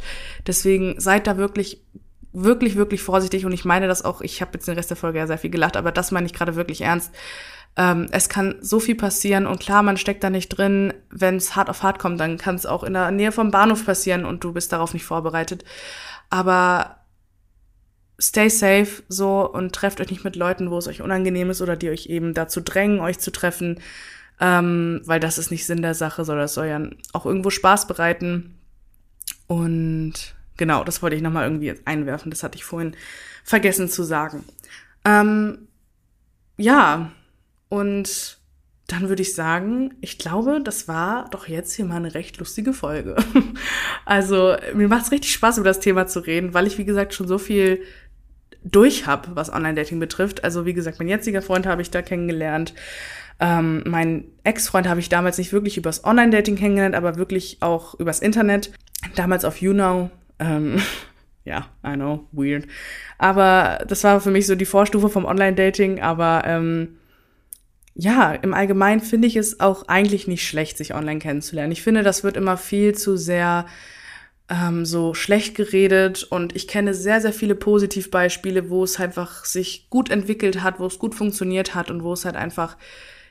Deswegen 0.48 1.00
seid 1.00 1.28
da 1.28 1.38
wirklich 1.38 1.84
wirklich, 2.34 2.76
wirklich 2.76 3.02
vorsichtig 3.02 3.46
und 3.46 3.52
ich 3.52 3.66
meine 3.66 3.88
das 3.88 4.06
auch, 4.06 4.22
ich 4.22 4.42
habe 4.42 4.52
jetzt 4.54 4.68
den 4.68 4.76
Rest 4.76 4.92
der 4.92 4.98
Folge 4.98 5.18
ja 5.18 5.26
sehr 5.26 5.40
viel 5.40 5.50
gelacht, 5.50 5.76
aber 5.76 5.92
das 5.92 6.12
meine 6.12 6.28
ich 6.28 6.34
gerade 6.34 6.56
wirklich 6.56 6.82
ernst. 6.82 7.12
Ähm, 7.76 8.08
es 8.12 8.30
kann 8.30 8.56
so 8.62 8.80
viel 8.80 8.96
passieren 8.96 9.48
und 9.48 9.60
klar, 9.60 9.82
man 9.82 9.98
steckt 9.98 10.24
da 10.24 10.30
nicht 10.30 10.50
drin. 10.50 10.94
Wenn 11.10 11.38
es 11.38 11.56
hart 11.56 11.70
auf 11.70 11.84
hart 11.84 11.98
kommt, 12.00 12.20
dann 12.20 12.38
kann 12.38 12.56
es 12.56 12.66
auch 12.66 12.84
in 12.84 12.94
der 12.94 13.10
Nähe 13.12 13.32
vom 13.32 13.50
Bahnhof 13.50 13.86
passieren 13.86 14.26
und 14.26 14.44
du 14.44 14.54
bist 14.54 14.72
darauf 14.72 14.94
nicht 14.94 15.06
vorbereitet. 15.06 15.64
Aber 16.30 16.97
stay 18.20 18.50
safe 18.50 19.04
so 19.08 19.50
und 19.50 19.74
trefft 19.74 20.02
euch 20.02 20.10
nicht 20.10 20.24
mit 20.24 20.36
Leuten, 20.36 20.72
wo 20.72 20.78
es 20.78 20.88
euch 20.88 21.02
unangenehm 21.02 21.50
ist 21.50 21.62
oder 21.62 21.76
die 21.76 21.90
euch 21.90 22.08
eben 22.08 22.34
dazu 22.34 22.62
drängen, 22.62 23.00
euch 23.00 23.20
zu 23.20 23.32
treffen, 23.32 23.80
ähm, 24.40 25.02
weil 25.06 25.20
das 25.20 25.38
ist 25.38 25.52
nicht 25.52 25.66
Sinn 25.66 25.82
der 25.82 25.94
Sache, 25.94 26.26
sondern 26.26 26.46
es 26.46 26.54
soll 26.54 26.68
ja 26.68 26.82
auch 27.14 27.26
irgendwo 27.26 27.50
Spaß 27.50 27.88
bereiten. 27.88 28.58
Und 29.48 30.36
genau, 30.58 30.84
das 30.84 31.02
wollte 31.02 31.16
ich 31.16 31.22
nochmal 31.22 31.46
irgendwie 31.46 31.76
einwerfen. 31.86 32.32
Das 32.32 32.44
hatte 32.44 32.58
ich 32.58 32.66
vorhin 32.66 32.96
vergessen 33.44 33.90
zu 33.90 34.04
sagen. 34.04 34.44
Ähm, 35.06 35.68
ja, 36.58 37.12
und 37.70 38.38
dann 38.88 39.10
würde 39.10 39.22
ich 39.22 39.36
sagen, 39.36 39.96
ich 40.00 40.18
glaube, 40.18 40.62
das 40.64 40.88
war 40.88 41.30
doch 41.30 41.48
jetzt 41.48 41.74
hier 41.74 41.86
mal 41.86 41.98
eine 41.98 42.14
recht 42.14 42.38
lustige 42.38 42.74
Folge. 42.74 43.18
also 44.06 44.56
mir 44.74 44.88
macht 44.88 45.06
es 45.06 45.12
richtig 45.12 45.34
Spaß, 45.34 45.58
über 45.58 45.68
das 45.68 45.82
Thema 45.82 46.08
zu 46.08 46.20
reden, 46.20 46.54
weil 46.54 46.68
ich, 46.68 46.78
wie 46.78 46.86
gesagt, 46.86 47.14
schon 47.14 47.28
so 47.28 47.38
viel 47.38 47.84
durch 48.64 49.08
habe, 49.08 49.30
was 49.36 49.52
Online-Dating 49.52 50.00
betrifft. 50.00 50.44
Also 50.44 50.66
wie 50.66 50.74
gesagt, 50.74 51.00
mein 51.00 51.08
jetziger 51.08 51.42
Freund 51.42 51.66
habe 51.66 51.82
ich 51.82 51.92
da 51.92 52.02
kennengelernt. 52.02 52.74
Ähm, 53.40 53.84
mein 53.86 54.26
Ex-Freund 54.44 54.88
habe 54.88 55.00
ich 55.00 55.10
damals 55.10 55.38
nicht 55.38 55.54
wirklich 55.54 55.78
übers 55.78 56.04
Online-Dating 56.04 56.56
kennengelernt, 56.56 56.96
aber 56.96 57.18
wirklich 57.18 57.58
auch 57.62 58.00
übers 58.00 58.20
Internet. 58.20 58.72
Damals 59.16 59.46
auf 59.46 59.62
YouNow. 59.62 60.10
Ähm, 60.40 60.82
ja, 61.46 61.68
I 61.86 61.94
know, 61.94 62.28
weird. 62.32 62.68
Aber 63.18 63.86
das 63.88 64.04
war 64.04 64.20
für 64.22 64.32
mich 64.32 64.48
so 64.48 64.56
die 64.56 64.66
Vorstufe 64.66 65.10
vom 65.10 65.26
Online-Dating. 65.26 66.02
Aber 66.02 66.44
ähm, 66.46 66.98
ja, 67.94 68.34
im 68.34 68.54
Allgemeinen 68.54 69.02
finde 69.02 69.28
ich 69.28 69.36
es 69.36 69.60
auch 69.60 69.88
eigentlich 69.88 70.28
nicht 70.28 70.48
schlecht, 70.48 70.78
sich 70.78 70.94
online 70.94 71.20
kennenzulernen. 71.20 71.72
Ich 71.72 71.82
finde, 71.82 72.04
das 72.04 72.24
wird 72.24 72.38
immer 72.38 72.58
viel 72.58 72.94
zu 72.94 73.18
sehr 73.18 73.66
ähm, 74.50 74.86
so 74.86 75.14
schlecht 75.14 75.56
geredet. 75.56 76.24
Und 76.24 76.56
ich 76.56 76.68
kenne 76.68 76.94
sehr, 76.94 77.22
sehr 77.22 77.34
viele 77.34 77.56
Positivbeispiele, 77.56 78.70
wo 78.70 78.84
es 78.84 79.00
einfach 79.00 79.46
sich 79.46 79.90
gut 79.90 80.10
entwickelt 80.10 80.64
hat, 80.64 80.80
wo 80.80 80.86
es 80.86 81.00
gut 81.00 81.16
funktioniert 81.16 81.76
hat 81.76 81.92
und 81.92 82.04
wo 82.04 82.14
es 82.14 82.26
halt 82.26 82.36
einfach 82.36 82.78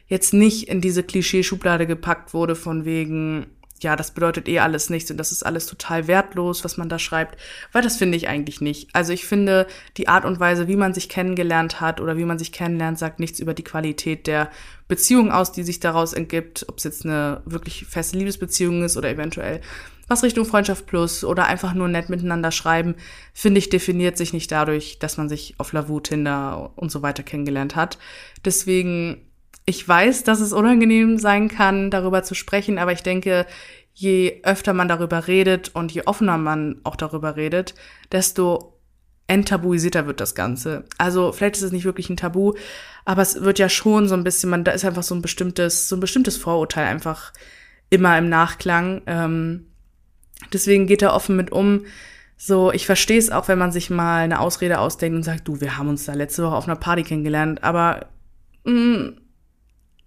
jetzt 0.09 0.33
nicht 0.35 0.69
in 0.69 0.81
diese 0.81 1.03
Klischeeschublade 1.03 1.87
gepackt 1.87 2.33
wurde 2.33 2.55
von 2.55 2.85
wegen, 2.85 3.47
ja, 3.83 3.97
das 3.97 4.11
bedeutet 4.11 4.49
eh 4.49 4.61
alles 4.61 4.91
nichts 4.91 5.11
und 5.11 5.17
das 5.17 5.33
ist 5.33 5.45
alles 5.45 5.67
total 5.67 6.07
wertlos, 6.07 6.65
was 6.65 6.77
man 6.77 6.89
da 6.89 6.99
schreibt, 6.99 7.39
weil 7.73 7.83
das 7.83 7.97
finde 7.97 8.17
ich 8.17 8.29
eigentlich 8.29 8.61
nicht. 8.61 8.89
Also 8.95 9.13
ich 9.13 9.27
finde, 9.27 9.67
die 9.97 10.09
Art 10.09 10.25
und 10.25 10.41
Weise, 10.41 10.69
wie 10.69 10.77
man 10.77 10.95
sich 10.95 11.09
kennengelernt 11.09 11.81
hat 11.81 12.01
oder 12.01 12.17
wie 12.17 12.25
man 12.25 12.39
sich 12.39 12.53
kennenlernt, 12.53 12.99
sagt 12.99 13.21
nichts 13.21 13.41
über 13.41 13.55
die 13.55 13.65
Qualität 13.65 14.27
der 14.27 14.51
Beziehung 14.89 15.33
aus, 15.33 15.53
die 15.53 15.63
sich 15.63 15.81
daraus 15.81 16.13
entgibt, 16.13 16.65
ob 16.69 16.79
es 16.79 16.85
jetzt 16.85 17.05
eine 17.05 17.43
wirklich 17.45 17.87
feste 17.87 18.17
Liebesbeziehung 18.17 18.85
ist 18.85 18.97
oder 18.97 19.11
eventuell 19.11 19.61
was 20.09 20.23
Richtung 20.23 20.45
Freundschaft 20.45 20.87
plus 20.87 21.25
oder 21.25 21.47
einfach 21.47 21.75
nur 21.75 21.89
nett 21.89 22.09
miteinander 22.09 22.53
schreiben, 22.53 22.95
finde 23.33 23.59
ich, 23.59 23.71
definiert 23.71 24.17
sich 24.17 24.33
nicht 24.33 24.53
dadurch, 24.53 24.99
dass 24.99 25.17
man 25.17 25.29
sich 25.29 25.55
auf 25.59 25.73
Lavu, 25.73 26.01
Tinder 26.01 26.73
und 26.77 26.93
so 26.93 27.03
weiter 27.03 27.23
kennengelernt 27.23 27.75
hat. 27.75 27.99
Deswegen, 28.45 29.26
ich 29.67 29.87
weiß, 29.87 30.25
dass 30.25 30.41
es 30.41 30.53
unangenehm 30.53 31.19
sein 31.19 31.49
kann, 31.49 31.91
darüber 31.91 32.23
zu 32.23 32.35
sprechen, 32.35 32.79
aber 32.79 32.93
ich 32.93 33.03
denke, 33.03 33.47
je 33.93 34.41
öfter 34.43 34.73
man 34.73 34.89
darüber 34.89 35.27
redet 35.27 35.75
und 35.75 35.93
je 35.93 36.03
offener 36.07 36.39
man 36.39 36.81
auch 36.85 36.97
darüber 36.97 37.37
redet, 37.37 37.75
desto 38.13 38.79
enttabuisierter 39.27 40.07
wird 40.07 40.21
das 40.21 40.35
Ganze. 40.35 40.85
Also 40.99 41.33
vielleicht 41.33 41.57
ist 41.57 41.63
es 41.63 41.73
nicht 41.73 41.85
wirklich 41.85 42.09
ein 42.09 42.17
Tabu, 42.17 42.55
aber 43.05 43.23
es 43.23 43.43
wird 43.43 43.59
ja 43.59 43.69
schon 43.69 44.09
so 44.09 44.15
ein 44.15 44.25
bisschen, 44.25 44.51
man, 44.51 44.65
da 44.65 44.73
ist 44.73 44.85
einfach 44.85 45.03
so 45.03 45.15
ein 45.15 45.23
bestimmtes, 45.23 45.89
so 45.89 45.97
ein 45.97 46.01
bestimmtes 46.01 46.37
Vorurteil 46.37 46.87
einfach 46.87 47.33
immer 47.91 48.17
im 48.17 48.29
Nachklang. 48.29 49.03
Ähm, 49.07 49.67
Deswegen 50.53 50.87
geht 50.87 51.03
er 51.03 51.15
offen 51.15 51.37
mit 51.37 51.53
um. 51.53 51.87
So, 52.37 52.73
ich 52.73 52.87
verstehe 52.87 53.19
es 53.19 53.31
auch, 53.31 53.49
wenn 53.49 53.59
man 53.59 53.73
sich 53.73 53.89
mal 53.89 54.19
eine 54.19 54.41
Ausrede 54.41 54.79
ausdenkt 54.79 55.17
und 55.17 55.23
sagt, 55.23 55.49
du, 55.49 55.61
wir 55.61 55.79
haben 55.79 55.89
uns 55.89 56.05
da 56.05 56.13
letzte 56.13 56.45
Woche 56.45 56.55
auf 56.55 56.67
einer 56.67 56.77
Party 56.77 57.03
kennengelernt, 57.03 57.65
aber 57.65 58.07
mh, 58.65 58.73
mm, 58.73 59.17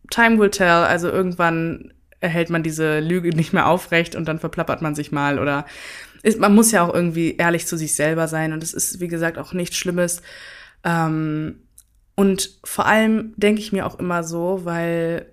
time 0.09 0.39
will 0.39 0.49
tell. 0.49 0.67
Also 0.67 1.09
irgendwann 1.09 1.93
erhält 2.19 2.49
man 2.49 2.63
diese 2.63 2.99
Lüge 2.99 3.29
nicht 3.29 3.53
mehr 3.53 3.67
aufrecht 3.67 4.15
und 4.15 4.27
dann 4.27 4.39
verplappert 4.39 4.81
man 4.81 4.95
sich 4.95 5.11
mal 5.11 5.39
oder 5.39 5.65
ist, 6.21 6.39
man 6.39 6.53
muss 6.53 6.71
ja 6.71 6.85
auch 6.85 6.93
irgendwie 6.93 7.37
ehrlich 7.37 7.65
zu 7.65 7.77
sich 7.77 7.95
selber 7.95 8.27
sein 8.27 8.51
und 8.51 8.61
es 8.61 8.73
ist, 8.73 8.99
wie 8.99 9.07
gesagt, 9.07 9.37
auch 9.37 9.53
nichts 9.53 9.77
Schlimmes. 9.77 10.21
Ähm, 10.83 11.61
und 12.15 12.59
vor 12.65 12.85
allem 12.85 13.33
denke 13.37 13.61
ich 13.61 13.71
mir 13.71 13.85
auch 13.85 13.97
immer 13.97 14.23
so, 14.23 14.61
weil 14.65 15.27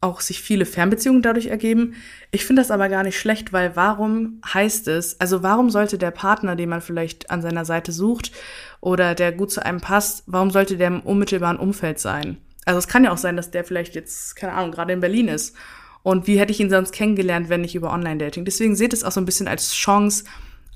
auch 0.00 0.20
sich 0.20 0.42
viele 0.42 0.66
Fernbeziehungen 0.66 1.22
dadurch 1.22 1.46
ergeben. 1.46 1.94
Ich 2.32 2.44
finde 2.44 2.60
das 2.60 2.72
aber 2.72 2.88
gar 2.88 3.04
nicht 3.04 3.18
schlecht, 3.18 3.52
weil 3.52 3.76
warum 3.76 4.40
heißt 4.52 4.88
es, 4.88 5.20
also 5.20 5.44
warum 5.44 5.70
sollte 5.70 5.96
der 5.96 6.10
Partner, 6.10 6.56
den 6.56 6.68
man 6.68 6.80
vielleicht 6.80 7.30
an 7.30 7.40
seiner 7.40 7.64
Seite 7.64 7.92
sucht 7.92 8.32
oder 8.80 9.14
der 9.14 9.30
gut 9.30 9.52
zu 9.52 9.64
einem 9.64 9.80
passt, 9.80 10.24
warum 10.26 10.50
sollte 10.50 10.76
der 10.76 10.88
im 10.88 11.00
unmittelbaren 11.00 11.56
Umfeld 11.56 12.00
sein? 12.00 12.38
Also 12.64 12.78
es 12.78 12.88
kann 12.88 13.04
ja 13.04 13.12
auch 13.12 13.18
sein, 13.18 13.36
dass 13.36 13.50
der 13.50 13.64
vielleicht 13.64 13.94
jetzt, 13.94 14.36
keine 14.36 14.52
Ahnung, 14.52 14.72
gerade 14.72 14.92
in 14.92 15.00
Berlin 15.00 15.28
ist. 15.28 15.56
Und 16.02 16.26
wie 16.26 16.38
hätte 16.38 16.52
ich 16.52 16.60
ihn 16.60 16.70
sonst 16.70 16.92
kennengelernt, 16.92 17.48
wenn 17.48 17.60
nicht 17.60 17.74
über 17.74 17.92
Online-Dating? 17.92 18.44
Deswegen 18.44 18.76
seht 18.76 18.92
es 18.92 19.04
auch 19.04 19.12
so 19.12 19.20
ein 19.20 19.24
bisschen 19.24 19.48
als 19.48 19.72
Chance, 19.72 20.24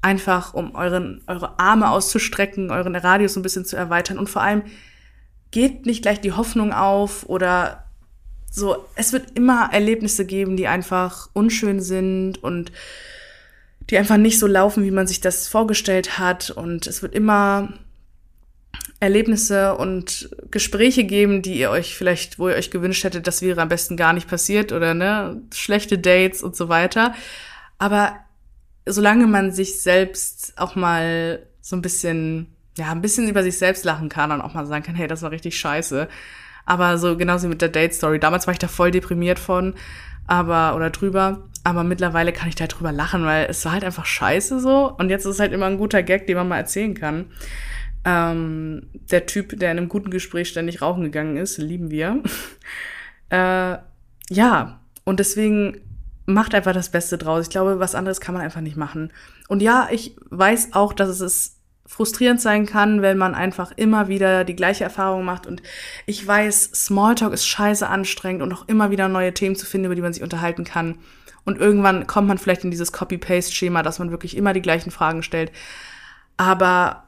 einfach 0.03 0.55
um 0.55 0.75
euren, 0.75 1.23
eure 1.27 1.59
Arme 1.59 1.91
auszustrecken, 1.91 2.71
euren 2.71 2.95
Radius 2.95 3.37
ein 3.37 3.43
bisschen 3.43 3.65
zu 3.65 3.77
erweitern 3.77 4.19
und 4.19 4.29
vor 4.31 4.43
allem 4.43 4.63
geht 5.51 5.87
nicht 5.87 6.03
gleich 6.03 6.21
die 6.21 6.33
Hoffnung 6.33 6.73
auf 6.73 7.29
oder 7.29 7.87
so, 8.51 8.87
es 8.95 9.13
wird 9.13 9.33
immer 9.37 9.71
Erlebnisse 9.73 10.25
geben, 10.25 10.57
die 10.57 10.69
einfach 10.69 11.29
unschön 11.33 11.81
sind 11.81 12.43
und 12.43 12.73
die 13.91 13.99
einfach 13.99 14.17
nicht 14.17 14.39
so 14.39 14.47
laufen, 14.47 14.85
wie 14.85 14.91
man 14.91 15.07
sich 15.07 15.21
das 15.21 15.47
vorgestellt 15.47 16.19
hat. 16.19 16.51
Und 16.51 16.87
es 16.87 17.03
wird 17.03 17.15
immer 17.15 17.69
Erlebnisse 18.99 19.77
und 19.77 20.31
Gespräche 20.51 21.05
geben, 21.05 21.43
die 21.43 21.59
ihr 21.59 21.71
euch 21.71 21.95
vielleicht, 21.95 22.39
wo 22.39 22.49
ihr 22.49 22.55
euch 22.55 22.71
gewünscht 22.71 23.05
hättet, 23.05 23.27
das 23.27 23.43
wäre 23.43 23.61
am 23.61 23.69
besten 23.69 23.97
gar 23.97 24.13
nicht 24.13 24.29
passiert 24.29 24.73
oder 24.73 24.95
ne, 24.95 25.43
schlechte 25.53 25.99
Dates 25.99 26.43
und 26.43 26.57
so 26.57 26.69
weiter. 26.69 27.15
Aber 27.79 28.17
solange 28.87 29.27
man 29.27 29.53
sich 29.53 29.81
selbst 29.81 30.55
auch 30.57 30.77
mal 30.77 31.47
so 31.61 31.77
ein 31.77 31.83
bisschen, 31.83 32.55
ja, 32.79 32.91
ein 32.91 33.03
bisschen 33.03 33.29
über 33.29 33.43
sich 33.43 33.59
selbst 33.59 33.85
lachen 33.85 34.09
kann 34.09 34.33
und 34.33 34.41
auch 34.41 34.55
mal 34.55 34.67
sagen 34.67 34.85
kann, 34.85 34.95
hey, 34.95 35.09
das 35.09 35.23
war 35.23 35.31
richtig 35.31 35.59
scheiße, 35.59 36.09
aber 36.65 36.97
so 36.97 37.17
genauso 37.17 37.49
mit 37.49 37.61
der 37.61 37.69
Date-Story. 37.69 38.19
Damals 38.19 38.47
war 38.47 38.53
ich 38.53 38.59
da 38.59 38.69
voll 38.69 38.91
deprimiert 38.91 39.39
von, 39.39 39.75
aber, 40.27 40.75
oder 40.75 40.91
drüber. 40.91 41.49
Aber 41.65 41.83
mittlerweile 41.83 42.33
kann 42.33 42.49
ich 42.49 42.55
da 42.55 42.69
drüber 42.69 42.93
lachen, 42.93 43.25
weil 43.25 43.47
es 43.51 43.65
war 43.65 43.73
halt 43.73 43.85
einfach 43.85 44.07
scheiße 44.07 44.61
so. 44.61 44.93
Und 44.97 45.11
jetzt 45.11 45.25
ist 45.25 45.35
es 45.35 45.41
halt 45.41 45.53
immer 45.53 45.67
ein 45.67 45.79
guter 45.79 46.03
Gag, 46.03 46.27
den 46.27 46.37
man 46.37 46.49
mal 46.49 46.59
erzählen 46.59 46.95
kann. 46.95 47.27
Ähm, 48.09 48.89
der 48.93 49.27
Typ, 49.27 49.59
der 49.59 49.73
in 49.73 49.79
einem 49.79 49.89
guten 49.89 50.11
Gespräch 50.11 50.49
ständig 50.49 50.81
rauchen 50.81 51.03
gegangen 51.03 51.37
ist, 51.37 51.59
lieben 51.59 51.91
wir. 51.91 52.23
äh, 53.31 53.79
ja, 54.31 54.81
und 55.05 55.19
deswegen 55.19 55.81
macht 56.25 56.55
einfach 56.55 56.73
das 56.73 56.91
Beste 56.91 57.19
draus. 57.19 57.47
Ich 57.47 57.51
glaube, 57.51 57.81
was 57.81 57.97
anderes 57.97 58.21
kann 58.21 58.35
man 58.35 58.45
einfach 58.45 58.61
nicht 58.61 58.77
machen. 58.77 59.13
Und 59.49 59.61
ja, 59.61 59.89
ich 59.91 60.17
weiß 60.31 60.73
auch, 60.73 60.93
dass 60.93 61.21
es 61.21 61.57
frustrierend 61.85 62.41
sein 62.41 62.67
kann, 62.67 63.03
wenn 63.03 63.19
man 63.19 63.35
einfach 63.35 63.73
immer 63.75 64.07
wieder 64.07 64.45
die 64.45 64.57
gleiche 64.57 64.85
Erfahrung 64.85 65.25
macht. 65.25 65.47
Und 65.47 65.63
ich 66.05 66.25
weiß, 66.25 66.71
Smalltalk 66.75 67.33
ist 67.33 67.47
scheiße 67.47 67.89
anstrengend 67.89 68.43
und 68.43 68.53
auch 68.53 68.69
immer 68.69 68.93
wieder 68.93 69.09
neue 69.09 69.35
Themen 69.35 69.57
zu 69.57 69.67
finden, 69.67 69.87
über 69.87 69.95
die 69.97 70.03
man 70.03 70.13
sich 70.13 70.23
unterhalten 70.23 70.65
kann. 70.65 70.99
Und 71.45 71.59
irgendwann 71.59 72.07
kommt 72.07 72.29
man 72.29 72.39
vielleicht 72.39 72.65
in 72.65 72.71
dieses 72.71 72.93
Copy-Paste-Schema, 72.93 73.83
dass 73.83 73.99
man 73.99 74.11
wirklich 74.13 74.37
immer 74.37 74.53
die 74.53 74.63
gleichen 74.63 74.91
Fragen 74.91 75.23
stellt. 75.23 75.51
Aber 76.37 77.06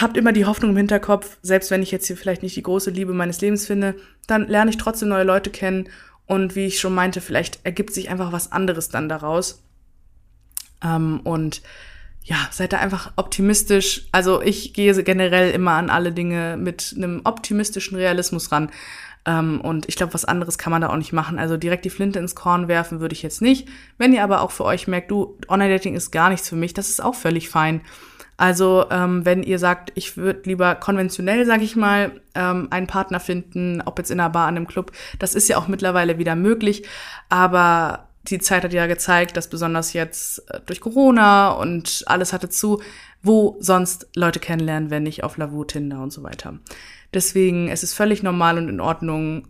habt 0.00 0.16
immer 0.16 0.32
die 0.32 0.44
Hoffnung 0.44 0.72
im 0.72 0.76
Hinterkopf, 0.76 1.38
selbst 1.42 1.70
wenn 1.70 1.82
ich 1.82 1.90
jetzt 1.90 2.06
hier 2.06 2.16
vielleicht 2.16 2.42
nicht 2.42 2.56
die 2.56 2.62
große 2.62 2.90
Liebe 2.90 3.12
meines 3.12 3.40
Lebens 3.40 3.66
finde, 3.66 3.94
dann 4.26 4.48
lerne 4.48 4.70
ich 4.70 4.76
trotzdem 4.76 5.08
neue 5.08 5.24
Leute 5.24 5.50
kennen. 5.50 5.88
Und 6.26 6.56
wie 6.56 6.66
ich 6.66 6.80
schon 6.80 6.94
meinte, 6.94 7.20
vielleicht 7.20 7.60
ergibt 7.64 7.94
sich 7.94 8.10
einfach 8.10 8.32
was 8.32 8.50
anderes 8.50 8.88
dann 8.88 9.08
daraus. 9.08 9.62
Ähm, 10.82 11.20
und 11.20 11.62
ja, 12.24 12.36
seid 12.50 12.72
da 12.72 12.78
einfach 12.78 13.12
optimistisch. 13.14 14.08
Also 14.10 14.42
ich 14.42 14.72
gehe 14.72 15.00
generell 15.04 15.52
immer 15.52 15.72
an 15.72 15.90
alle 15.90 16.10
Dinge 16.10 16.56
mit 16.56 16.92
einem 16.96 17.20
optimistischen 17.22 17.96
Realismus 17.96 18.50
ran. 18.50 18.70
Ähm, 19.24 19.60
und 19.60 19.88
ich 19.88 19.94
glaube, 19.94 20.14
was 20.14 20.24
anderes 20.24 20.58
kann 20.58 20.72
man 20.72 20.82
da 20.82 20.88
auch 20.90 20.96
nicht 20.96 21.12
machen. 21.12 21.38
Also 21.38 21.56
direkt 21.56 21.84
die 21.84 21.90
Flinte 21.90 22.18
ins 22.18 22.34
Korn 22.34 22.66
werfen 22.66 22.98
würde 22.98 23.12
ich 23.12 23.22
jetzt 23.22 23.42
nicht. 23.42 23.68
Wenn 23.96 24.12
ihr 24.12 24.24
aber 24.24 24.40
auch 24.40 24.50
für 24.50 24.64
euch 24.64 24.88
merkt, 24.88 25.12
du, 25.12 25.38
Online-Dating 25.48 25.94
ist 25.94 26.10
gar 26.10 26.28
nichts 26.28 26.48
für 26.48 26.56
mich, 26.56 26.74
das 26.74 26.88
ist 26.88 27.02
auch 27.02 27.14
völlig 27.14 27.48
fein. 27.48 27.82
Also 28.36 28.86
ähm, 28.90 29.24
wenn 29.24 29.42
ihr 29.42 29.58
sagt, 29.58 29.92
ich 29.94 30.16
würde 30.16 30.42
lieber 30.44 30.74
konventionell, 30.74 31.46
sage 31.46 31.64
ich 31.64 31.76
mal, 31.76 32.20
ähm, 32.34 32.68
einen 32.70 32.86
Partner 32.86 33.20
finden, 33.20 33.82
ob 33.84 33.98
jetzt 33.98 34.10
in 34.10 34.20
einer 34.20 34.30
Bar, 34.30 34.46
an 34.46 34.56
einem 34.56 34.66
Club, 34.66 34.92
das 35.18 35.34
ist 35.34 35.48
ja 35.48 35.56
auch 35.56 35.68
mittlerweile 35.68 36.18
wieder 36.18 36.36
möglich. 36.36 36.86
Aber 37.28 38.08
die 38.24 38.38
Zeit 38.38 38.64
hat 38.64 38.72
ja 38.72 38.86
gezeigt, 38.86 39.36
dass 39.36 39.48
besonders 39.48 39.92
jetzt 39.92 40.50
äh, 40.50 40.60
durch 40.66 40.80
Corona 40.80 41.50
und 41.52 42.04
alles 42.06 42.32
hatte 42.32 42.48
zu, 42.48 42.82
wo 43.22 43.56
sonst 43.60 44.08
Leute 44.14 44.40
kennenlernen, 44.40 44.90
wenn 44.90 45.04
nicht 45.04 45.24
auf 45.24 45.36
Lavu, 45.36 45.64
Tinder 45.64 46.02
und 46.02 46.12
so 46.12 46.22
weiter. 46.22 46.58
Deswegen, 47.14 47.68
es 47.68 47.82
ist 47.82 47.94
völlig 47.94 48.22
normal 48.22 48.58
und 48.58 48.68
in 48.68 48.80
Ordnung. 48.80 49.48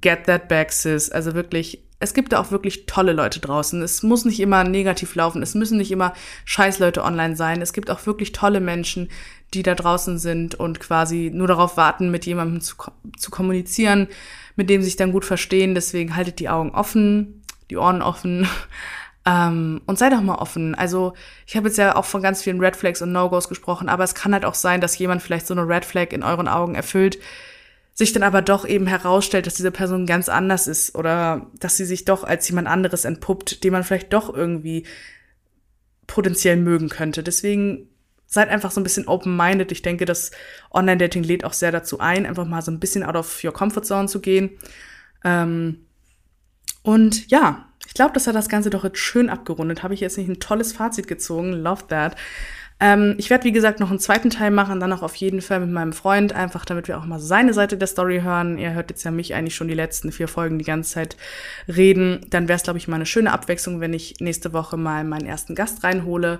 Get 0.00 0.24
that 0.24 0.48
back, 0.48 0.72
sis. 0.72 1.10
Also 1.10 1.34
wirklich, 1.34 1.87
es 2.00 2.14
gibt 2.14 2.32
da 2.32 2.40
auch 2.40 2.50
wirklich 2.50 2.86
tolle 2.86 3.12
Leute 3.12 3.40
draußen. 3.40 3.82
Es 3.82 4.02
muss 4.02 4.24
nicht 4.24 4.40
immer 4.40 4.64
negativ 4.64 5.14
laufen. 5.14 5.42
Es 5.42 5.54
müssen 5.54 5.78
nicht 5.78 5.90
immer 5.90 6.12
scheiß 6.44 6.78
Leute 6.78 7.02
online 7.02 7.34
sein. 7.36 7.60
Es 7.60 7.72
gibt 7.72 7.90
auch 7.90 8.06
wirklich 8.06 8.32
tolle 8.32 8.60
Menschen, 8.60 9.08
die 9.54 9.62
da 9.62 9.74
draußen 9.74 10.18
sind 10.18 10.54
und 10.54 10.78
quasi 10.78 11.30
nur 11.32 11.48
darauf 11.48 11.76
warten, 11.76 12.10
mit 12.10 12.26
jemandem 12.26 12.60
zu, 12.60 12.76
zu 13.16 13.30
kommunizieren, 13.30 14.08
mit 14.56 14.70
dem 14.70 14.82
sich 14.82 14.96
dann 14.96 15.12
gut 15.12 15.24
verstehen. 15.24 15.74
Deswegen 15.74 16.14
haltet 16.14 16.38
die 16.38 16.48
Augen 16.48 16.70
offen 16.70 17.38
die 17.70 17.76
Ohren 17.76 18.02
offen. 18.02 18.48
Ähm, 19.26 19.82
und 19.84 19.98
sei 19.98 20.08
doch 20.08 20.22
mal 20.22 20.36
offen. 20.36 20.74
Also 20.74 21.12
ich 21.46 21.54
habe 21.54 21.68
jetzt 21.68 21.76
ja 21.76 21.96
auch 21.96 22.06
von 22.06 22.22
ganz 22.22 22.42
vielen 22.42 22.60
Red 22.60 22.76
Flags 22.76 23.02
und 23.02 23.12
No-Gos 23.12 23.50
gesprochen, 23.50 23.90
aber 23.90 24.02
es 24.02 24.14
kann 24.14 24.32
halt 24.32 24.46
auch 24.46 24.54
sein, 24.54 24.80
dass 24.80 24.96
jemand 24.96 25.20
vielleicht 25.20 25.46
so 25.46 25.52
eine 25.52 25.68
Red 25.68 25.84
Flag 25.84 26.12
in 26.12 26.22
euren 26.22 26.48
Augen 26.48 26.74
erfüllt, 26.74 27.18
sich 27.98 28.12
dann 28.12 28.22
aber 28.22 28.42
doch 28.42 28.64
eben 28.64 28.86
herausstellt, 28.86 29.48
dass 29.48 29.54
diese 29.54 29.72
Person 29.72 30.06
ganz 30.06 30.28
anders 30.28 30.68
ist 30.68 30.94
oder 30.94 31.50
dass 31.58 31.76
sie 31.76 31.84
sich 31.84 32.04
doch 32.04 32.22
als 32.22 32.48
jemand 32.48 32.68
anderes 32.68 33.04
entpuppt, 33.04 33.64
den 33.64 33.72
man 33.72 33.82
vielleicht 33.82 34.12
doch 34.12 34.32
irgendwie 34.32 34.86
potenziell 36.06 36.56
mögen 36.56 36.90
könnte. 36.90 37.24
Deswegen 37.24 37.88
seid 38.24 38.50
einfach 38.50 38.70
so 38.70 38.80
ein 38.80 38.84
bisschen 38.84 39.08
open-minded. 39.08 39.72
Ich 39.72 39.82
denke, 39.82 40.04
das 40.04 40.30
Online-Dating 40.70 41.24
lädt 41.24 41.44
auch 41.44 41.52
sehr 41.52 41.72
dazu 41.72 41.98
ein, 41.98 42.24
einfach 42.24 42.46
mal 42.46 42.62
so 42.62 42.70
ein 42.70 42.78
bisschen 42.78 43.02
out 43.02 43.16
of 43.16 43.42
your 43.42 43.52
comfort 43.52 43.82
zone 43.82 44.06
zu 44.06 44.20
gehen. 44.20 44.50
Ähm, 45.24 45.84
und 46.82 47.28
ja, 47.32 47.68
ich 47.84 47.94
glaube, 47.94 48.12
das 48.12 48.28
hat 48.28 48.36
das 48.36 48.48
Ganze 48.48 48.70
doch 48.70 48.84
jetzt 48.84 48.98
schön 48.98 49.28
abgerundet. 49.28 49.82
Habe 49.82 49.94
ich 49.94 50.00
jetzt 50.00 50.18
nicht 50.18 50.28
ein 50.28 50.38
tolles 50.38 50.72
Fazit 50.72 51.08
gezogen. 51.08 51.52
Love 51.52 51.88
that. 51.88 52.14
Ähm, 52.80 53.16
ich 53.18 53.28
werde, 53.28 53.44
wie 53.44 53.52
gesagt, 53.52 53.80
noch 53.80 53.90
einen 53.90 53.98
zweiten 53.98 54.30
Teil 54.30 54.50
machen, 54.50 54.78
dann 54.78 54.92
auch 54.92 55.02
auf 55.02 55.16
jeden 55.16 55.40
Fall 55.40 55.60
mit 55.60 55.70
meinem 55.70 55.92
Freund, 55.92 56.32
einfach 56.32 56.64
damit 56.64 56.86
wir 56.86 56.98
auch 56.98 57.06
mal 57.06 57.18
seine 57.18 57.52
Seite 57.52 57.76
der 57.76 57.88
Story 57.88 58.20
hören. 58.22 58.56
Ihr 58.58 58.72
hört 58.72 58.90
jetzt 58.90 59.02
ja 59.04 59.10
mich 59.10 59.34
eigentlich 59.34 59.56
schon 59.56 59.68
die 59.68 59.74
letzten 59.74 60.12
vier 60.12 60.28
Folgen 60.28 60.58
die 60.58 60.64
ganze 60.64 60.92
Zeit 60.92 61.16
reden. 61.66 62.24
Dann 62.30 62.46
wäre 62.46 62.56
es, 62.56 62.62
glaube 62.62 62.78
ich, 62.78 62.86
mal 62.86 62.96
eine 62.96 63.06
schöne 63.06 63.32
Abwechslung, 63.32 63.80
wenn 63.80 63.94
ich 63.94 64.20
nächste 64.20 64.52
Woche 64.52 64.76
mal 64.76 65.02
meinen 65.04 65.26
ersten 65.26 65.54
Gast 65.54 65.82
reinhole. 65.82 66.38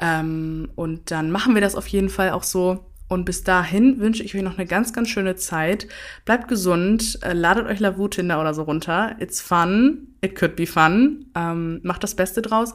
Ähm, 0.00 0.68
und 0.74 1.10
dann 1.10 1.30
machen 1.30 1.54
wir 1.54 1.62
das 1.62 1.76
auf 1.76 1.86
jeden 1.86 2.08
Fall 2.08 2.30
auch 2.30 2.42
so. 2.42 2.84
Und 3.08 3.24
bis 3.24 3.42
dahin 3.42 4.00
wünsche 4.00 4.22
ich 4.22 4.34
euch 4.34 4.42
noch 4.42 4.58
eine 4.58 4.66
ganz, 4.66 4.92
ganz 4.92 5.08
schöne 5.08 5.36
Zeit. 5.36 5.86
Bleibt 6.24 6.48
gesund, 6.48 7.18
äh, 7.22 7.32
ladet 7.32 7.66
euch 7.66 7.80
Lavu 7.80 8.08
Tinder 8.08 8.40
oder 8.40 8.52
so 8.52 8.62
runter. 8.62 9.16
It's 9.18 9.40
fun. 9.40 10.08
It 10.20 10.34
could 10.34 10.56
be 10.56 10.66
fun. 10.66 11.26
Ähm, 11.34 11.80
macht 11.84 12.02
das 12.02 12.16
Beste 12.16 12.42
draus. 12.42 12.74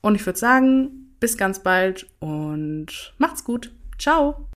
Und 0.00 0.14
ich 0.16 0.26
würde 0.26 0.38
sagen, 0.38 0.99
bis 1.20 1.36
ganz 1.36 1.62
bald 1.62 2.06
und 2.18 3.14
macht's 3.18 3.44
gut. 3.44 3.72
Ciao. 3.98 4.48